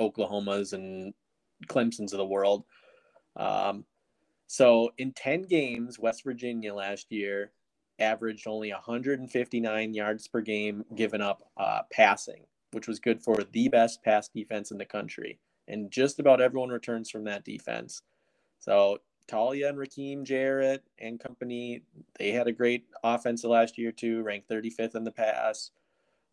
Oklahomas 0.00 0.72
and 0.72 1.14
Clemson's 1.66 2.12
of 2.12 2.18
the 2.18 2.24
world. 2.24 2.64
Um, 3.36 3.84
so 4.46 4.90
in 4.98 5.12
10 5.12 5.42
games, 5.42 5.98
West 5.98 6.24
Virginia 6.24 6.74
last 6.74 7.10
year 7.10 7.52
averaged 7.98 8.46
only 8.46 8.72
159 8.72 9.94
yards 9.94 10.28
per 10.28 10.40
game 10.40 10.84
given 10.94 11.20
up 11.20 11.42
uh, 11.56 11.82
passing, 11.92 12.44
which 12.72 12.88
was 12.88 12.98
good 12.98 13.22
for 13.22 13.44
the 13.52 13.68
best 13.68 14.02
pass 14.02 14.28
defense 14.28 14.70
in 14.70 14.78
the 14.78 14.84
country. 14.84 15.38
And 15.68 15.90
just 15.90 16.18
about 16.18 16.40
everyone 16.40 16.68
returns 16.68 17.10
from 17.10 17.24
that 17.24 17.44
defense. 17.44 18.02
So 18.58 18.98
Taulia 19.28 19.70
and 19.70 19.78
Rakim 19.78 20.24
Jarrett 20.24 20.84
and 20.98 21.18
company, 21.18 21.82
they 22.18 22.30
had 22.30 22.46
a 22.46 22.52
great 22.52 22.84
offense 23.02 23.44
last 23.44 23.78
year 23.78 23.92
too, 23.92 24.22
ranked 24.22 24.48
35th 24.48 24.94
in 24.94 25.04
the 25.04 25.12
pass. 25.12 25.70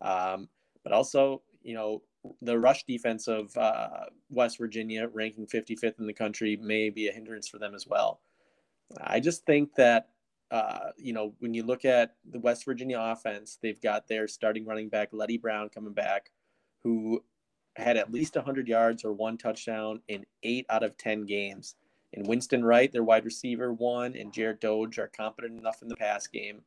Um, 0.00 0.48
but 0.82 0.92
also, 0.92 1.42
you 1.62 1.74
know, 1.74 2.02
the 2.40 2.58
rush 2.58 2.84
defense 2.84 3.28
of 3.28 3.56
uh, 3.56 4.06
West 4.30 4.58
Virginia, 4.58 5.08
ranking 5.12 5.46
55th 5.46 5.98
in 5.98 6.06
the 6.06 6.12
country, 6.12 6.56
may 6.56 6.90
be 6.90 7.08
a 7.08 7.12
hindrance 7.12 7.48
for 7.48 7.58
them 7.58 7.74
as 7.74 7.86
well. 7.86 8.20
I 9.00 9.20
just 9.20 9.44
think 9.46 9.74
that, 9.76 10.08
uh, 10.50 10.90
you 10.96 11.12
know, 11.12 11.34
when 11.38 11.54
you 11.54 11.62
look 11.62 11.84
at 11.84 12.14
the 12.30 12.38
West 12.38 12.64
Virginia 12.64 12.98
offense, 13.00 13.58
they've 13.62 13.80
got 13.80 14.06
their 14.06 14.28
starting 14.28 14.66
running 14.66 14.88
back, 14.88 15.08
Leddie 15.12 15.38
Brown, 15.38 15.68
coming 15.68 15.94
back, 15.94 16.30
who 16.82 17.24
had 17.76 17.96
at 17.96 18.12
least 18.12 18.36
100 18.36 18.68
yards 18.68 19.04
or 19.04 19.12
one 19.12 19.38
touchdown 19.38 20.00
in 20.08 20.24
eight 20.42 20.66
out 20.68 20.82
of 20.82 20.96
10 20.98 21.24
games. 21.24 21.74
And 22.14 22.26
Winston 22.26 22.64
Wright, 22.64 22.92
their 22.92 23.04
wide 23.04 23.24
receiver, 23.24 23.72
one, 23.72 24.14
and 24.14 24.32
Jarret 24.32 24.60
Doege 24.60 24.98
are 24.98 25.08
competent 25.08 25.58
enough 25.58 25.82
in 25.82 25.88
the 25.88 25.96
pass 25.96 26.26
game 26.26 26.62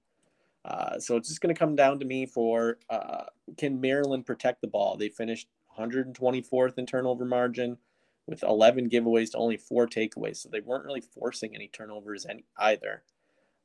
uh, 0.66 1.00
so 1.00 1.16
it's 1.16 1.30
just 1.30 1.42
going 1.42 1.54
to 1.54 1.60
come 1.60 1.76
down 1.76 2.00
to 2.00 2.06
me 2.06 2.26
for 2.26 2.80
uh, 2.90 3.26
can 3.58 3.80
Maryland 3.80 4.26
protect 4.26 4.62
the 4.62 4.68
ball? 4.68 4.98
They 4.98 5.10
finished 5.10 5.48
124th 5.78 6.78
in 6.78 6.88
turnover 6.88 7.24
margin 7.24 7.78
with 8.26 8.42
11 8.42 8.90
giveaways 8.90 9.32
to 9.32 9.38
only 9.38 9.58
four 9.58 9.86
takeaways. 9.86 10.38
So 10.38 10.50
they 10.50 10.62
weren't 10.62 10.86
really 10.86 11.02
forcing 11.02 11.54
any 11.54 11.68
turnovers 11.68 12.26
any, 12.26 12.46
either. 12.58 13.04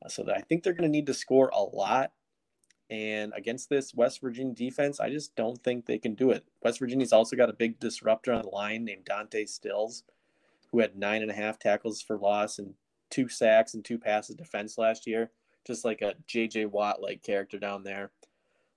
Uh, 0.05 0.09
so 0.11 0.31
I 0.31 0.43
think 0.43 0.63
they're 0.63 0.75
going 0.75 0.91
to 0.91 0.93
need 0.93 1.07
to 1.07 1.15
score 1.15 1.51
a 1.55 1.63
lot. 1.63 2.13
And 2.91 3.33
against 3.35 3.71
this 3.71 3.95
West 3.95 4.21
Virginia 4.21 4.53
defense, 4.53 5.01
I 5.01 5.09
just 5.09 5.35
don't 5.37 5.63
think 5.63 5.87
they 5.87 5.99
can 5.99 6.15
do 6.15 6.31
it. 6.31 6.45
West 6.63 6.81
Virginia's 6.81 7.13
also 7.13 7.37
got 7.37 7.49
a 7.49 7.55
big 7.55 7.81
disruptor 7.81 8.33
on 8.33 8.43
the 8.43 8.49
line 8.49 8.85
named 8.85 9.05
Dante 9.07 9.47
Stills, 9.47 10.03
who 10.73 10.81
had 10.81 10.97
nine 10.97 11.23
and 11.23 11.31
a 11.31 11.35
half 11.35 11.59
tackles 11.59 12.03
for 12.03 12.19
loss 12.19 12.59
and 12.59 12.75
two 13.11 13.29
sacks 13.29 13.75
and 13.75 13.85
two 13.85 13.99
passes 13.99 14.37
defense 14.37 14.79
last 14.79 15.07
year 15.07 15.31
just 15.67 15.85
like 15.85 16.03
a 16.03 16.15
JJ 16.29 16.67
Watt 16.67 17.03
like 17.03 17.23
character 17.23 17.59
down 17.59 17.83
there. 17.83 18.11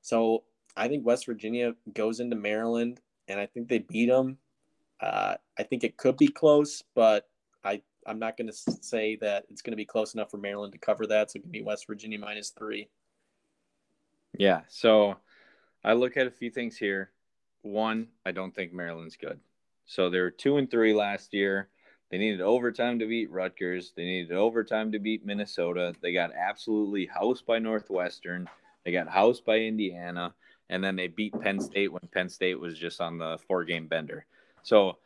So 0.02 0.44
I 0.76 0.88
think 0.88 1.06
West 1.06 1.26
Virginia 1.26 1.74
goes 1.94 2.20
into 2.20 2.36
Maryland, 2.36 3.00
and 3.28 3.40
I 3.40 3.46
think 3.46 3.68
they 3.68 3.80
beat 3.80 4.10
them. 4.10 4.38
Uh, 5.00 5.36
I 5.58 5.64
think 5.64 5.84
it 5.84 5.98
could 5.98 6.18
be 6.18 6.28
close, 6.28 6.84
but 6.96 7.28
I 7.64 7.82
I'm 8.06 8.20
not 8.20 8.38
going 8.38 8.48
to 8.48 8.54
say 8.54 9.18
that 9.22 9.46
it's 9.50 9.62
going 9.62 9.72
to 9.72 9.78
be 9.78 9.86
close 9.86 10.14
enough 10.14 10.32
for 10.32 10.38
Maryland 10.38 10.74
to 10.74 10.80
cover 10.80 11.08
that. 11.08 11.32
So 11.32 11.38
it 11.38 11.44
give 11.44 11.52
me 11.52 11.62
West 11.62 11.88
Virginia 11.88 12.20
minus 12.20 12.50
three. 12.50 12.90
Yeah. 14.38 14.62
So 14.68 15.18
I 15.84 15.94
look 15.94 16.18
at 16.18 16.28
a 16.28 16.32
few 16.32 16.50
things 16.50 16.78
here. 16.78 17.12
One, 17.62 18.10
I 18.26 18.32
don't 18.32 18.54
think 18.54 18.74
Maryland's 18.74 19.16
good. 19.16 19.40
So 19.86 20.10
they 20.10 20.20
were 20.20 20.32
two 20.32 20.58
and 20.58 20.70
three 20.70 20.94
last 20.94 21.34
year. 21.34 21.70
They 22.14 22.20
needed 22.20 22.42
overtime 22.42 23.00
to 23.00 23.08
beat 23.08 23.32
Rutgers. 23.32 23.92
They 23.96 24.04
needed 24.04 24.34
overtime 24.34 24.92
to 24.92 25.00
beat 25.00 25.26
Minnesota. 25.26 25.96
They 26.00 26.14
got 26.14 26.32
absolutely 26.32 27.08
housed 27.08 27.48
by 27.48 27.58
Northwestern. 27.58 28.48
They 28.86 28.92
got 28.92 29.08
housed 29.08 29.44
by 29.46 29.58
Indiana. 29.62 30.36
And 30.70 30.84
then 30.84 30.96
they 30.96 31.08
beat 31.08 31.34
Penn 31.42 31.60
State 31.60 31.92
when 31.92 32.08
Penn 32.14 32.30
State 32.30 32.60
was 32.60 32.78
just 32.78 33.02
on 33.02 33.18
the 33.18 33.40
four 33.48 33.64
game 33.64 33.88
bender. 33.88 34.28
So 34.62 35.00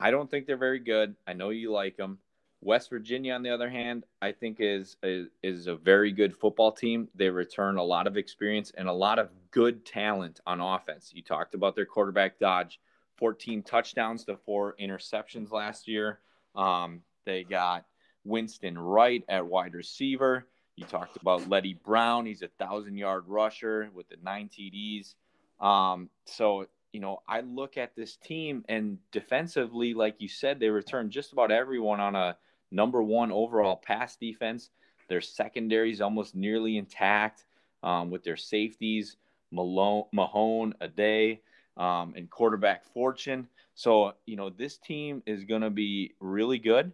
I 0.00 0.10
don't 0.10 0.30
think 0.30 0.46
they're 0.46 0.56
very 0.56 0.78
good. 0.78 1.14
I 1.26 1.34
know 1.34 1.50
you 1.50 1.70
like 1.70 1.98
them. 1.98 2.18
West 2.62 2.88
Virginia, 2.88 3.34
on 3.34 3.42
the 3.42 3.50
other 3.50 3.68
hand, 3.68 4.06
I 4.22 4.32
think 4.32 4.56
is, 4.58 4.96
is 5.02 5.28
is 5.42 5.66
a 5.66 5.76
very 5.76 6.12
good 6.12 6.34
football 6.34 6.72
team. 6.72 7.08
They 7.14 7.28
return 7.28 7.76
a 7.76 7.84
lot 7.84 8.06
of 8.06 8.16
experience 8.16 8.72
and 8.74 8.88
a 8.88 8.92
lot 8.94 9.18
of 9.18 9.28
good 9.50 9.84
talent 9.84 10.40
on 10.46 10.62
offense. 10.62 11.12
You 11.14 11.20
talked 11.20 11.52
about 11.52 11.76
their 11.76 11.84
quarterback 11.84 12.38
Dodge, 12.38 12.80
14 13.18 13.62
touchdowns 13.64 14.24
to 14.24 14.38
four 14.38 14.76
interceptions 14.80 15.52
last 15.52 15.86
year. 15.86 16.20
Um, 16.58 17.02
they 17.24 17.44
got 17.44 17.86
Winston 18.24 18.76
Wright 18.76 19.24
at 19.28 19.46
wide 19.46 19.74
receiver. 19.74 20.46
You 20.76 20.84
talked 20.84 21.16
about 21.16 21.48
Leddie 21.48 21.78
Brown. 21.84 22.26
He's 22.26 22.42
a 22.42 22.48
thousand 22.48 22.96
yard 22.96 23.24
rusher 23.26 23.88
with 23.94 24.08
the 24.08 24.16
nine 24.22 24.48
TDs. 24.48 25.14
Um, 25.60 26.10
so, 26.24 26.66
you 26.92 27.00
know, 27.00 27.22
I 27.26 27.40
look 27.40 27.76
at 27.76 27.96
this 27.96 28.16
team 28.16 28.64
and 28.68 28.98
defensively, 29.12 29.94
like 29.94 30.16
you 30.20 30.28
said, 30.28 30.60
they 30.60 30.68
return 30.68 31.10
just 31.10 31.32
about 31.32 31.50
everyone 31.50 32.00
on 32.00 32.14
a 32.14 32.36
number 32.70 33.02
one 33.02 33.32
overall 33.32 33.76
pass 33.76 34.16
defense. 34.16 34.70
Their 35.08 35.20
secondary 35.20 35.90
is 35.90 36.00
almost 36.00 36.34
nearly 36.34 36.76
intact 36.76 37.44
um, 37.82 38.10
with 38.10 38.22
their 38.22 38.36
safeties, 38.36 39.16
Malone, 39.50 40.04
Mahone, 40.12 40.74
Addae, 40.80 41.40
um, 41.76 42.14
and 42.16 42.30
quarterback 42.30 42.84
Fortune. 42.92 43.48
So, 43.78 44.14
you 44.26 44.34
know, 44.34 44.50
this 44.50 44.76
team 44.76 45.22
is 45.24 45.44
going 45.44 45.60
to 45.60 45.70
be 45.70 46.14
really 46.18 46.58
good. 46.58 46.90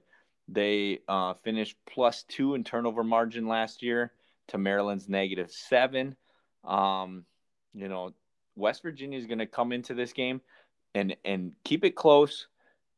They 0.49 0.99
uh, 1.09 1.33
finished 1.43 1.79
plus 1.87 2.25
two 2.25 2.55
in 2.55 2.63
turnover 2.63 3.03
margin 3.03 3.49
last 3.49 3.83
year 3.83 4.13
to 4.49 4.59
Maryland's 4.59 5.09
negative 5.09 5.51
seven. 5.51 6.15
Um, 6.63 7.25
you 7.73 7.89
know, 7.89 8.13
West 8.55 8.83
Virginia 8.83 9.19
is 9.19 9.25
going 9.25 9.39
to 9.39 9.47
come 9.47 9.73
into 9.73 9.95
this 9.95 10.13
game 10.13 10.43
and 10.95 11.17
and 11.25 11.53
keep 11.65 11.87
it 11.87 11.97
close. 11.97 12.49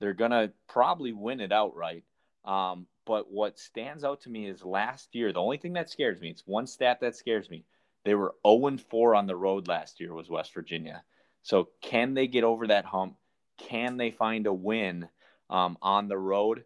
They're 0.01 0.15
going 0.15 0.33
to 0.33 0.51
probably 0.69 1.13
win 1.13 1.39
it 1.39 1.53
outright. 1.53 2.03
Um, 2.45 2.89
but 3.07 3.31
what 3.31 3.57
stands 3.57 4.03
out 4.03 4.23
to 4.23 4.31
me 4.31 4.49
is 4.49 4.65
last 4.65 5.15
year, 5.15 5.33
the 5.33 5.41
only 5.41 5.59
thing 5.59 5.75
that 5.75 5.91
scares 5.91 6.21
me, 6.21 6.31
it's 6.31 6.43
one 6.45 6.67
stat 6.67 6.99
that 7.03 7.15
scares 7.15 7.49
me. 7.49 7.65
They 8.05 8.17
were 8.17 8.35
0 8.45 8.79
4 8.91 9.15
on 9.15 9.29
the 9.29 9.37
road 9.37 9.69
last 9.69 10.01
year, 10.01 10.13
was 10.13 10.29
West 10.29 10.53
Virginia. 10.55 11.05
So 11.45 11.69
can 11.83 12.15
they 12.15 12.27
get 12.27 12.43
over 12.43 12.67
that 12.67 12.85
hump? 12.85 13.15
Can 13.59 13.97
they 13.97 14.11
find 14.11 14.47
a 14.47 14.53
win 14.53 15.09
um, 15.51 15.79
on 15.83 16.09
the 16.09 16.19
road. 16.19 16.65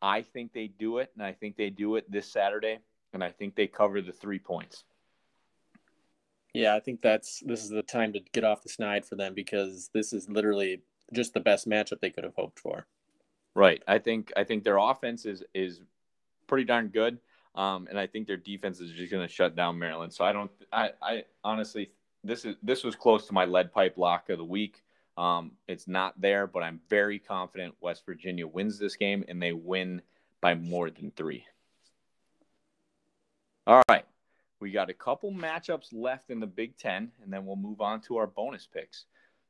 I 0.00 0.22
think 0.22 0.52
they 0.52 0.66
do 0.66 0.98
it, 0.98 1.10
and 1.14 1.24
I 1.24 1.32
think 1.32 1.56
they 1.56 1.70
do 1.70 1.96
it 1.96 2.10
this 2.10 2.30
Saturday, 2.30 2.78
and 3.12 3.22
I 3.22 3.30
think 3.30 3.54
they 3.54 3.66
cover 3.66 4.00
the 4.00 4.12
three 4.12 4.38
points. 4.38 4.84
Yeah, 6.54 6.74
I 6.74 6.80
think 6.80 7.00
that's 7.00 7.40
this 7.46 7.62
is 7.62 7.70
the 7.70 7.82
time 7.82 8.12
to 8.12 8.20
get 8.32 8.44
off 8.44 8.62
the 8.62 8.68
snide 8.68 9.04
for 9.04 9.16
them 9.16 9.32
because 9.34 9.90
this 9.94 10.12
is 10.12 10.28
literally 10.28 10.82
just 11.12 11.34
the 11.34 11.40
best 11.40 11.68
matchup 11.68 12.00
they 12.00 12.10
could 12.10 12.24
have 12.24 12.34
hoped 12.34 12.58
for. 12.58 12.86
Right. 13.54 13.82
I 13.86 13.98
think 13.98 14.32
I 14.36 14.44
think 14.44 14.64
their 14.64 14.78
offense 14.78 15.24
is 15.24 15.42
is 15.54 15.80
pretty 16.46 16.64
darn 16.64 16.88
good. 16.88 17.18
Um, 17.54 17.86
and 17.88 17.98
I 17.98 18.06
think 18.06 18.26
their 18.26 18.38
defense 18.38 18.80
is 18.80 18.92
just 18.92 19.10
going 19.10 19.26
to 19.26 19.32
shut 19.32 19.54
down 19.54 19.78
Maryland. 19.78 20.12
So 20.12 20.24
I 20.24 20.32
don't. 20.32 20.50
I, 20.72 20.90
I 21.02 21.24
honestly, 21.44 21.90
this 22.24 22.44
is 22.44 22.56
this 22.62 22.82
was 22.82 22.96
close 22.96 23.26
to 23.26 23.34
my 23.34 23.44
lead 23.44 23.72
pipe 23.72 23.98
lock 23.98 24.30
of 24.30 24.38
the 24.38 24.44
week. 24.44 24.82
Um, 25.22 25.52
it's 25.68 25.86
not 25.86 26.20
there, 26.20 26.48
but 26.48 26.64
I'm 26.64 26.80
very 26.90 27.20
confident 27.20 27.76
West 27.80 28.04
Virginia 28.04 28.44
wins 28.44 28.76
this 28.76 28.96
game 28.96 29.24
and 29.28 29.40
they 29.40 29.52
win 29.52 30.02
by 30.40 30.56
more 30.56 30.90
than 30.90 31.12
three. 31.12 31.44
All 33.68 33.82
right, 33.88 34.04
we 34.58 34.72
got 34.72 34.90
a 34.90 34.94
couple 34.94 35.30
matchups 35.30 35.92
left 35.92 36.30
in 36.30 36.40
the 36.40 36.48
Big 36.48 36.76
Ten, 36.76 37.12
and 37.22 37.32
then 37.32 37.46
we'll 37.46 37.54
move 37.54 37.80
on 37.80 38.00
to 38.00 38.16
our 38.16 38.26
bonus 38.26 38.66
picks. 38.66 39.04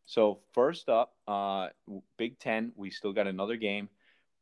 So 0.04 0.40
first 0.52 0.90
up, 0.90 1.14
uh, 1.26 1.68
Big 2.18 2.38
Ten, 2.38 2.72
we 2.76 2.90
still 2.90 3.14
got 3.14 3.26
another 3.26 3.56
game. 3.56 3.88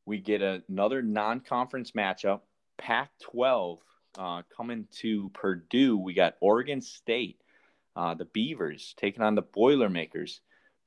We 0.07 0.19
get 0.19 0.43
another 0.43 1.01
non-conference 1.01 1.93
matchup. 1.93 2.41
Pac-12 2.77 3.79
uh, 4.19 4.43
coming 4.57 4.89
to 4.97 5.29
Purdue. 5.29 5.97
We 5.97 6.13
got 6.13 6.35
Oregon 6.41 6.81
State, 6.81 7.41
uh, 7.95 8.15
the 8.15 8.25
Beavers 8.25 8.95
taking 8.97 9.23
on 9.23 9.37
the 9.37 9.43
Boilermakers. 9.43 10.41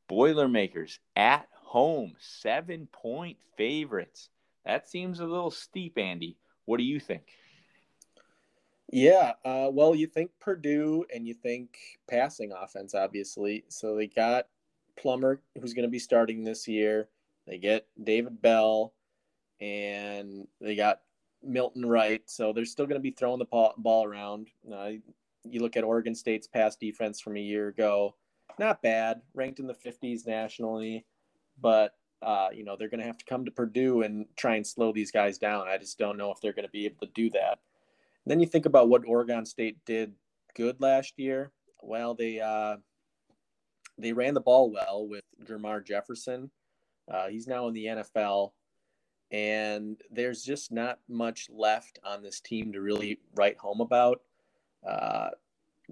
Boilermakers 0.07 0.99
at 1.15 1.47
home, 1.53 2.13
seven-point 2.19 3.37
favorites. 3.57 4.29
That 4.65 4.87
seems 4.87 5.19
a 5.19 5.25
little 5.25 5.51
steep, 5.51 5.97
Andy. 5.97 6.37
What 6.65 6.77
do 6.77 6.83
you 6.83 6.99
think? 6.99 7.23
Yeah, 8.91 9.33
uh, 9.43 9.69
well, 9.71 9.95
you 9.95 10.07
think 10.07 10.31
Purdue 10.39 11.05
and 11.13 11.27
you 11.27 11.33
think 11.33 11.77
passing 12.07 12.51
offense, 12.51 12.93
obviously. 12.93 13.63
So 13.67 13.95
they 13.95 14.07
got 14.07 14.47
Plummer, 14.97 15.41
who's 15.59 15.73
going 15.73 15.87
to 15.87 15.91
be 15.91 15.99
starting 15.99 16.43
this 16.43 16.67
year. 16.67 17.09
They 17.47 17.57
get 17.57 17.87
David 18.01 18.41
Bell, 18.41 18.93
and 19.59 20.47
they 20.61 20.75
got 20.75 21.01
Milton 21.41 21.85
Wright. 21.85 22.21
So 22.27 22.53
they're 22.53 22.65
still 22.65 22.85
going 22.85 22.99
to 22.99 23.03
be 23.03 23.11
throwing 23.11 23.39
the 23.39 23.73
ball 23.77 24.05
around. 24.05 24.49
Uh, 24.71 24.91
you 25.43 25.59
look 25.59 25.75
at 25.75 25.83
Oregon 25.83 26.15
State's 26.15 26.47
pass 26.47 26.75
defense 26.75 27.19
from 27.19 27.35
a 27.35 27.41
year 27.41 27.67
ago, 27.69 28.15
not 28.59 28.81
bad, 28.81 29.21
ranked 29.33 29.59
in 29.59 29.67
the 29.67 29.73
50s 29.73 30.25
nationally, 30.27 31.05
but 31.59 31.95
uh, 32.21 32.47
you 32.53 32.63
know 32.63 32.75
they're 32.77 32.89
going 32.89 33.01
to 33.01 33.05
have 33.05 33.17
to 33.17 33.25
come 33.25 33.45
to 33.45 33.51
Purdue 33.51 34.01
and 34.03 34.25
try 34.37 34.55
and 34.55 34.65
slow 34.65 34.91
these 34.91 35.11
guys 35.11 35.37
down. 35.37 35.67
I 35.67 35.77
just 35.77 35.99
don't 35.99 36.17
know 36.17 36.31
if 36.31 36.39
they're 36.41 36.53
going 36.53 36.65
to 36.65 36.71
be 36.71 36.85
able 36.85 37.05
to 37.05 37.11
do 37.13 37.29
that. 37.31 37.59
And 38.25 38.31
then 38.31 38.39
you 38.39 38.45
think 38.45 38.65
about 38.65 38.89
what 38.89 39.05
Oregon 39.05 39.45
State 39.45 39.77
did 39.85 40.13
good 40.55 40.79
last 40.79 41.13
year. 41.17 41.51
Well, 41.81 42.15
they 42.15 42.39
uh, 42.39 42.77
they 43.97 44.13
ran 44.13 44.33
the 44.33 44.41
ball 44.41 44.71
well 44.71 45.07
with 45.07 45.25
Jermar 45.43 45.85
Jefferson. 45.85 46.49
Uh, 47.11 47.27
he's 47.27 47.47
now 47.47 47.67
in 47.67 47.73
the 47.73 47.85
NFL, 47.85 48.51
and 49.31 49.99
there's 50.09 50.43
just 50.43 50.71
not 50.71 50.99
much 51.09 51.49
left 51.51 51.99
on 52.03 52.23
this 52.23 52.39
team 52.39 52.71
to 52.71 52.81
really 52.81 53.19
write 53.35 53.57
home 53.57 53.81
about. 53.81 54.21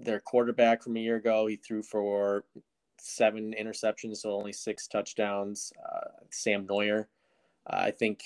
Uh, 0.02 0.04
their 0.04 0.20
quarterback 0.20 0.82
from 0.82 0.96
a 0.96 1.00
year 1.00 1.16
ago, 1.16 1.46
he 1.46 1.56
threw 1.56 1.82
for 1.82 2.44
seven 2.98 3.54
interceptions, 3.60 4.18
so 4.18 4.32
only 4.32 4.52
six 4.52 4.86
touchdowns. 4.86 5.72
Uh, 5.84 6.24
Sam 6.30 6.66
Noyer, 6.66 7.06
I 7.66 7.90
think, 7.90 8.22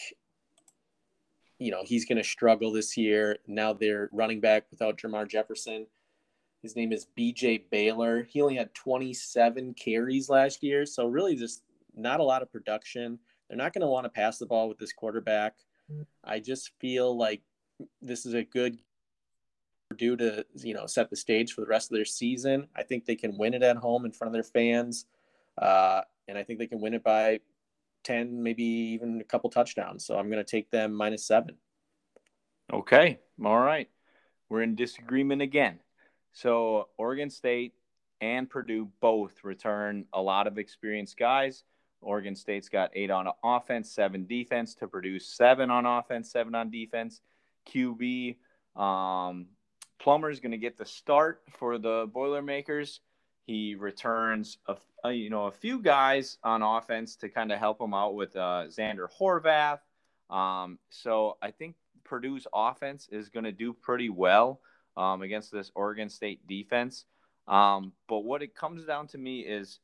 you 1.59 1.71
know, 1.71 1.83
he's 1.85 2.05
going 2.05 2.19
to 2.19 2.25
struggle 2.25 2.73
this 2.73 2.97
year. 2.97 3.39
Now 3.47 3.73
they're 3.73 4.11
running 4.13 4.41
back 4.41 4.65
without 4.71 4.99
Jermar 4.99 5.29
Jefferson. 5.29 5.87
His 6.63 6.77
name 6.77 6.93
is 6.93 7.07
BJ 7.17 7.63
Baylor. 7.71 8.25
He 8.25 8.43
only 8.43 8.57
had 8.57 8.75
27 8.75 9.75
carries 9.75 10.29
last 10.29 10.63
year, 10.63 10.85
so 10.85 11.07
really 11.07 11.37
just 11.37 11.63
not 11.95 12.21
a 12.21 12.25
lot 12.25 12.43
of 12.43 12.51
production. 12.51 13.19
They're 13.49 13.57
not 13.57 13.73
going 13.73 13.83
to 13.83 13.87
want 13.87 14.05
to 14.05 14.11
pass 14.11 14.39
the 14.39 14.47
ball 14.47 14.69
with 14.69 14.79
this 14.79 14.93
quarterback. 14.93 15.55
I 16.25 16.41
just 16.41 16.73
feel 16.81 17.17
like 17.17 17.43
this 18.03 18.27
is 18.27 18.35
a 18.35 18.43
good 18.43 18.79
Purdue 19.89 20.17
to 20.17 20.45
you 20.57 20.75
know 20.75 20.87
set 20.87 21.11
the 21.11 21.17
stage 21.17 21.53
for 21.53 21.61
the 21.61 21.67
rest 21.67 21.91
of 21.91 21.97
their 21.97 22.05
season. 22.05 22.67
I 22.75 22.83
think 22.83 23.05
they 23.05 23.15
can 23.15 23.39
win 23.39 23.55
it 23.55 23.63
at 23.63 23.77
home 23.77 24.05
in 24.05 24.13
front 24.13 24.29
of 24.29 24.33
their 24.33 24.43
fans, 24.43 25.07
uh, 25.59 26.03
and 26.29 26.37
I 26.37 26.43
think 26.43 26.59
they 26.59 26.67
can 26.67 26.81
win 26.81 26.95
it 26.95 27.05
by 27.05 27.41
ten, 28.03 28.43
maybe 28.43 28.65
even 28.65 29.21
a 29.21 29.25
couple 29.25 29.49
touchdowns. 29.51 30.05
So 30.05 30.19
I'm 30.19 30.29
going 30.29 30.45
to 30.45 30.51
take 30.51 30.71
them 30.71 30.93
minus 30.93 31.25
seven. 31.25 31.57
Okay, 32.73 33.21
all 33.45 33.61
right, 33.61 33.89
we're 34.49 34.63
in 34.63 34.75
disagreement 34.75 35.41
again. 35.41 35.79
So 36.33 36.89
Oregon 36.99 37.31
State 37.31 37.75
and 38.21 38.51
Purdue 38.51 38.89
both 39.01 39.45
return 39.45 40.07
a 40.13 40.21
lot 40.21 40.47
of 40.47 40.59
experienced 40.59 41.17
guys. 41.17 41.65
Oregon 42.01 42.35
State's 42.35 42.69
got 42.69 42.91
eight 42.95 43.11
on 43.11 43.29
offense, 43.43 43.93
seven 43.93 44.27
defense 44.27 44.75
to 44.77 44.89
produce 44.89 45.29
seven 45.29 45.71
on 45.71 45.87
offense, 45.87 46.31
seven 46.31 46.55
on 46.55 46.71
defense. 46.71 47.21
QB 47.69 48.37
um, 48.77 49.47
Plummer 49.99 50.31
is 50.31 50.41
going 50.41 50.53
to 50.53 50.59
get 50.59 50.77
the 50.77 50.87
start 50.87 51.43
for 51.59 51.79
the 51.79 52.09
Boilermakers. 52.13 53.01
He 53.47 53.75
returns 53.75 54.59
a, 54.67 54.77
a, 55.05 55.13
you 55.13 55.31
know 55.31 55.47
a 55.47 55.53
few 55.53 55.81
guys 55.81 56.39
on 56.43 56.63
offense 56.63 57.17
to 57.17 57.29
kind 57.29 57.53
of 57.53 57.59
help 57.59 57.81
him 57.81 57.95
out 57.95 58.15
with 58.15 58.35
uh, 58.37 58.65
Zander 58.69 59.07
Horvath. 59.21 59.81
Um, 60.35 60.79
so 60.91 61.37
I 61.41 61.53
think 61.53 61.77
Purdue's 62.05 62.47
offense 62.53 63.09
is 63.11 63.29
going 63.29 63.45
to 63.45 63.53
do 63.53 63.73
pretty 63.73 64.09
well 64.09 64.61
um, 64.97 65.23
against 65.23 65.53
this 65.53 65.71
Oregon 65.75 66.09
State 66.09 66.47
defense. 66.47 67.05
Um, 67.49 67.93
but 68.09 68.21
what 68.21 68.43
it 68.43 68.55
comes 68.57 68.85
down 68.85 69.07
to 69.09 69.19
me 69.19 69.41
is 69.41 69.79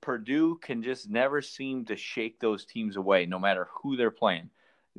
Purdue 0.00 0.56
can 0.56 0.82
just 0.82 1.10
never 1.10 1.42
seem 1.42 1.84
to 1.86 1.96
shake 1.96 2.40
those 2.40 2.64
teams 2.64 2.96
away, 2.96 3.26
no 3.26 3.38
matter 3.38 3.68
who 3.82 3.96
they're 3.96 4.10
playing. 4.10 4.50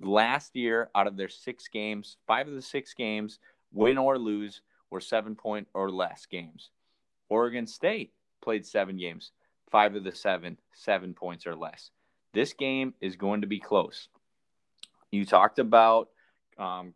Last 0.01 0.55
year, 0.55 0.89
out 0.95 1.07
of 1.07 1.17
their 1.17 1.29
six 1.29 1.67
games, 1.67 2.17
five 2.27 2.47
of 2.47 2.53
the 2.53 2.61
six 2.61 2.93
games, 2.93 3.39
win 3.73 3.97
or 3.97 4.17
lose, 4.17 4.61
were 4.89 5.01
seven 5.01 5.35
point 5.35 5.67
or 5.73 5.89
less 5.89 6.25
games. 6.25 6.69
Oregon 7.29 7.65
State 7.65 8.13
played 8.41 8.65
seven 8.65 8.97
games, 8.97 9.31
five 9.69 9.95
of 9.95 10.03
the 10.03 10.11
seven, 10.11 10.57
seven 10.73 11.13
points 11.13 11.47
or 11.47 11.55
less. 11.55 11.91
This 12.33 12.53
game 12.53 12.93
is 13.01 13.15
going 13.15 13.41
to 13.41 13.47
be 13.47 13.59
close. 13.59 14.09
You 15.11 15.25
talked 15.25 15.59
about 15.59 16.09
um, 16.57 16.93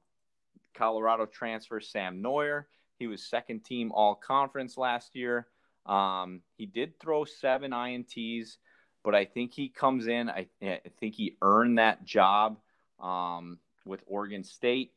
Colorado 0.73 1.25
transfer 1.25 1.79
Sam 1.79 2.21
Noyer. 2.21 2.65
He 2.99 3.07
was 3.07 3.23
second 3.23 3.65
team 3.65 3.91
all 3.91 4.15
conference 4.15 4.77
last 4.77 5.15
year. 5.15 5.47
Um, 5.85 6.41
he 6.57 6.65
did 6.65 6.99
throw 6.99 7.25
seven 7.25 7.71
INTs, 7.71 8.57
but 9.03 9.13
I 9.13 9.25
think 9.25 9.53
he 9.53 9.69
comes 9.69 10.07
in. 10.07 10.29
I, 10.29 10.47
I 10.61 10.79
think 10.99 11.15
he 11.15 11.37
earned 11.41 11.77
that 11.77 12.05
job 12.05 12.57
um, 12.99 13.59
with 13.85 14.01
Oregon 14.07 14.43
State 14.43 14.91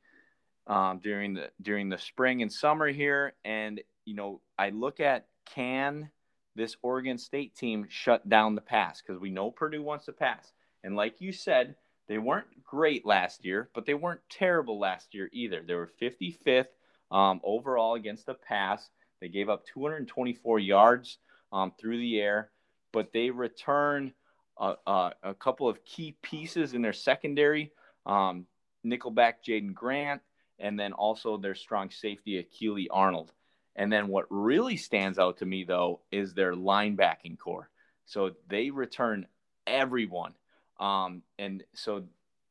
um, 0.68 1.00
during 1.02 1.34
the 1.34 1.50
during 1.60 1.88
the 1.88 1.98
spring 1.98 2.42
and 2.42 2.52
summer 2.52 2.88
here. 2.88 3.34
And 3.44 3.80
you 4.04 4.14
know, 4.14 4.40
I 4.58 4.70
look 4.70 5.00
at 5.00 5.26
can 5.54 6.10
this 6.54 6.76
Oregon 6.82 7.18
State 7.18 7.56
team 7.56 7.86
shut 7.88 8.28
down 8.28 8.54
the 8.54 8.60
pass 8.60 9.00
because 9.00 9.20
we 9.20 9.30
know 9.30 9.50
Purdue 9.50 9.82
wants 9.82 10.06
to 10.06 10.12
pass. 10.12 10.52
And 10.84 10.96
like 10.96 11.20
you 11.20 11.32
said, 11.32 11.76
they 12.08 12.18
weren't 12.18 12.64
great 12.64 13.06
last 13.06 13.44
year, 13.44 13.68
but 13.74 13.86
they 13.86 13.94
weren't 13.94 14.20
terrible 14.30 14.78
last 14.78 15.14
year 15.14 15.28
either. 15.32 15.62
They 15.66 15.74
were 15.74 15.90
55th 16.00 16.66
um, 17.10 17.40
overall 17.44 17.94
against 17.94 18.26
the 18.26 18.34
pass. 18.34 18.88
They 19.20 19.28
gave 19.28 19.48
up 19.48 19.64
224 19.66 20.58
yards 20.58 21.18
um, 21.52 21.72
through 21.78 21.98
the 21.98 22.20
air, 22.20 22.50
but 22.92 23.12
they 23.12 23.30
return 23.30 24.12
a, 24.58 24.74
a, 24.86 25.12
a, 25.22 25.34
couple 25.34 25.68
of 25.68 25.84
key 25.84 26.16
pieces 26.22 26.74
in 26.74 26.82
their 26.82 26.92
secondary. 26.92 27.72
Um, 28.06 28.46
Nickelback 28.84 29.34
Jaden 29.46 29.74
Grant, 29.74 30.20
and 30.58 30.78
then 30.78 30.92
also 30.92 31.36
their 31.36 31.54
strong 31.54 31.90
safety 31.90 32.42
Akili 32.42 32.86
Arnold. 32.90 33.32
And 33.76 33.92
then 33.92 34.08
what 34.08 34.26
really 34.28 34.76
stands 34.76 35.18
out 35.18 35.38
to 35.38 35.46
me 35.46 35.64
though 35.64 36.00
is 36.10 36.34
their 36.34 36.54
linebacking 36.54 37.38
core. 37.38 37.70
So 38.06 38.32
they 38.48 38.70
return 38.70 39.26
everyone. 39.66 40.34
Um, 40.80 41.22
and 41.38 41.62
so 41.74 42.04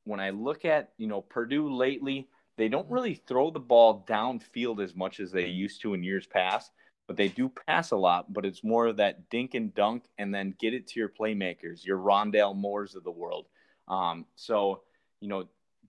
when 0.03 0.19
I 0.19 0.29
look 0.29 0.65
at, 0.65 0.91
you 0.97 1.07
know, 1.07 1.21
Purdue 1.21 1.73
lately, 1.73 2.29
they 2.57 2.69
don't 2.69 2.89
really 2.89 3.15
throw 3.15 3.51
the 3.51 3.59
ball 3.59 4.05
downfield 4.07 4.83
as 4.83 4.95
much 4.95 5.19
as 5.19 5.31
they 5.31 5.47
used 5.47 5.81
to 5.81 5.93
in 5.93 6.03
years 6.03 6.25
past, 6.25 6.71
but 7.07 7.17
they 7.17 7.27
do 7.27 7.51
pass 7.67 7.91
a 7.91 7.97
lot, 7.97 8.31
but 8.33 8.45
it's 8.45 8.63
more 8.63 8.87
of 8.87 8.97
that 8.97 9.29
dink 9.29 9.53
and 9.53 9.73
dunk 9.75 10.05
and 10.17 10.33
then 10.33 10.55
get 10.59 10.73
it 10.73 10.87
to 10.87 10.99
your 10.99 11.09
playmakers, 11.09 11.85
your 11.85 11.99
Rondale 11.99 12.55
Moores 12.55 12.95
of 12.95 13.03
the 13.03 13.11
world. 13.11 13.47
Um, 13.87 14.25
so, 14.35 14.81
you 15.21 15.27
know, 15.27 15.47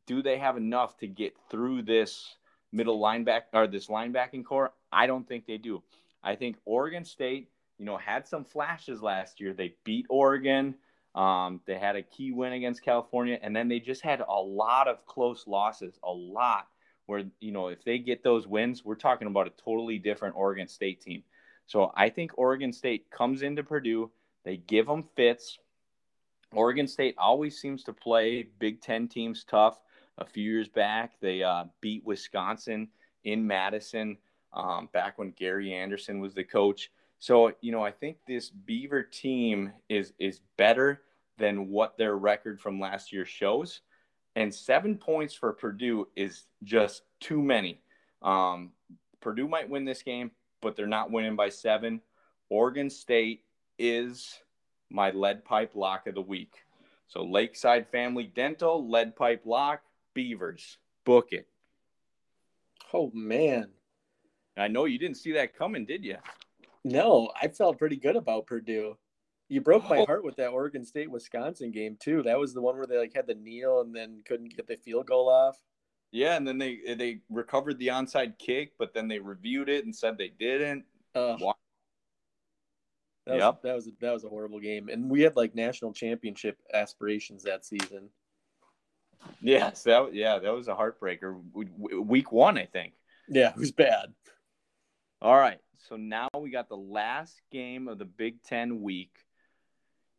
do 0.08 0.22
they 0.22 0.38
have 0.38 0.56
enough 0.56 0.96
to 0.98 1.06
get 1.06 1.36
through 1.50 1.82
this 1.82 2.36
middle 2.72 2.98
linebacker 3.00 3.54
or 3.54 3.68
this 3.68 3.86
linebacking 3.88 4.44
core? 4.44 4.72
I 4.90 5.06
don't 5.06 5.28
think 5.28 5.46
they 5.46 5.58
do. 5.58 5.82
I 6.24 6.34
think 6.34 6.56
Oregon 6.64 7.04
State, 7.04 7.50
you 7.78 7.84
know, 7.86 7.96
had 7.98 8.26
some 8.26 8.44
flashes 8.44 9.02
last 9.02 9.40
year. 9.40 9.54
They 9.54 9.76
beat 9.84 10.06
Oregon 10.10 10.74
Um, 11.14 11.60
they 11.66 11.78
had 11.78 11.96
a 11.96 12.02
key 12.02 12.32
win 12.32 12.52
against 12.52 12.82
California, 12.84 13.38
and 13.42 13.54
then 13.56 13.68
they 13.68 13.80
just 13.80 14.02
had 14.02 14.20
a 14.20 14.40
lot 14.40 14.88
of 14.88 15.04
close 15.06 15.46
losses, 15.46 15.98
a 16.04 16.12
lot. 16.12 16.68
Where 17.06 17.24
you 17.40 17.52
know 17.52 17.68
if 17.68 17.82
they 17.84 17.98
get 17.98 18.22
those 18.22 18.46
wins, 18.46 18.84
we're 18.84 18.94
talking 18.94 19.28
about 19.28 19.46
a 19.46 19.52
totally 19.64 19.98
different 19.98 20.36
Oregon 20.36 20.68
State 20.68 21.00
team. 21.00 21.22
So 21.66 21.92
I 21.96 22.10
think 22.10 22.32
Oregon 22.36 22.72
State 22.72 23.10
comes 23.10 23.42
into 23.42 23.62
Purdue, 23.64 24.10
they 24.44 24.58
give 24.58 24.86
them 24.86 25.04
fits. 25.16 25.58
Oregon 26.52 26.86
State 26.86 27.14
always 27.18 27.58
seems 27.58 27.84
to 27.84 27.92
play 27.92 28.46
Big 28.58 28.80
Ten 28.80 29.08
teams 29.08 29.44
tough. 29.44 29.80
A 30.18 30.24
few 30.24 30.50
years 30.50 30.68
back, 30.68 31.12
they 31.20 31.42
uh, 31.42 31.64
beat 31.80 32.04
Wisconsin 32.04 32.88
in 33.24 33.46
Madison 33.46 34.18
um, 34.52 34.88
back 34.92 35.18
when 35.18 35.30
Gary 35.30 35.72
Anderson 35.72 36.20
was 36.20 36.34
the 36.34 36.44
coach. 36.44 36.90
So 37.18 37.52
you 37.60 37.72
know, 37.72 37.82
I 37.82 37.90
think 37.90 38.18
this 38.26 38.50
Beaver 38.50 39.02
team 39.02 39.72
is 39.88 40.12
is 40.18 40.40
better 40.56 41.02
than 41.36 41.68
what 41.68 41.96
their 41.96 42.16
record 42.16 42.60
from 42.60 42.80
last 42.80 43.12
year 43.12 43.24
shows, 43.24 43.80
and 44.36 44.52
seven 44.52 44.96
points 44.96 45.34
for 45.34 45.52
Purdue 45.52 46.08
is 46.16 46.44
just 46.64 47.02
too 47.20 47.42
many. 47.42 47.80
Um, 48.22 48.72
Purdue 49.20 49.48
might 49.48 49.68
win 49.68 49.84
this 49.84 50.02
game, 50.02 50.30
but 50.60 50.76
they're 50.76 50.86
not 50.86 51.10
winning 51.10 51.36
by 51.36 51.48
seven. 51.48 52.00
Oregon 52.50 52.90
State 52.90 53.44
is 53.78 54.40
my 54.90 55.10
lead 55.10 55.44
pipe 55.44 55.72
lock 55.74 56.06
of 56.06 56.14
the 56.14 56.20
week. 56.20 56.54
So 57.08 57.24
Lakeside 57.24 57.88
Family 57.88 58.24
Dental, 58.34 58.88
lead 58.88 59.16
pipe 59.16 59.42
lock, 59.44 59.82
Beavers. 60.18 60.78
Book 61.04 61.28
it. 61.30 61.46
Oh 62.92 63.12
man. 63.14 63.68
I 64.56 64.66
know 64.66 64.84
you 64.86 64.98
didn't 64.98 65.18
see 65.18 65.30
that 65.34 65.56
coming, 65.56 65.86
did 65.86 66.04
you? 66.04 66.16
No, 66.84 67.30
I 67.40 67.46
felt 67.46 67.78
pretty 67.78 67.94
good 67.94 68.16
about 68.16 68.48
Purdue. 68.48 68.98
You 69.48 69.60
broke 69.60 69.88
my 69.88 69.98
oh. 69.98 70.06
heart 70.06 70.24
with 70.24 70.34
that 70.34 70.48
Oregon 70.48 70.84
State 70.84 71.08
Wisconsin 71.08 71.70
game 71.70 71.96
too. 72.00 72.24
That 72.24 72.36
was 72.36 72.52
the 72.52 72.60
one 72.60 72.76
where 72.76 72.88
they 72.88 72.98
like 72.98 73.14
had 73.14 73.28
the 73.28 73.36
kneel 73.36 73.80
and 73.80 73.94
then 73.94 74.22
couldn't 74.26 74.56
get 74.56 74.66
the 74.66 74.74
field 74.74 75.06
goal 75.06 75.28
off. 75.28 75.56
Yeah, 76.10 76.34
and 76.34 76.48
then 76.48 76.58
they 76.58 76.80
they 76.96 77.20
recovered 77.30 77.78
the 77.78 77.86
onside 77.86 78.40
kick, 78.40 78.72
but 78.76 78.92
then 78.92 79.06
they 79.06 79.20
reviewed 79.20 79.68
it 79.68 79.84
and 79.84 79.94
said 79.94 80.18
they 80.18 80.32
didn't. 80.36 80.84
Uh, 81.14 81.36
that 83.24 83.34
was, 83.34 83.40
yep. 83.40 83.62
that 83.62 83.74
was 83.76 83.86
a, 83.86 83.90
that 84.00 84.12
was 84.14 84.24
a 84.24 84.28
horrible 84.28 84.58
game, 84.58 84.88
and 84.88 85.08
we 85.08 85.20
had 85.20 85.36
like 85.36 85.54
national 85.54 85.92
championship 85.92 86.58
aspirations 86.74 87.44
that 87.44 87.64
season. 87.64 88.10
Yes, 89.40 89.82
that 89.84 90.14
yeah, 90.14 90.38
that 90.38 90.50
was 90.50 90.68
a 90.68 90.74
heartbreaker. 90.74 91.40
Week 91.52 92.32
one, 92.32 92.58
I 92.58 92.66
think. 92.66 92.94
Yeah, 93.28 93.50
it 93.50 93.56
was 93.56 93.72
bad. 93.72 94.12
All 95.20 95.36
right, 95.36 95.58
so 95.88 95.96
now 95.96 96.28
we 96.38 96.50
got 96.50 96.68
the 96.68 96.76
last 96.76 97.40
game 97.50 97.88
of 97.88 97.98
the 97.98 98.04
Big 98.04 98.42
Ten 98.42 98.82
week. 98.82 99.16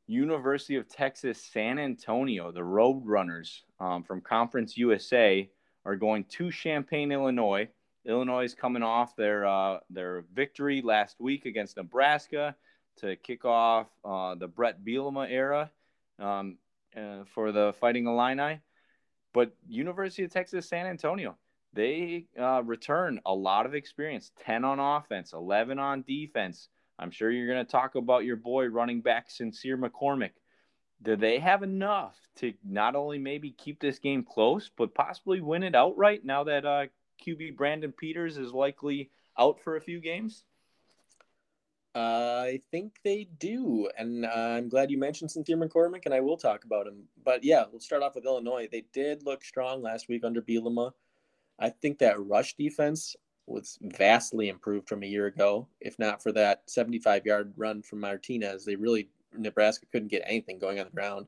University 0.07 0.75
of 0.75 0.89
Texas 0.89 1.43
San 1.53 1.77
Antonio, 1.77 2.51
the 2.51 2.61
Roadrunners 2.61 3.59
um, 3.79 4.03
from 4.03 4.21
Conference 4.21 4.75
USA, 4.75 5.47
are 5.85 5.95
going 5.95 6.23
to 6.23 6.51
Champaign, 6.51 7.11
Illinois. 7.11 7.67
Illinois 8.05 8.45
is 8.45 8.55
coming 8.55 8.81
off 8.81 9.15
their 9.15 9.45
uh, 9.45 9.79
their 9.89 10.23
victory 10.33 10.81
last 10.81 11.19
week 11.19 11.45
against 11.45 11.77
Nebraska 11.77 12.55
to 12.97 13.15
kick 13.17 13.45
off 13.45 13.87
uh, 14.03 14.35
the 14.35 14.47
Bret 14.47 14.83
Bielema 14.83 15.29
era 15.29 15.69
um, 16.17 16.57
uh, 16.97 17.23
for 17.33 17.51
the 17.51 17.73
Fighting 17.79 18.07
Illini. 18.07 18.59
But 19.33 19.55
University 19.67 20.23
of 20.23 20.31
Texas 20.31 20.67
San 20.67 20.87
Antonio, 20.87 21.37
they 21.73 22.25
uh, 22.39 22.63
return 22.63 23.19
a 23.25 23.33
lot 23.33 23.65
of 23.65 23.75
experience 23.75 24.31
10 24.43 24.65
on 24.65 24.79
offense, 24.79 25.33
11 25.33 25.77
on 25.77 26.03
defense. 26.03 26.69
I'm 26.97 27.11
sure 27.11 27.31
you're 27.31 27.51
going 27.51 27.65
to 27.65 27.71
talk 27.71 27.95
about 27.95 28.25
your 28.25 28.35
boy 28.35 28.65
running 28.65 29.01
back 29.01 29.29
Sincere 29.29 29.77
McCormick. 29.77 30.31
Do 31.01 31.15
they 31.15 31.39
have 31.39 31.63
enough 31.63 32.17
to 32.37 32.53
not 32.65 32.95
only 32.95 33.19
maybe 33.19 33.51
keep 33.51 33.79
this 33.79 33.99
game 33.99 34.23
close, 34.23 34.69
but 34.77 34.93
possibly 34.95 35.39
win 35.39 35.63
it 35.63 35.75
outright 35.75 36.25
now 36.25 36.43
that 36.43 36.65
uh, 36.65 36.85
QB 37.25 37.55
Brandon 37.55 37.93
Peters 37.93 38.37
is 38.37 38.51
likely 38.51 39.11
out 39.37 39.61
for 39.61 39.77
a 39.77 39.81
few 39.81 40.01
games? 40.01 40.43
I 41.95 42.61
think 42.71 42.99
they 43.03 43.27
do, 43.39 43.89
and 43.97 44.25
uh, 44.25 44.29
I'm 44.29 44.69
glad 44.69 44.91
you 44.91 44.97
mentioned 44.97 45.31
Sincere 45.31 45.57
McCormick, 45.57 46.05
and 46.05 46.13
I 46.13 46.19
will 46.19 46.37
talk 46.37 46.63
about 46.63 46.87
him. 46.87 47.03
But 47.23 47.43
yeah, 47.43 47.65
let's 47.71 47.85
start 47.85 48.03
off 48.03 48.15
with 48.15 48.25
Illinois. 48.25 48.67
They 48.71 48.85
did 48.93 49.25
look 49.25 49.43
strong 49.43 49.81
last 49.81 50.07
week 50.07 50.23
under 50.23 50.41
Bielema. 50.41 50.91
I 51.59 51.69
think 51.69 51.97
that 51.99 52.23
rush 52.23 52.55
defense 52.55 53.15
was 53.47 53.79
vastly 53.81 54.49
improved 54.49 54.87
from 54.87 55.01
a 55.03 55.07
year 55.07 55.25
ago. 55.25 55.67
If 55.81 55.97
not 55.97 56.21
for 56.21 56.31
that 56.33 56.61
75 56.67 57.25
yard 57.25 57.53
run 57.57 57.81
from 57.81 57.99
Martinez, 57.99 58.65
they 58.65 58.75
really 58.75 59.09
Nebraska 59.35 59.87
couldn't 59.91 60.09
get 60.09 60.23
anything 60.25 60.59
going 60.59 60.79
on 60.79 60.85
the 60.85 60.91
ground. 60.91 61.27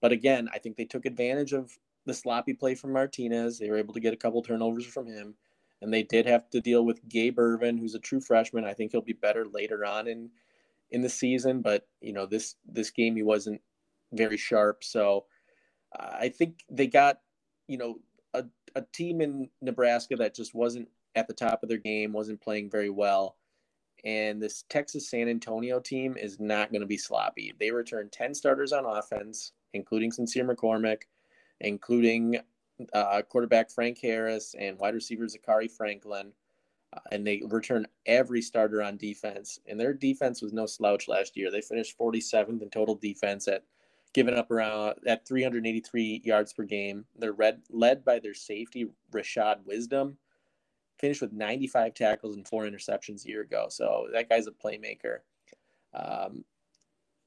But 0.00 0.12
again, 0.12 0.48
I 0.54 0.58
think 0.58 0.76
they 0.76 0.84
took 0.84 1.06
advantage 1.06 1.52
of 1.52 1.76
the 2.04 2.14
sloppy 2.14 2.54
play 2.54 2.76
from 2.76 2.92
Martinez. 2.92 3.58
They 3.58 3.70
were 3.70 3.78
able 3.78 3.94
to 3.94 4.00
get 4.00 4.14
a 4.14 4.16
couple 4.16 4.40
turnovers 4.42 4.86
from 4.86 5.06
him 5.06 5.34
and 5.82 5.92
they 5.92 6.02
did 6.02 6.26
have 6.26 6.48
to 6.50 6.60
deal 6.60 6.84
with 6.84 7.06
Gabe 7.08 7.38
Ervin, 7.38 7.76
who's 7.76 7.94
a 7.94 8.00
true 8.00 8.20
freshman. 8.20 8.64
I 8.64 8.74
think 8.74 8.92
he'll 8.92 9.00
be 9.00 9.12
better 9.12 9.46
later 9.46 9.84
on 9.84 10.08
in 10.08 10.30
in 10.90 11.02
the 11.02 11.08
season, 11.08 11.62
but 11.62 11.86
you 12.00 12.12
know 12.12 12.26
this 12.26 12.56
this 12.66 12.90
game 12.90 13.16
he 13.16 13.22
wasn't 13.22 13.60
very 14.12 14.36
sharp. 14.36 14.84
So 14.84 15.26
I 15.98 16.28
think 16.28 16.64
they 16.70 16.86
got 16.86 17.20
you 17.68 17.78
know 17.78 17.98
a 18.34 18.44
a 18.74 18.82
team 18.92 19.20
in 19.20 19.48
Nebraska 19.60 20.16
that 20.16 20.34
just 20.34 20.54
wasn't 20.54 20.88
at 21.14 21.26
the 21.26 21.34
top 21.34 21.62
of 21.62 21.68
their 21.68 21.78
game, 21.78 22.12
wasn't 22.12 22.40
playing 22.40 22.70
very 22.70 22.90
well. 22.90 23.36
And 24.04 24.40
this 24.40 24.64
Texas 24.68 25.10
San 25.10 25.28
Antonio 25.28 25.80
team 25.80 26.16
is 26.16 26.38
not 26.38 26.70
going 26.70 26.82
to 26.82 26.86
be 26.86 26.98
sloppy. 26.98 27.54
They 27.58 27.70
returned 27.70 28.12
10 28.12 28.34
starters 28.34 28.72
on 28.72 28.84
offense, 28.84 29.52
including 29.72 30.12
Sincere 30.12 30.44
McCormick, 30.46 31.02
including 31.60 32.38
uh, 32.92 33.22
quarterback 33.22 33.70
Frank 33.70 33.98
Harris 34.00 34.54
and 34.58 34.78
wide 34.78 34.94
receiver 34.94 35.24
Zakhari 35.24 35.70
Franklin. 35.70 36.32
Uh, 36.92 37.00
and 37.10 37.26
they 37.26 37.42
return 37.48 37.86
every 38.06 38.40
starter 38.40 38.82
on 38.82 38.96
defense. 38.96 39.58
And 39.66 39.78
their 39.78 39.92
defense 39.92 40.40
was 40.40 40.52
no 40.52 40.66
slouch 40.66 41.08
last 41.08 41.36
year. 41.36 41.50
They 41.50 41.60
finished 41.60 41.98
47th 41.98 42.62
in 42.62 42.70
total 42.70 42.94
defense 42.94 43.48
at 43.48 43.64
giving 44.14 44.34
up 44.34 44.50
around 44.50 44.94
at 45.06 45.26
383 45.26 46.22
yards 46.24 46.52
per 46.52 46.64
game. 46.64 47.04
They're 47.18 47.32
read, 47.32 47.60
led 47.70 48.04
by 48.04 48.18
their 48.18 48.34
safety 48.34 48.88
Rashad 49.12 49.64
Wisdom, 49.66 50.16
finished 50.98 51.20
with 51.20 51.32
95 51.32 51.92
tackles 51.92 52.36
and 52.36 52.46
four 52.46 52.64
interceptions 52.64 53.24
a 53.24 53.28
year 53.28 53.42
ago. 53.42 53.66
So 53.68 54.06
that 54.12 54.28
guy's 54.28 54.46
a 54.46 54.52
playmaker. 54.52 55.18
Um, 55.92 56.44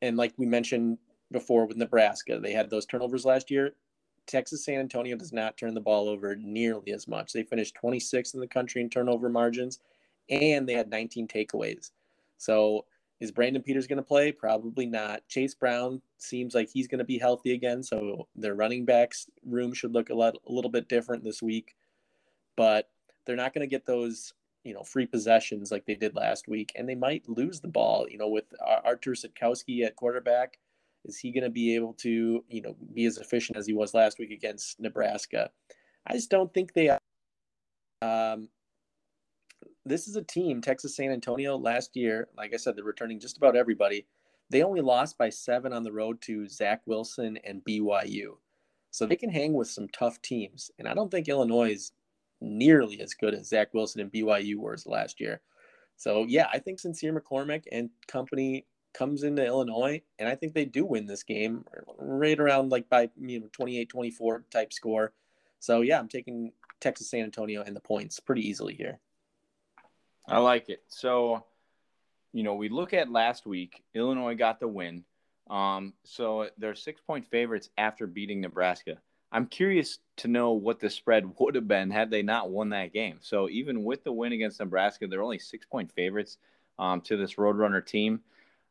and 0.02 0.18
like 0.18 0.34
we 0.38 0.46
mentioned 0.46 0.98
before 1.32 1.66
with 1.66 1.78
Nebraska, 1.78 2.40
they 2.40 2.54
had 2.54 2.70
those 2.70 2.86
turnovers 2.86 3.26
last 3.26 3.52
year. 3.52 3.76
Texas 4.30 4.64
San 4.64 4.80
Antonio 4.80 5.18
does 5.18 5.34
not 5.34 5.58
turn 5.58 5.74
the 5.74 5.82
ball 5.82 6.08
over 6.08 6.36
nearly 6.36 6.92
as 6.92 7.08
much. 7.08 7.34
They 7.34 7.42
finished 7.42 7.76
26th 7.84 8.36
in 8.36 8.40
the 8.40 8.48
country 8.48 8.80
in 8.80 8.90
turnover 8.90 9.28
margins, 9.28 9.80
and 10.30 10.70
they 10.70 10.74
had 10.74 10.90
19 10.90 11.28
takeaways. 11.28 11.92
So 12.38 12.86
is 13.20 13.32
Brandon 13.32 13.64
Peters 13.64 13.88
going 13.88 13.98
to 13.98 14.04
play? 14.04 14.32
Probably 14.32 14.86
not. 14.86 15.28
Chase 15.28 15.56
Brown 15.56 16.00
seems 16.20 16.54
like 16.54 16.70
he's 16.70 16.88
going 16.88 17.00
to 17.00 17.06
be 17.06 17.18
healthy 17.18 17.54
again, 17.54 17.82
so 17.82 18.28
their 18.36 18.54
running 18.54 18.86
backs 18.86 19.28
room 19.44 19.74
should 19.74 19.94
look 19.94 20.12
a 20.12 20.16
lot 20.16 20.36
a 20.48 20.52
little 20.52 20.72
bit 20.72 20.88
different 20.88 21.24
this 21.24 21.42
week. 21.42 21.76
But 22.56 22.88
they're 23.26 23.36
not 23.36 23.56
going 23.56 23.68
to 23.68 23.76
get 23.76 23.88
those 23.88 24.34
you 24.64 24.76
know 24.76 24.84
free 24.84 25.08
possessions 25.08 25.72
like 25.72 25.86
they 25.86 25.96
did 25.96 26.16
last 26.16 26.48
week, 26.48 26.72
and 26.76 26.88
they 26.88 26.96
might 26.96 27.28
lose 27.28 27.60
the 27.60 27.68
ball. 27.68 28.06
You 28.08 28.20
know, 28.20 28.30
with 28.30 28.46
Artur 28.86 29.14
Sitkowski 29.14 29.84
at 29.84 29.96
quarterback 29.96 30.60
is 31.06 31.18
he 31.18 31.32
going 31.32 31.44
to 31.44 31.50
be 31.50 31.76
able 31.76 31.94
to, 31.94 32.44
you 32.48 32.62
know, 32.62 32.76
be 32.94 33.06
as 33.06 33.18
efficient 33.18 33.58
as 33.58 33.66
he 33.66 33.74
was 33.74 33.94
last 33.94 34.20
week 34.20 34.32
against 34.32 34.80
Nebraska? 34.80 35.50
I 36.06 36.14
just 36.14 36.30
don't 36.30 36.54
think 36.54 36.74
they. 36.74 36.98
Um, 38.02 38.50
this 39.86 40.08
is 40.08 40.16
a 40.16 40.22
team, 40.22 40.62
Texas 40.62 40.96
San 40.96 41.12
Antonio, 41.12 41.58
last 41.58 41.96
year. 41.96 42.28
Like 42.38 42.54
I 42.54 42.58
said, 42.58 42.76
they're 42.76 42.84
returning 42.84 43.20
just 43.20 43.38
about 43.38 43.56
everybody. 43.56 44.06
They 44.50 44.64
only 44.64 44.82
lost 44.82 45.18
by 45.18 45.30
seven 45.30 45.74
on 45.74 45.84
the 45.84 45.92
road 45.92 46.22
to 46.22 46.48
Zach 46.48 46.82
Wilson 46.86 47.38
and 47.44 47.64
BYU. 47.64 48.38
So 48.92 49.06
they 49.06 49.16
can 49.16 49.30
hang 49.30 49.54
with 49.54 49.68
some 49.68 49.88
tough 49.90 50.22
teams. 50.22 50.72
And 50.80 50.88
I 50.88 50.94
don't 50.94 51.12
think 51.12 51.28
Illinois 51.28 51.72
is 51.72 51.92
nearly 52.42 53.02
as 53.02 53.14
good 53.14 53.34
as 53.36 53.50
Zach 53.50 53.74
Wilson 53.74 54.02
and 54.02 54.12
BYU 54.12 54.56
were 54.56 54.78
last 54.86 55.20
year. 55.20 55.42
So 55.98 56.26
yeah, 56.28 56.48
I 56.52 56.60
think 56.60 56.80
Sincere 56.80 57.14
McCormick 57.14 57.64
and 57.72 57.90
company 58.08 58.66
comes 58.94 59.24
into 59.24 59.46
Illinois, 59.46 60.02
and 60.18 60.28
I 60.28 60.36
think 60.36 60.54
they 60.54 60.66
do 60.66 60.86
win 60.86 61.06
this 61.06 61.24
game 61.24 61.66
right 61.98 62.40
around 62.40 62.70
like 62.70 62.90
by 62.90 63.10
you 63.20 63.40
know 63.40 63.50
28 63.52 63.90
24 63.90 64.46
type 64.52 64.74
score. 64.74 65.14
So 65.60 65.82
yeah, 65.82 66.00
I'm 66.00 66.08
taking 66.08 66.52
Texas 66.80 67.10
San 67.10 67.24
Antonio 67.24 67.64
and 67.64 67.76
the 67.76 67.82
points 67.82 68.20
pretty 68.20 68.48
easily 68.48 68.74
here. 68.74 69.00
I 70.28 70.38
like 70.38 70.70
it. 70.70 70.84
So, 70.88 71.44
you 72.34 72.44
know, 72.44 72.54
we 72.54 72.70
look 72.70 72.94
at 72.94 73.12
last 73.12 73.46
week, 73.46 73.84
Illinois 73.94 74.36
got 74.36 74.60
the 74.60 74.68
win. 74.68 75.04
Um, 75.50 75.94
so 76.04 76.50
they're 76.58 76.76
six 76.76 77.02
point 77.02 77.26
favorites 77.26 77.70
after 77.78 78.06
beating 78.06 78.42
Nebraska. 78.42 78.98
I'm 79.32 79.46
curious 79.46 80.00
to 80.18 80.28
know 80.28 80.52
what 80.52 80.80
the 80.80 80.90
spread 80.90 81.26
would 81.40 81.56
have 81.56 81.68
been 81.68 81.90
had 81.90 82.12
they 82.12 82.22
not 82.22 82.52
won 82.52 82.70
that 82.70 82.94
game. 82.94 83.18
So 83.22 83.50
even 83.50 83.84
with 83.84 84.04
the 84.04 84.12
win 84.12 84.34
against 84.34 84.60
Nebraska, 84.60 85.08
they're 85.08 85.24
only 85.24 85.40
six 85.40 85.66
point 85.66 85.92
favorites 85.92 86.38
um, 86.78 87.02
to 87.02 87.18
this 87.18 87.36
Roadrunner 87.36 87.86
team. 87.86 88.22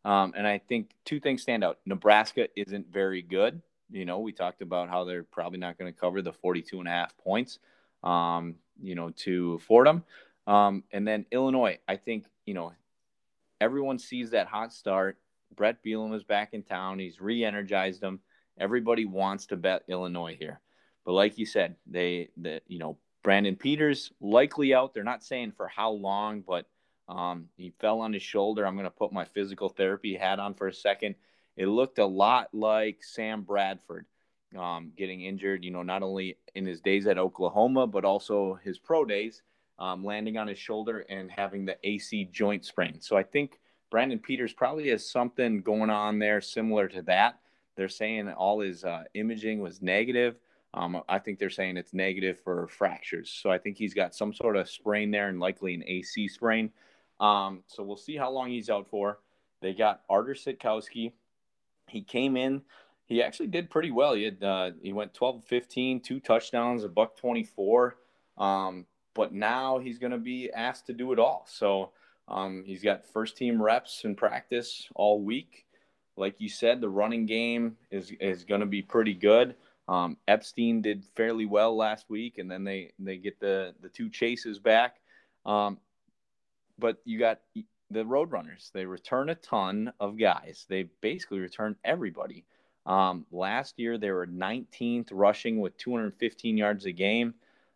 Um, 0.05 0.33
and 0.37 0.47
I 0.47 0.59
think 0.59 0.91
two 1.05 1.21
things 1.21 1.43
stand 1.43 1.65
out. 1.65 1.79
Nebraska 1.85 2.49
isn't 2.57 2.93
very 2.93 3.23
good. 3.23 3.61
You 3.91 4.05
know, 4.05 4.21
we 4.21 4.33
talked 4.33 4.63
about 4.63 4.89
how 4.89 5.05
they're 5.05 5.25
probably 5.25 5.59
not 5.59 5.79
going 5.79 5.93
to 5.93 5.99
cover 5.99 6.23
the 6.23 6.33
42 6.33 6.79
and 6.79 6.89
a 6.89 6.91
half 6.91 7.17
points, 7.19 7.59
um, 8.03 8.57
you 8.81 8.95
know, 8.95 9.11
to 9.11 9.59
Fordham. 9.61 10.05
Um, 10.47 10.85
and 10.93 11.07
then 11.07 11.27
Illinois, 11.31 11.79
I 11.89 11.97
think, 11.97 12.27
you 12.47 12.55
know, 12.55 12.73
everyone 13.61 13.99
sees 13.99 14.31
that 14.31 14.47
hot 14.47 14.73
start. 14.73 15.19
Bret 15.55 15.83
Bielema 15.83 16.15
is 16.17 16.25
back 16.25 16.53
in 16.53 16.63
town. 16.63 16.99
He's 16.99 17.21
re-energized 17.21 18.01
them. 18.01 18.21
Everybody 18.59 19.05
wants 19.05 19.47
to 19.47 19.57
bet 19.57 19.85
Illinois 19.89 20.37
here. 20.39 20.61
But 21.05 21.13
like 21.13 21.39
you 21.39 21.47
said, 21.47 21.77
they, 21.87 22.29
the, 22.37 22.61
you 22.67 22.79
know, 22.79 22.99
Brandon 23.23 23.57
Peters 23.57 24.13
likely 24.21 24.75
out. 24.75 24.95
They're 24.95 25.05
not 25.05 25.25
saying 25.25 25.53
for 25.57 25.69
how 25.69 25.91
long, 25.91 26.43
but 26.47 26.67
um, 27.09 27.49
he 27.57 27.73
fell 27.81 28.01
on 28.01 28.13
his 28.13 28.23
shoulder. 28.23 28.67
I'm 28.67 28.75
going 28.75 28.85
to 28.85 28.91
put 28.91 29.13
my 29.13 29.25
physical 29.25 29.69
therapy 29.69 30.15
hat 30.15 30.39
on 30.39 30.55
for 30.55 30.69
a 30.69 30.75
second. 30.75 31.15
It 31.57 31.67
looked 31.67 31.99
a 31.99 32.07
lot 32.07 32.49
like 32.53 33.03
Sam 33.03 33.43
Bradford 33.43 34.07
um, 34.57 34.93
getting 34.97 35.23
injured, 35.23 35.65
you 35.65 35.71
know, 35.71 35.83
not 35.83 36.03
only 36.03 36.39
in 36.55 36.67
his 36.67 36.81
days 36.81 37.07
at 37.07 37.19
Oklahoma, 37.19 37.87
but 37.87 38.05
also 38.05 38.59
his 38.63 38.79
pro 38.79 39.05
days, 39.05 39.43
um, 39.79 40.05
landing 40.05 40.37
on 40.37 40.49
his 40.49 40.59
shoulder 40.59 41.01
and 41.09 41.31
having 41.31 41.65
the 41.65 41.77
AC 41.83 42.29
joint 42.33 42.65
sprain. 42.65 43.01
So 43.01 43.17
I 43.17 43.23
think 43.23 43.59
Brandon 43.91 44.19
Peters 44.19 44.53
probably 44.53 44.89
has 44.91 45.09
something 45.09 45.63
going 45.63 45.91
on 45.91 46.19
there 46.19 46.41
similar 46.41 46.89
to 46.89 47.03
that. 47.03 47.41
They're 47.77 47.89
saying 47.89 48.29
all 48.31 48.61
his 48.61 48.85
uh, 48.85 49.05
imaging 49.15 49.61
was 49.61 49.81
negative. 49.81 50.37
Um, 50.75 51.03
I 51.09 51.19
think 51.19 51.39
they're 51.39 51.49
saying 51.49 51.77
it's 51.77 51.95
negative 51.95 52.41
for 52.41 52.69
fractures. 52.69 53.31
So 53.31 53.51
I 53.51 53.59
think 53.59 53.79
he's 53.79 53.95
got 53.95 54.15
some 54.15 54.35
sort 54.35 54.57
of 54.57 54.69
sprain 54.69 55.11
there 55.11 55.29
and 55.29 55.41
likely 55.41 55.75
an 55.75 55.85
AC 55.87 56.29
sprain. 56.29 56.71
Um, 57.21 57.63
so 57.67 57.83
we'll 57.83 57.97
see 57.97 58.17
how 58.17 58.31
long 58.31 58.51
he's 58.51 58.71
out 58.71 58.89
for. 58.89 59.19
They 59.61 59.75
got 59.75 60.03
Artur 60.09 60.35
Sitkowski. 60.35 61.13
He 61.89 62.03
came 62.03 62.37
in. 62.37 62.63
He 63.07 63.23
actually 63.23 63.49
did 63.49 63.71
pretty 63.71 63.91
well. 63.91 64.15
He 64.15 64.25
had 64.25 64.43
uh, 64.43 64.71
he 64.83 64.93
went 64.93 65.15
12 65.15 65.45
15, 65.45 66.01
two 66.01 66.21
touchdowns, 66.21 66.85
a 66.85 66.89
buck 66.89 67.17
24. 67.17 67.97
Um, 68.37 68.87
but 69.15 69.33
now 69.33 69.79
he's 69.79 69.99
going 69.99 70.13
to 70.13 70.19
be 70.19 70.51
asked 70.53 70.87
to 70.87 70.93
do 70.93 71.13
it 71.13 71.19
all. 71.19 71.45
So 71.49 71.91
um, 72.29 72.63
he's 72.65 72.83
got 72.83 73.07
first 73.07 73.37
team 73.37 73.61
reps 73.61 74.05
in 74.05 74.15
practice 74.15 74.87
all 74.95 75.23
week. 75.23 75.65
Like 76.17 76.41
you 76.41 76.49
said, 76.49 76.81
the 76.81 76.89
running 76.89 77.27
game 77.27 77.77
is 77.91 78.13
is 78.21 78.45
going 78.45 78.61
to 78.61 78.67
be 78.67 78.83
pretty 78.83 79.15
good. 79.15 79.55
Um, 79.89 80.19
Epstein 80.29 80.83
did 80.83 81.05
fairly 81.17 81.47
well 81.47 81.75
last 81.75 82.11
week, 82.11 82.39
and 82.39 82.51
then 82.51 82.65
they 82.65 82.93
they 82.99 83.17
get 83.17 83.41
the 83.41 83.75
the 83.81 83.89
two 83.89 84.11
chases 84.11 84.59
back. 84.59 84.97
Um, 85.47 85.79
but 86.79 86.99
you 87.05 87.19
got 87.19 87.41
the 87.91 88.05
Roadrunners. 88.05 88.71
They 88.73 88.85
return 88.85 89.31
a 89.31 89.35
ton 89.35 89.93
of 89.99 90.19
guys. 90.19 90.67
They 90.69 90.85
basically 91.01 91.39
return 91.39 91.77
everybody. 91.85 92.45
Um, 92.87 93.27
last 93.31 93.79
year 93.79 93.99
they 93.99 94.11
were 94.11 94.27
19th 94.27 95.09
rushing 95.11 95.61
with 95.61 95.77
215 95.77 96.57
yards 96.57 96.87
a 96.87 96.93
game. 96.93 97.35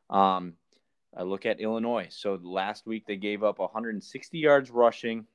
Um, 0.08 0.54
I 1.16 1.22
look 1.22 1.44
at 1.44 1.60
Illinois. 1.60 2.08
So 2.10 2.38
last 2.42 2.86
week 2.86 3.06
they 3.06 3.16
gave 3.16 3.42
up 3.42 3.58
160 3.58 4.38
yards 4.38 4.70
rushing, 4.70 5.26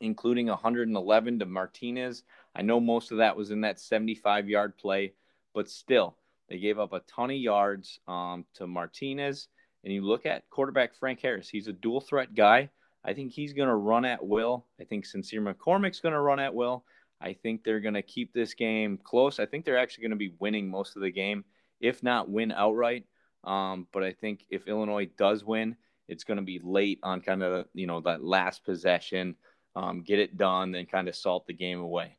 including 0.00 0.48
111 0.48 1.38
to 1.38 1.46
Martinez. 1.46 2.24
I 2.54 2.62
know 2.62 2.80
most 2.80 3.12
of 3.12 3.18
that 3.18 3.36
was 3.36 3.50
in 3.50 3.60
that 3.60 3.78
75 3.78 4.48
yard 4.48 4.76
play, 4.76 5.12
but 5.54 5.68
still 5.68 6.16
they 6.48 6.58
gave 6.58 6.78
up 6.78 6.92
a 6.92 7.00
ton 7.00 7.30
of 7.30 7.36
yards 7.36 8.00
um, 8.08 8.44
to 8.54 8.66
Martinez. 8.66 9.48
And 9.84 9.92
you 9.92 10.02
look 10.02 10.26
at 10.26 10.48
quarterback 10.50 10.94
Frank 10.94 11.20
Harris, 11.20 11.48
he's 11.48 11.68
a 11.68 11.72
dual 11.72 12.00
threat 12.00 12.34
guy. 12.34 12.70
I 13.04 13.14
think 13.14 13.32
he's 13.32 13.52
going 13.52 13.68
to 13.68 13.74
run 13.74 14.04
at 14.04 14.24
will. 14.24 14.66
I 14.80 14.84
think 14.84 15.04
Sincere 15.04 15.42
McCormick's 15.42 16.00
going 16.00 16.12
to 16.12 16.20
run 16.20 16.38
at 16.38 16.54
will. 16.54 16.84
I 17.20 17.32
think 17.32 17.62
they're 17.62 17.80
going 17.80 17.94
to 17.94 18.02
keep 18.02 18.32
this 18.32 18.54
game 18.54 18.98
close. 19.02 19.40
I 19.40 19.46
think 19.46 19.64
they're 19.64 19.78
actually 19.78 20.02
going 20.02 20.10
to 20.12 20.16
be 20.16 20.34
winning 20.38 20.68
most 20.70 20.96
of 20.96 21.02
the 21.02 21.10
game, 21.10 21.44
if 21.80 22.02
not 22.02 22.28
win 22.28 22.52
outright. 22.52 23.04
Um, 23.44 23.88
but 23.92 24.04
I 24.04 24.12
think 24.12 24.44
if 24.50 24.68
Illinois 24.68 25.08
does 25.18 25.44
win, 25.44 25.76
it's 26.08 26.24
going 26.24 26.36
to 26.36 26.44
be 26.44 26.60
late 26.62 27.00
on 27.02 27.20
kind 27.20 27.42
of 27.42 27.66
you 27.74 27.86
know 27.86 28.00
that 28.00 28.22
last 28.22 28.64
possession, 28.64 29.36
um, 29.74 30.02
get 30.02 30.18
it 30.18 30.36
done, 30.36 30.72
then 30.72 30.86
kind 30.86 31.08
of 31.08 31.16
salt 31.16 31.46
the 31.46 31.52
game 31.52 31.80
away. 31.80 32.18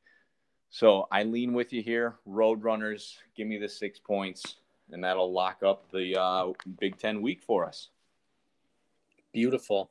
So 0.69 1.07
I 1.11 1.23
lean 1.23 1.53
with 1.53 1.71
you 1.71 1.81
here. 1.81 2.15
Roadrunners, 2.27 3.15
give 3.37 3.47
me 3.47 3.57
the 3.57 3.69
six 3.69 3.99
points 3.99 4.55
and 4.93 5.03
that'll 5.03 5.33
lock 5.33 5.63
up 5.63 5.91
the 5.91 6.19
uh, 6.19 6.53
Big 6.79 6.97
Ten 6.97 7.21
week 7.21 7.41
for 7.41 7.65
us. 7.65 7.89
Beautiful. 9.33 9.89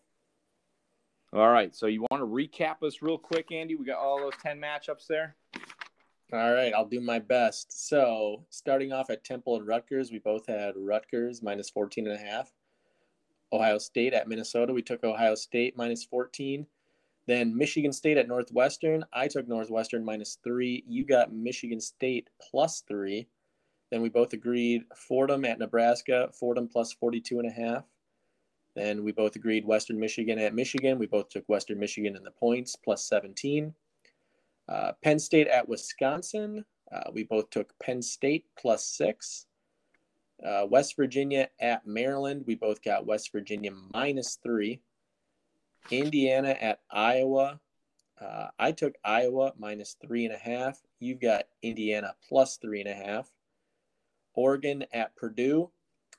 All 1.34 1.50
right, 1.50 1.74
so 1.74 1.86
you 1.86 2.04
want 2.10 2.22
to 2.22 2.26
recap 2.26 2.82
us 2.86 3.02
real 3.02 3.18
quick, 3.18 3.52
Andy? 3.52 3.74
We 3.74 3.84
got 3.84 3.98
all 3.98 4.18
those 4.18 4.36
ten 4.42 4.60
matchups 4.60 5.06
there. 5.06 5.36
All 6.32 6.52
right, 6.54 6.72
I'll 6.72 6.86
do 6.86 7.00
my 7.00 7.18
best. 7.18 7.88
So, 7.88 8.44
starting 8.48 8.92
off 8.92 9.10
at 9.10 9.22
Temple 9.22 9.56
and 9.56 9.66
Rutgers, 9.66 10.10
we 10.10 10.18
both 10.18 10.46
had 10.46 10.74
Rutgers 10.76 11.42
minus 11.42 11.68
14 11.68 12.06
and 12.06 12.16
a 12.16 12.18
half. 12.18 12.52
Ohio 13.52 13.76
State 13.76 14.14
at 14.14 14.28
Minnesota, 14.28 14.72
we 14.72 14.80
took 14.80 15.04
Ohio 15.04 15.34
State 15.34 15.76
minus 15.76 16.04
14. 16.04 16.66
Then 17.26 17.56
Michigan 17.56 17.92
State 17.92 18.16
at 18.16 18.28
Northwestern, 18.28 19.04
I 19.12 19.28
took 19.28 19.46
Northwestern 19.46 20.04
minus 20.04 20.38
3. 20.42 20.84
You 20.86 21.04
got 21.04 21.34
Michigan 21.34 21.80
State 21.80 22.30
plus 22.40 22.82
3. 22.88 23.26
Then 23.92 24.00
we 24.00 24.08
both 24.08 24.32
agreed 24.32 24.84
Fordham 24.96 25.44
at 25.44 25.58
Nebraska, 25.58 26.30
Fordham 26.32 26.66
plus 26.66 26.94
42 26.94 27.40
and 27.40 27.46
a 27.46 27.52
half. 27.52 27.84
Then 28.74 29.04
we 29.04 29.12
both 29.12 29.36
agreed 29.36 29.66
Western 29.66 30.00
Michigan 30.00 30.38
at 30.38 30.54
Michigan. 30.54 30.98
We 30.98 31.04
both 31.04 31.28
took 31.28 31.46
Western 31.46 31.78
Michigan 31.78 32.16
in 32.16 32.24
the 32.24 32.30
points 32.30 32.74
plus 32.74 33.04
17. 33.04 33.74
Uh, 34.66 34.92
Penn 35.04 35.18
State 35.18 35.46
at 35.46 35.68
Wisconsin. 35.68 36.64
Uh, 36.90 37.10
we 37.12 37.24
both 37.24 37.50
took 37.50 37.78
Penn 37.80 38.00
State 38.00 38.46
plus 38.58 38.86
six. 38.86 39.44
Uh, 40.42 40.64
West 40.70 40.96
Virginia 40.96 41.50
at 41.60 41.86
Maryland. 41.86 42.44
We 42.46 42.54
both 42.54 42.82
got 42.82 43.04
West 43.04 43.30
Virginia 43.30 43.72
minus 43.92 44.38
three. 44.42 44.80
Indiana 45.90 46.56
at 46.62 46.80
Iowa. 46.90 47.60
Uh, 48.18 48.46
I 48.58 48.72
took 48.72 48.94
Iowa 49.04 49.52
minus 49.58 49.98
three 50.00 50.24
and 50.24 50.34
a 50.34 50.38
half. 50.38 50.80
You've 50.98 51.20
got 51.20 51.44
Indiana 51.60 52.14
plus 52.26 52.56
three 52.56 52.80
and 52.80 52.88
a 52.88 52.94
half. 52.94 53.30
Oregon 54.34 54.84
at 54.92 55.14
Purdue. 55.16 55.70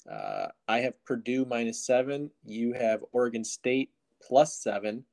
Uh, 0.09 0.47
I 0.67 0.79
have 0.79 1.03
Purdue 1.05 1.45
minus 1.45 1.85
seven. 1.85 2.29
You 2.43 2.73
have 2.73 3.03
Oregon 3.11 3.43
State 3.43 3.91
plus 4.21 4.55
seven. 4.55 5.05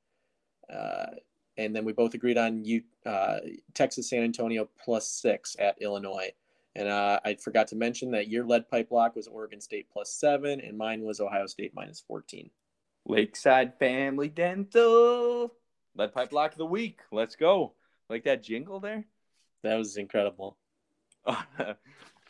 Uh, 0.72 1.07
and 1.57 1.74
then 1.74 1.84
we 1.84 1.92
both 1.92 2.14
agreed 2.14 2.38
on 2.38 2.64
you, 2.64 2.82
uh, 3.05 3.38
Texas 3.74 4.09
San 4.11 4.22
Antonio 4.22 4.68
plus 4.82 5.09
six 5.09 5.57
at 5.59 5.80
Illinois. 5.80 6.30
And 6.76 6.88
uh, 6.88 7.20
I 7.24 7.34
forgot 7.34 7.68
to 7.68 7.76
mention 7.76 8.12
that 8.12 8.28
your 8.28 8.46
lead 8.46 8.68
pipe 8.68 8.90
lock 8.90 9.16
was 9.16 9.26
Oregon 9.26 9.61
State 9.61 9.88
plus 9.92 10.12
seven, 10.12 10.61
and 10.61 10.78
mine 10.78 11.03
was 11.03 11.20
Ohio 11.20 11.46
State 11.46 11.72
minus 11.74 12.01
14. 12.01 12.48
Lakeside 13.07 13.78
Family 13.78 14.28
Dental. 14.28 15.53
Lead 15.96 16.14
pipe 16.14 16.32
lock 16.32 16.53
of 16.53 16.59
the 16.59 16.66
week. 16.66 17.01
Let's 17.11 17.34
go. 17.34 17.74
Like 18.09 18.24
that 18.24 18.42
jingle 18.42 18.80
there? 18.80 19.05
That 19.62 19.76
was 19.76 19.96
incredible. 19.96 20.57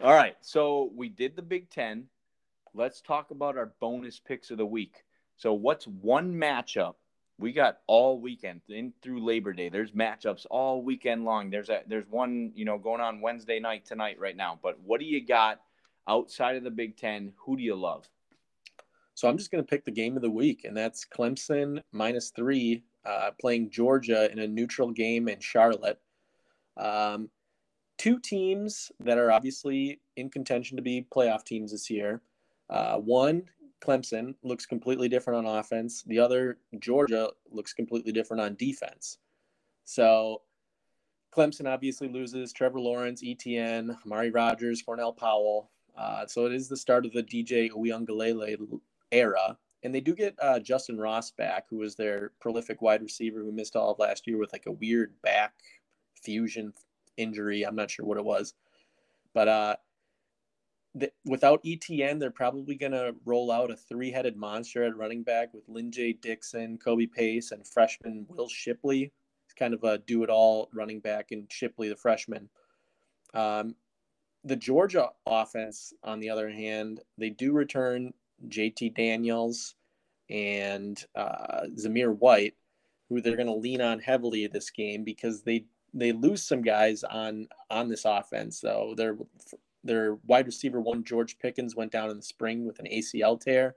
All 0.03 0.15
right. 0.15 0.37
So 0.41 0.91
we 0.97 1.11
did 1.11 1.37
the 1.37 1.43
Big 1.43 1.69
Ten. 1.69 2.05
Let's 2.73 3.03
talk 3.03 3.31
about 3.31 3.59
our 3.59 3.73
bonus 3.81 4.19
picks 4.19 4.51
of 4.51 4.57
the 4.57 4.65
week. 4.67 5.05
So, 5.37 5.53
what's 5.53 5.87
one 5.87 6.33
matchup 6.33 6.95
we 7.39 7.53
got 7.53 7.79
all 7.87 8.19
weekend 8.19 8.61
in 8.69 8.93
through 9.03 9.25
Labor 9.25 9.53
Day? 9.53 9.69
There's 9.69 9.93
matchups 9.93 10.47
all 10.51 10.83
weekend 10.83 11.25
long. 11.25 11.51
There's 11.51 11.69
a 11.69 11.83
there's 11.87 12.07
one 12.09 12.53
you 12.55 12.65
know 12.65 12.79
going 12.79 13.01
on 13.01 13.21
Wednesday 13.21 13.61
night 13.61 13.85
tonight 13.85 14.19
right 14.19 14.37
now. 14.37 14.59
But 14.63 14.79
what 14.81 15.01
do 15.01 15.07
you 15.07 15.25
got 15.25 15.61
outside 16.09 16.57
of 16.57 16.65
the 16.65 16.71
Big 16.71 16.97
Ten? 16.97 17.33
Who 17.37 17.57
do 17.57 17.63
you 17.63 17.75
love? 17.75 18.09
So 19.15 19.29
I'm 19.29 19.37
just 19.37 19.51
going 19.51 19.63
to 19.63 19.69
pick 19.69 19.85
the 19.85 19.91
game 19.91 20.17
of 20.17 20.23
the 20.23 20.31
week, 20.31 20.65
and 20.65 20.75
that's 20.75 21.05
Clemson 21.05 21.83
minus 21.93 22.31
three 22.31 22.85
uh, 23.05 23.33
playing 23.39 23.69
Georgia 23.69 24.31
in 24.33 24.39
a 24.39 24.49
neutral 24.49 24.93
game 24.93 25.29
in 25.29 25.41
Charlotte. 25.41 26.01
Um, 26.79 27.29
two 28.01 28.19
teams 28.19 28.91
that 29.01 29.19
are 29.19 29.31
obviously 29.31 30.01
in 30.17 30.31
contention 30.31 30.75
to 30.75 30.83
be 30.83 31.07
playoff 31.15 31.45
teams 31.45 31.71
this 31.71 31.91
year. 31.91 32.23
Uh, 32.71 32.97
one, 32.97 33.43
Clemson, 33.85 34.35
looks 34.43 34.65
completely 34.65 35.07
different 35.07 35.47
on 35.47 35.59
offense. 35.59 36.03
The 36.07 36.19
other, 36.19 36.57
Georgia, 36.79 37.29
looks 37.51 37.75
completely 37.75 38.11
different 38.11 38.41
on 38.41 38.55
defense. 38.55 39.19
So 39.85 40.41
Clemson 41.31 41.71
obviously 41.71 42.09
loses 42.09 42.55
Trevor 42.55 42.81
Lawrence, 42.81 43.23
Etienne, 43.23 43.95
Amari 44.07 44.31
Rodgers, 44.31 44.81
Cornell 44.81 45.13
Powell. 45.13 45.71
Uh, 45.95 46.25
so 46.27 46.47
it 46.47 46.55
is 46.55 46.71
the 46.71 46.79
start 46.79 47.05
of 47.05 47.13
the 47.13 47.23
DJ 47.23 47.71
Uiagalelei 47.71 48.57
era. 49.13 49.59
And 49.83 49.95
they 49.95 50.01
do 50.01 50.15
get 50.15 50.35
uh, 50.41 50.59
Justin 50.59 50.99
Ross 50.99 51.33
back, 51.33 51.67
who 51.69 51.77
was 51.77 51.97
their 51.97 52.33
prolific 52.41 52.81
wide 52.81 53.03
receiver 53.03 53.41
who 53.41 53.53
missed 53.53 53.77
all 53.77 53.93
of 53.93 53.99
last 53.99 54.27
year 54.27 54.39
with 54.39 54.55
like 54.55 54.65
a 54.65 54.73
weird 54.73 55.13
back 55.21 55.53
fusion 56.15 56.73
injury. 57.21 57.63
I'm 57.65 57.77
not 57.77 57.91
sure 57.91 58.07
what 58.07 58.19
it 58.19 58.25
was, 58.25 58.55
but 59.35 59.49
uh, 59.49 59.77
the, 60.95 61.13
without 61.25 61.61
Etienne, 61.65 62.19
they're 62.19 62.31
probably 62.31 62.75
going 62.75 62.93
to 62.93 63.15
roll 63.25 63.51
out 63.51 63.71
a 63.71 63.77
three-headed 63.77 64.37
monster 64.37 64.85
at 64.85 64.97
running 64.97 65.23
back 65.23 65.55
with 65.55 65.69
Lyn-J 65.69 66.15
Dixon, 66.15 66.79
Kobe 66.79 67.07
Pace, 67.07 67.53
and 67.53 67.67
freshman 67.67 68.27
Will 68.29 68.49
Shipley. 68.49 69.13
It's 69.47 69.55
kind 69.55 69.75
of 69.75 69.85
a 69.85 69.99
do 69.99 70.23
it 70.25 70.31
all 70.31 70.69
running 70.73 71.01
back, 71.01 71.29
and 71.31 71.51
Shipley, 71.51 71.89
the 71.89 71.97
freshman. 71.97 72.49
Um, 73.35 73.75
the 74.45 74.57
Georgia 74.57 75.11
offense, 75.27 75.93
on 76.03 76.19
the 76.19 76.31
other 76.31 76.51
hand, 76.51 77.01
they 77.19 77.31
do 77.31 77.53
return 77.53 78.13
JT 78.49 78.97
Daniels 78.97 79.75
and 80.29 81.05
uh, 81.15 81.67
Zamir 81.77 82.17
White, 82.17 82.55
who 83.09 83.21
they're 83.21 83.37
going 83.37 83.47
to 83.47 83.55
lean 83.55 83.81
on 83.81 83.99
heavily 83.99 84.47
this 84.47 84.71
game 84.71 85.05
because 85.05 85.43
they 85.43 85.67
they 85.93 86.13
lose 86.13 86.43
some 86.43 86.63
guys 86.63 87.05
on 87.05 87.49
on 87.71 87.89
this 87.89 88.05
offense. 88.05 88.61
So 88.61 88.95
their 88.97 89.17
their 89.85 90.17
wide 90.27 90.47
receiver 90.47 90.81
one 90.81 91.05
George 91.05 91.39
Pickens 91.39 91.77
went 91.77 91.93
down 91.93 92.11
in 92.11 92.17
the 92.17 92.23
spring 92.23 92.67
with 92.67 92.79
an 92.79 92.87
ACL 92.87 93.41
tear, 93.41 93.77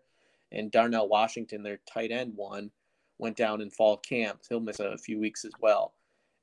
and 0.52 0.72
Darnell 0.72 1.08
Washington, 1.08 1.64
their 1.64 1.80
tight 1.92 2.12
end 2.12 2.34
one, 2.36 2.72
went 3.18 3.38
down 3.38 3.62
in 3.62 3.70
fall 3.70 3.98
camp. 3.98 4.42
He'll 4.48 4.60
miss 4.60 4.80
a 4.80 4.98
few 4.98 5.20
weeks 5.20 5.46
as 5.46 5.54
well. 5.60 5.94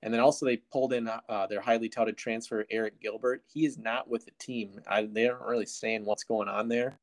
And 0.02 0.14
then 0.14 0.20
also 0.20 0.46
they 0.46 0.56
pulled 0.56 0.94
in 0.94 1.08
uh, 1.08 1.46
their 1.46 1.60
highly 1.60 1.88
touted 1.90 2.16
transfer 2.16 2.64
Arik 2.72 3.00
Gilbert. 3.02 3.44
He 3.52 3.66
is 3.66 3.76
not 3.76 4.08
with 4.08 4.24
the 4.24 4.32
team. 4.38 4.80
I, 4.88 5.02
they 5.02 5.28
aren't 5.28 5.42
really 5.42 5.66
saying 5.66 6.06
what's 6.06 6.24
going 6.24 6.48
on 6.48 6.68
there. 6.68 6.98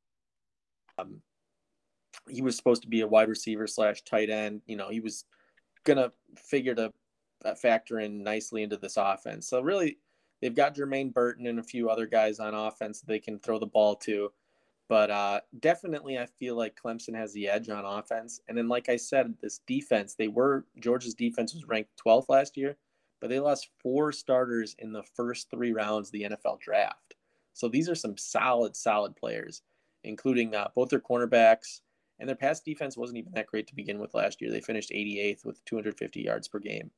Um, 0.97 1.22
he 2.28 2.41
was 2.41 2.57
supposed 2.57 2.82
to 2.82 2.88
be 2.88 3.01
a 3.01 3.07
wide 3.07 3.30
receiver 3.30 3.68
slash 3.68 4.01
tight 4.01 4.32
end. 4.32 4.61
You 4.65 4.78
know, 4.78 4.89
he 4.89 4.99
was 4.99 5.26
gonna 5.84 6.11
figure 6.36 6.74
to 6.76 6.91
factor 7.55 7.99
in 7.99 8.23
nicely 8.23 8.63
into 8.63 8.77
this 8.77 8.97
offense. 8.97 9.47
So 9.47 9.61
really, 9.61 9.97
they've 10.41 10.55
got 10.55 10.75
Jermaine 10.75 11.13
Burton 11.13 11.47
and 11.47 11.59
a 11.59 11.63
few 11.63 11.89
other 11.89 12.05
guys 12.05 12.39
on 12.39 12.53
offense 12.53 12.99
that 12.99 13.07
they 13.07 13.19
can 13.19 13.39
throw 13.39 13.59
the 13.59 13.65
ball 13.65 13.95
to. 13.97 14.31
But 14.89 15.11
uh, 15.11 15.41
definitely, 15.59 16.17
I 16.17 16.25
feel 16.25 16.55
like 16.55 16.79
Clemson 16.81 17.13
has 17.15 17.33
the 17.33 17.49
edge 17.49 17.69
on 17.69 17.83
offense. 17.83 18.39
And 18.47 18.57
then, 18.57 18.69
like 18.69 18.88
I 18.88 18.95
said, 18.95 19.33
this 19.41 19.59
defense, 19.67 20.15
they 20.15 20.29
were 20.29 20.65
Georgia's 20.79 21.13
defense 21.13 21.53
was 21.53 21.65
ranked 21.65 22.01
12th 22.05 22.29
last 22.29 22.55
year, 22.55 22.77
but 23.19 23.29
they 23.29 23.39
lost 23.39 23.69
four 23.81 24.13
starters 24.13 24.75
in 24.79 24.93
the 24.93 25.03
first 25.03 25.49
three 25.49 25.73
rounds 25.73 26.07
of 26.07 26.13
the 26.13 26.23
NFL 26.23 26.61
draft. 26.61 27.15
So 27.53 27.67
these 27.67 27.89
are 27.89 27.95
some 27.95 28.17
solid, 28.17 28.75
solid 28.75 29.15
players, 29.15 29.61
including 30.03 30.55
uh, 30.55 30.69
both 30.73 30.89
their 30.89 30.99
cornerbacks. 30.99 31.81
And 32.19 32.27
their 32.27 32.35
pass 32.35 32.61
defense 32.61 32.97
wasn't 32.97 33.19
even 33.19 33.33
that 33.33 33.47
great 33.47 33.67
to 33.67 33.75
begin 33.75 33.99
with 33.99 34.15
last 34.15 34.41
year. 34.41 34.49
They 34.49 34.61
finished 34.61 34.91
88th 34.91 35.45
with 35.45 35.63
250 35.65 36.21
yards 36.21 36.47
per 36.47 36.59
game. 36.59 36.89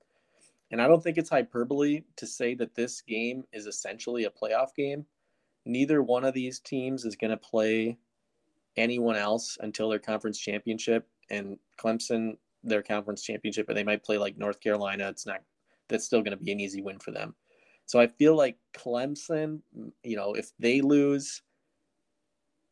And 0.72 0.82
I 0.82 0.88
don't 0.88 1.04
think 1.04 1.18
it's 1.18 1.30
hyperbole 1.30 2.04
to 2.18 2.28
say 2.28 2.54
that 2.56 2.76
this 2.76 3.02
game 3.02 3.44
is 3.54 3.66
essentially 3.66 4.26
a 4.26 4.30
playoff 4.30 4.76
game 4.76 5.06
neither 5.66 6.02
one 6.02 6.26
of 6.26 6.34
these 6.34 6.60
teams 6.60 7.06
is 7.06 7.16
going 7.16 7.32
to 7.32 7.38
play 7.38 7.98
anyone 8.78 9.16
else 9.16 9.58
until 9.62 9.90
their 9.90 10.00
conference 10.00 10.40
championship 10.40 11.08
and 11.30 11.58
Clemson 11.80 12.38
their 12.64 12.82
conference 12.82 13.24
championship 13.24 13.68
but 13.68 13.76
they 13.76 13.84
might 13.84 14.04
play 14.04 14.18
like 14.18 14.38
North 14.38 14.60
Carolina 14.60 15.08
it's 15.08 15.26
not 15.26 15.42
that's 15.88 16.06
still 16.06 16.22
going 16.22 16.38
to 16.38 16.44
be 16.44 16.52
an 16.52 16.60
easy 16.60 16.82
win 16.84 17.00
for 17.00 17.12
them. 17.12 17.34
So 17.88 18.00
I 18.00 18.06
feel 18.06 18.36
like 18.36 18.58
Clemson, 18.78 19.62
you 20.04 20.16
know, 20.16 20.34
if 20.34 20.52
they 20.60 20.82
lose 20.82 21.42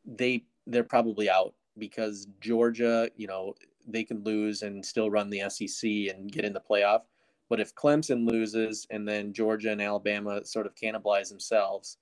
they 0.04 0.44
they're 0.66 0.84
probably 0.84 1.28
out 1.28 1.54
because 1.78 2.26
Georgia, 2.40 3.10
you 3.16 3.26
know, 3.26 3.54
they 3.86 4.04
can 4.04 4.22
lose 4.22 4.62
and 4.62 4.84
still 4.84 5.10
run 5.10 5.30
the 5.30 5.42
SEC 5.48 5.88
and 6.14 6.30
get 6.30 6.44
in 6.44 6.52
the 6.52 6.60
playoff. 6.60 7.02
But 7.48 7.60
if 7.60 7.74
Clemson 7.74 8.28
loses 8.30 8.86
and 8.90 9.08
then 9.08 9.32
Georgia 9.32 9.72
and 9.72 9.80
Alabama 9.80 10.44
sort 10.44 10.66
of 10.66 10.74
cannibalize 10.74 11.28
themselves, 11.28 11.96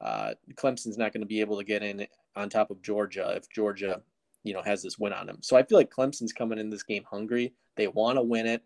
uh, 0.00 0.34
Clemson's 0.54 0.98
not 0.98 1.12
going 1.12 1.22
to 1.22 1.26
be 1.26 1.40
able 1.40 1.58
to 1.58 1.64
get 1.64 1.82
in 1.82 2.06
on 2.36 2.48
top 2.48 2.70
of 2.70 2.82
Georgia 2.82 3.32
if 3.36 3.48
Georgia, 3.50 4.02
you 4.44 4.54
know, 4.54 4.62
has 4.62 4.82
this 4.82 4.98
win 4.98 5.12
on 5.12 5.26
them. 5.26 5.38
So 5.40 5.56
I 5.56 5.62
feel 5.62 5.78
like 5.78 5.90
Clemson's 5.90 6.32
coming 6.32 6.58
in 6.58 6.70
this 6.70 6.82
game 6.82 7.04
hungry. 7.08 7.52
They 7.76 7.88
want 7.88 8.16
to 8.18 8.22
win 8.22 8.46
it. 8.46 8.62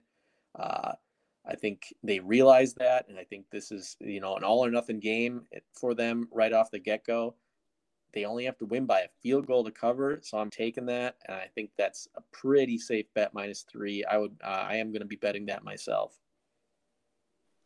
Uh, 0.58 0.92
I 1.46 1.56
think 1.56 1.92
they 2.02 2.20
realize 2.20 2.74
that, 2.74 3.08
and 3.08 3.18
I 3.18 3.24
think 3.24 3.46
this 3.50 3.72
is 3.72 3.96
you 4.00 4.20
know 4.20 4.36
an 4.36 4.44
all 4.44 4.64
or 4.64 4.70
nothing 4.70 5.00
game 5.00 5.42
for 5.74 5.94
them 5.94 6.28
right 6.30 6.52
off 6.52 6.70
the 6.70 6.78
get 6.78 7.04
go. 7.04 7.34
They 8.14 8.24
only 8.24 8.44
have 8.44 8.58
to 8.58 8.66
win 8.66 8.84
by 8.86 9.00
a 9.00 9.08
field 9.22 9.46
goal 9.46 9.64
to 9.64 9.70
cover, 9.70 10.20
so 10.22 10.38
I'm 10.38 10.50
taking 10.50 10.86
that, 10.86 11.16
and 11.26 11.36
I 11.36 11.48
think 11.54 11.70
that's 11.76 12.06
a 12.16 12.20
pretty 12.30 12.78
safe 12.78 13.06
bet 13.14 13.32
minus 13.34 13.62
three. 13.62 14.04
I 14.04 14.18
would, 14.18 14.36
uh, 14.44 14.66
I 14.68 14.76
am 14.76 14.92
going 14.92 15.00
to 15.00 15.06
be 15.06 15.16
betting 15.16 15.46
that 15.46 15.64
myself. 15.64 16.18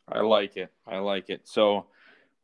I 0.09 0.21
like 0.21 0.57
it. 0.57 0.71
I 0.85 0.99
like 0.99 1.29
it. 1.29 1.47
So 1.47 1.87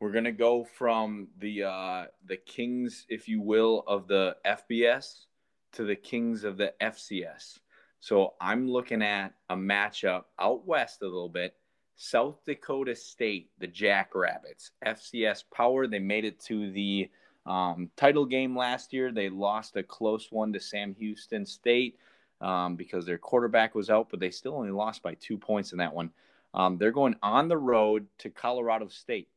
we're 0.00 0.12
gonna 0.12 0.32
go 0.32 0.64
from 0.64 1.28
the 1.38 1.64
uh, 1.64 2.04
the 2.26 2.36
kings, 2.36 3.06
if 3.08 3.28
you 3.28 3.40
will, 3.40 3.84
of 3.86 4.06
the 4.06 4.36
FBS 4.44 5.26
to 5.72 5.84
the 5.84 5.96
kings 5.96 6.44
of 6.44 6.56
the 6.56 6.74
FCS. 6.80 7.58
So 8.00 8.34
I'm 8.40 8.68
looking 8.68 9.02
at 9.02 9.32
a 9.48 9.56
matchup 9.56 10.24
out 10.38 10.66
west 10.66 11.00
a 11.02 11.06
little 11.06 11.28
bit. 11.28 11.54
South 11.96 12.44
Dakota 12.44 12.94
State, 12.94 13.50
the 13.58 13.66
Jackrabbits, 13.66 14.72
FCS 14.84 15.44
power. 15.54 15.86
They 15.86 16.00
made 16.00 16.24
it 16.24 16.40
to 16.40 16.70
the 16.70 17.08
um, 17.46 17.90
title 17.96 18.26
game 18.26 18.56
last 18.56 18.92
year. 18.92 19.12
They 19.12 19.28
lost 19.30 19.76
a 19.76 19.82
close 19.82 20.28
one 20.30 20.52
to 20.52 20.60
Sam 20.60 20.94
Houston 20.98 21.46
State 21.46 21.98
um, 22.40 22.76
because 22.76 23.06
their 23.06 23.18
quarterback 23.18 23.74
was 23.74 23.90
out, 23.90 24.08
but 24.10 24.20
they 24.20 24.30
still 24.30 24.54
only 24.54 24.70
lost 24.70 25.02
by 25.02 25.14
two 25.14 25.38
points 25.38 25.72
in 25.72 25.78
that 25.78 25.94
one. 25.94 26.10
Um, 26.54 26.78
they're 26.78 26.92
going 26.92 27.16
on 27.22 27.48
the 27.48 27.58
road 27.58 28.06
to 28.18 28.30
Colorado 28.30 28.88
State. 28.88 29.28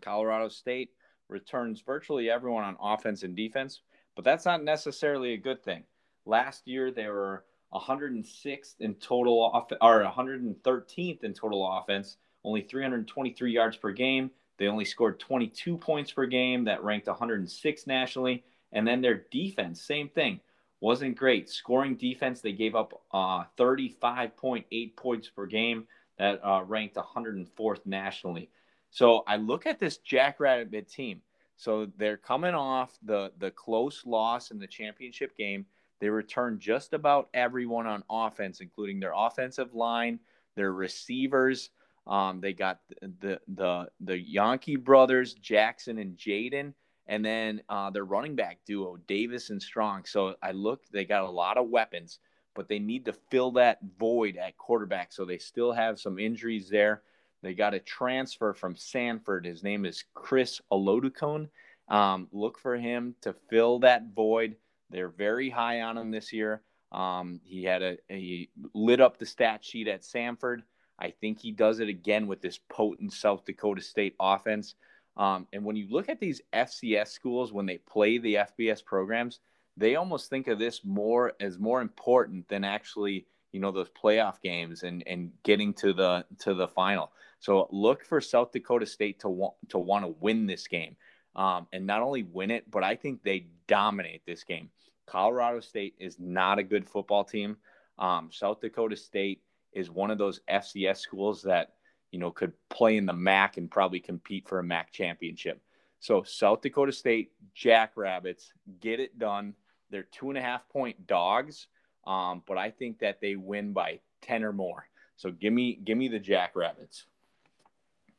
Colorado 0.00 0.48
State 0.48 0.90
returns 1.28 1.82
virtually 1.82 2.30
everyone 2.30 2.64
on 2.64 2.76
offense 2.80 3.22
and 3.22 3.36
defense, 3.36 3.82
but 4.16 4.24
that's 4.24 4.44
not 4.44 4.64
necessarily 4.64 5.34
a 5.34 5.38
good 5.38 5.62
thing. 5.62 5.84
Last 6.24 6.66
year 6.66 6.90
they 6.90 7.06
were 7.06 7.44
106th 7.72 8.74
in 8.80 8.94
total 8.94 9.40
off 9.40 9.70
or 9.80 10.02
113th 10.04 11.24
in 11.24 11.34
total 11.34 11.78
offense, 11.78 12.16
only 12.44 12.62
323 12.62 13.52
yards 13.52 13.76
per 13.76 13.92
game. 13.92 14.30
They 14.58 14.68
only 14.68 14.84
scored 14.84 15.18
22 15.18 15.76
points 15.76 16.12
per 16.12 16.26
game. 16.26 16.64
That 16.64 16.84
ranked 16.84 17.06
106 17.06 17.86
nationally. 17.86 18.44
And 18.72 18.86
then 18.86 19.00
their 19.00 19.24
defense, 19.30 19.82
same 19.82 20.08
thing, 20.08 20.40
wasn't 20.80 21.16
great. 21.16 21.48
Scoring 21.50 21.96
defense, 21.96 22.40
they 22.40 22.52
gave 22.52 22.74
up 22.74 23.02
uh, 23.12 23.44
35.8 23.58 24.96
points 24.96 25.28
per 25.28 25.46
game. 25.46 25.86
That 26.18 26.40
uh, 26.44 26.62
ranked 26.64 26.96
104th 26.96 27.86
nationally. 27.86 28.50
So 28.90 29.24
I 29.26 29.36
look 29.36 29.66
at 29.66 29.78
this 29.80 29.96
Jackrabbit 29.98 30.88
team. 30.88 31.22
So 31.56 31.86
they're 31.96 32.16
coming 32.16 32.54
off 32.54 32.98
the 33.02 33.32
the 33.38 33.50
close 33.50 34.04
loss 34.04 34.50
in 34.50 34.58
the 34.58 34.66
championship 34.66 35.36
game. 35.36 35.66
They 36.00 36.10
return 36.10 36.58
just 36.58 36.92
about 36.92 37.28
everyone 37.32 37.86
on 37.86 38.02
offense, 38.10 38.60
including 38.60 38.98
their 38.98 39.12
offensive 39.14 39.74
line, 39.74 40.18
their 40.56 40.72
receivers. 40.72 41.70
Um, 42.06 42.40
they 42.40 42.52
got 42.52 42.80
the 43.20 43.40
the 43.54 43.88
the 44.00 44.24
Janke 44.34 44.82
brothers, 44.82 45.34
Jackson 45.34 45.98
and 45.98 46.16
Jaden, 46.16 46.74
and 47.06 47.24
then 47.24 47.62
uh, 47.68 47.90
their 47.90 48.04
running 48.04 48.34
back 48.34 48.58
duo, 48.66 48.96
Davis 49.06 49.50
and 49.50 49.62
Strong. 49.62 50.04
So 50.06 50.34
I 50.42 50.50
look, 50.50 50.82
they 50.90 51.04
got 51.04 51.24
a 51.24 51.30
lot 51.30 51.56
of 51.56 51.68
weapons, 51.68 52.18
but 52.54 52.68
they 52.68 52.78
need 52.78 53.04
to 53.06 53.12
fill 53.30 53.52
that 53.52 53.78
void 53.98 54.36
at 54.36 54.56
quarterback. 54.58 55.12
So 55.12 55.24
they 55.24 55.38
still 55.38 55.72
have 55.72 55.98
some 55.98 56.18
injuries 56.18 56.68
there. 56.68 57.02
They 57.42 57.54
got 57.54 57.74
a 57.74 57.80
transfer 57.80 58.52
from 58.52 58.74
Samford. 58.74 59.44
His 59.44 59.62
name 59.62 59.84
is 59.84 60.04
Chris 60.14 60.60
Oladokun. 60.70 61.48
Um, 61.88 62.28
look 62.32 62.58
for 62.58 62.76
him 62.76 63.16
to 63.22 63.34
fill 63.50 63.80
that 63.80 64.14
void. 64.14 64.56
They're 64.90 65.08
very 65.08 65.50
high 65.50 65.80
on 65.80 65.98
him 65.98 66.10
this 66.10 66.32
year. 66.32 66.62
Um, 66.92 67.40
he 67.44 67.64
had 67.64 67.82
a 67.82 67.98
he 68.08 68.50
lit 68.74 69.00
up 69.00 69.18
the 69.18 69.26
stat 69.26 69.64
sheet 69.64 69.88
at 69.88 70.02
Samford. 70.02 70.62
I 70.98 71.10
think 71.10 71.40
he 71.40 71.50
does 71.50 71.80
it 71.80 71.88
again 71.88 72.26
with 72.26 72.42
this 72.42 72.60
potent 72.68 73.12
South 73.12 73.44
Dakota 73.44 73.80
State 73.80 74.14
offense. 74.20 74.74
Um, 75.16 75.46
and 75.52 75.64
when 75.64 75.76
you 75.76 75.88
look 75.90 76.08
at 76.08 76.20
these 76.20 76.40
FCS 76.52 77.08
schools 77.08 77.52
when 77.52 77.66
they 77.66 77.78
play 77.78 78.18
the 78.18 78.34
FBS 78.34 78.84
programs, 78.84 79.40
they 79.76 79.96
almost 79.96 80.28
think 80.28 80.48
of 80.48 80.58
this 80.58 80.84
more 80.84 81.32
as 81.40 81.58
more 81.58 81.80
important 81.80 82.48
than 82.48 82.64
actually 82.64 83.26
you 83.52 83.60
know 83.60 83.70
those 83.70 83.90
playoff 83.90 84.40
games 84.40 84.82
and 84.82 85.02
and 85.06 85.30
getting 85.42 85.72
to 85.74 85.92
the 85.92 86.24
to 86.40 86.54
the 86.54 86.68
final. 86.68 87.12
So 87.38 87.68
look 87.70 88.04
for 88.04 88.20
South 88.20 88.52
Dakota 88.52 88.86
State 88.86 89.20
to 89.20 89.28
want 89.28 89.54
to 89.70 89.78
want 89.78 90.04
to 90.04 90.14
win 90.20 90.46
this 90.46 90.66
game, 90.66 90.96
um, 91.36 91.66
and 91.72 91.86
not 91.86 92.02
only 92.02 92.22
win 92.22 92.50
it, 92.50 92.70
but 92.70 92.82
I 92.82 92.94
think 92.94 93.22
they 93.22 93.46
dominate 93.66 94.24
this 94.26 94.44
game. 94.44 94.70
Colorado 95.06 95.60
State 95.60 95.94
is 95.98 96.18
not 96.18 96.58
a 96.58 96.62
good 96.62 96.88
football 96.88 97.24
team. 97.24 97.56
Um, 97.98 98.30
South 98.32 98.60
Dakota 98.60 98.96
State 98.96 99.42
is 99.72 99.90
one 99.90 100.10
of 100.10 100.18
those 100.18 100.40
FCS 100.50 100.98
schools 100.98 101.42
that 101.42 101.74
you 102.10 102.18
know 102.18 102.30
could 102.30 102.52
play 102.70 102.96
in 102.96 103.06
the 103.06 103.12
MAC 103.12 103.56
and 103.56 103.70
probably 103.70 104.00
compete 104.00 104.48
for 104.48 104.58
a 104.58 104.64
MAC 104.64 104.92
championship. 104.92 105.60
So 106.00 106.22
South 106.24 106.62
Dakota 106.62 106.92
State 106.92 107.32
Jackrabbits 107.54 108.52
get 108.80 108.98
it 108.98 109.18
done. 109.18 109.54
They're 109.92 110.02
two 110.10 110.30
and 110.30 110.38
a 110.38 110.42
half 110.42 110.68
point 110.70 111.06
dogs, 111.06 111.68
um, 112.06 112.42
but 112.48 112.58
I 112.58 112.70
think 112.70 112.98
that 112.98 113.20
they 113.20 113.36
win 113.36 113.72
by 113.72 114.00
ten 114.22 114.42
or 114.42 114.52
more. 114.52 114.88
So 115.16 115.30
give 115.30 115.52
me 115.52 115.78
give 115.84 115.96
me 115.96 116.08
the 116.08 116.18
Jackrabbits. 116.18 117.04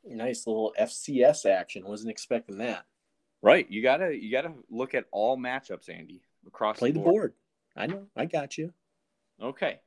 Nice 0.06 0.46
little 0.46 0.74
FCS 0.80 1.44
action. 1.44 1.84
Wasn't 1.86 2.10
expecting 2.10 2.58
that. 2.58 2.84
Right. 3.42 3.70
You 3.70 3.82
gotta 3.82 4.16
you 4.16 4.30
gotta 4.30 4.52
look 4.70 4.94
at 4.94 5.04
all 5.12 5.36
matchups, 5.36 5.90
Andy, 5.90 6.22
across 6.46 6.78
Play 6.78 6.92
the 6.92 7.00
board. 7.00 7.12
board. 7.12 7.32
I 7.76 7.86
know. 7.86 8.06
I 8.16 8.24
got 8.24 8.56
you. 8.56 8.72
Okay. 9.42 9.80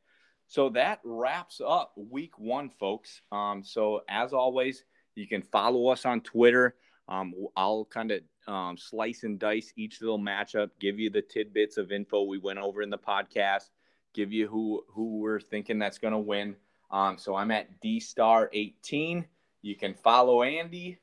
So 0.47 0.69
that 0.69 0.99
wraps 1.03 1.61
up 1.65 1.93
week 1.95 2.37
one, 2.37 2.69
folks. 2.69 3.21
Um, 3.31 3.63
so 3.63 4.01
as 4.09 4.33
always, 4.33 4.83
you 5.15 5.27
can 5.27 5.41
follow 5.41 5.87
us 5.87 6.05
on 6.05 6.21
Twitter. 6.21 6.75
Um, 7.07 7.33
I'll 7.55 7.85
kind 7.85 8.11
of 8.11 8.21
um, 8.47 8.77
slice 8.77 9.23
and 9.23 9.37
dice 9.37 9.73
each 9.75 10.01
little 10.01 10.19
matchup, 10.19 10.69
give 10.79 10.99
you 10.99 11.09
the 11.09 11.21
tidbits 11.21 11.77
of 11.77 11.91
info 11.91 12.23
we 12.23 12.37
went 12.37 12.59
over 12.59 12.81
in 12.81 12.89
the 12.89 12.97
podcast, 12.97 13.69
give 14.13 14.31
you 14.31 14.47
who 14.47 14.83
who 14.89 15.19
we're 15.19 15.39
thinking 15.39 15.79
that's 15.79 15.97
going 15.97 16.13
to 16.13 16.19
win. 16.19 16.55
Um, 16.89 17.17
so 17.17 17.35
I'm 17.35 17.51
at 17.51 17.79
D 17.81 17.99
Star 17.99 18.49
18. 18.53 19.25
You 19.61 19.75
can 19.75 19.93
follow 19.93 20.43
Andy. 20.43 20.99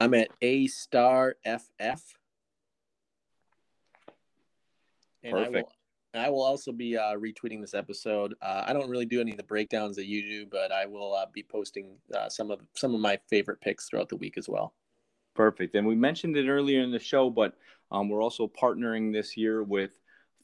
I'm 0.00 0.14
at 0.14 0.28
A 0.40 0.68
Star 0.68 1.36
FF. 1.44 2.02
And 5.24 5.32
Perfect. 5.32 5.72
I 6.14 6.18
will, 6.18 6.26
I 6.26 6.30
will 6.30 6.42
also 6.42 6.70
be 6.70 6.96
uh, 6.96 7.16
retweeting 7.16 7.60
this 7.60 7.74
episode. 7.74 8.34
Uh, 8.40 8.64
I 8.66 8.72
don't 8.72 8.88
really 8.88 9.06
do 9.06 9.20
any 9.20 9.32
of 9.32 9.36
the 9.36 9.42
breakdowns 9.42 9.96
that 9.96 10.06
you 10.06 10.22
do, 10.22 10.46
but 10.46 10.70
I 10.70 10.86
will 10.86 11.14
uh, 11.14 11.26
be 11.32 11.42
posting 11.42 11.96
uh, 12.14 12.28
some 12.28 12.52
of 12.52 12.60
some 12.74 12.94
of 12.94 13.00
my 13.00 13.18
favorite 13.28 13.60
picks 13.60 13.88
throughout 13.88 14.08
the 14.08 14.16
week 14.16 14.38
as 14.38 14.48
well. 14.48 14.74
Perfect. 15.38 15.76
And 15.76 15.86
we 15.86 15.94
mentioned 15.94 16.36
it 16.36 16.48
earlier 16.48 16.82
in 16.82 16.90
the 16.90 16.98
show, 16.98 17.30
but 17.30 17.56
um, 17.92 18.08
we're 18.08 18.20
also 18.20 18.48
partnering 18.48 19.12
this 19.12 19.36
year 19.36 19.62
with 19.62 19.92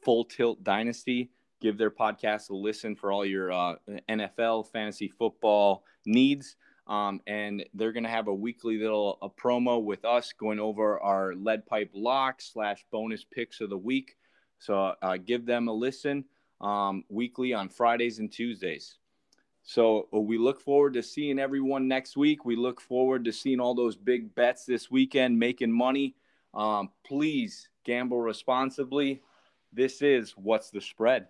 Full 0.05 0.25
Tilt 0.25 0.63
Dynasty. 0.63 1.33
Give 1.61 1.77
their 1.77 1.91
podcast 1.91 2.51
a 2.51 2.55
listen 2.55 2.95
for 2.95 3.11
all 3.11 3.27
your 3.27 3.51
uh, 3.51 3.75
NFL 4.09 4.71
fantasy 4.71 5.09
football 5.09 5.83
needs. 6.07 6.55
Um, 6.87 7.21
and 7.27 7.65
they're 7.75 7.91
going 7.91 8.05
to 8.05 8.09
have 8.09 8.29
a 8.29 8.35
weekly 8.35 8.79
little 8.79 9.19
a 9.21 9.29
promo 9.29 9.83
with 9.83 10.05
us 10.05 10.33
going 10.33 10.61
over 10.61 11.01
our 11.01 11.35
lead 11.35 11.67
pipe 11.67 11.91
lock 11.93 12.41
slash 12.41 12.87
bonus 12.93 13.25
picks 13.25 13.61
of 13.61 13.71
the 13.71 13.77
week. 13.77 14.15
So 14.61 14.95
uh, 15.03 15.17
give 15.17 15.45
them 15.45 15.67
a 15.67 15.73
listen 15.73 16.25
um, 16.61 17.03
weekly 17.09 17.53
on 17.53 17.69
Fridays 17.69 18.21
and 18.21 18.31
Tuesdays. 18.31 18.99
So 19.65 20.09
uh, 20.13 20.21
we 20.21 20.37
look 20.37 20.61
forward 20.61 20.93
to 20.95 21.03
seeing 21.03 21.39
everyone 21.39 21.89
next 21.89 22.17
week. 22.19 22.45
We 22.45 22.55
look 22.55 22.81
forward 22.81 23.25
to 23.25 23.33
seeing 23.33 23.61
all 23.61 23.75
those 23.75 23.97
big 23.97 24.35
bets 24.35 24.67
this 24.67 24.91
weekend, 24.91 25.39
making 25.39 25.73
money. 25.73 26.15
Um, 26.53 26.91
please 27.05 27.69
gamble 27.83 28.21
responsibly. 28.21 29.23
This 29.73 30.03
is 30.03 30.33
What's 30.33 30.71
the 30.71 30.83
Spread? 30.83 31.29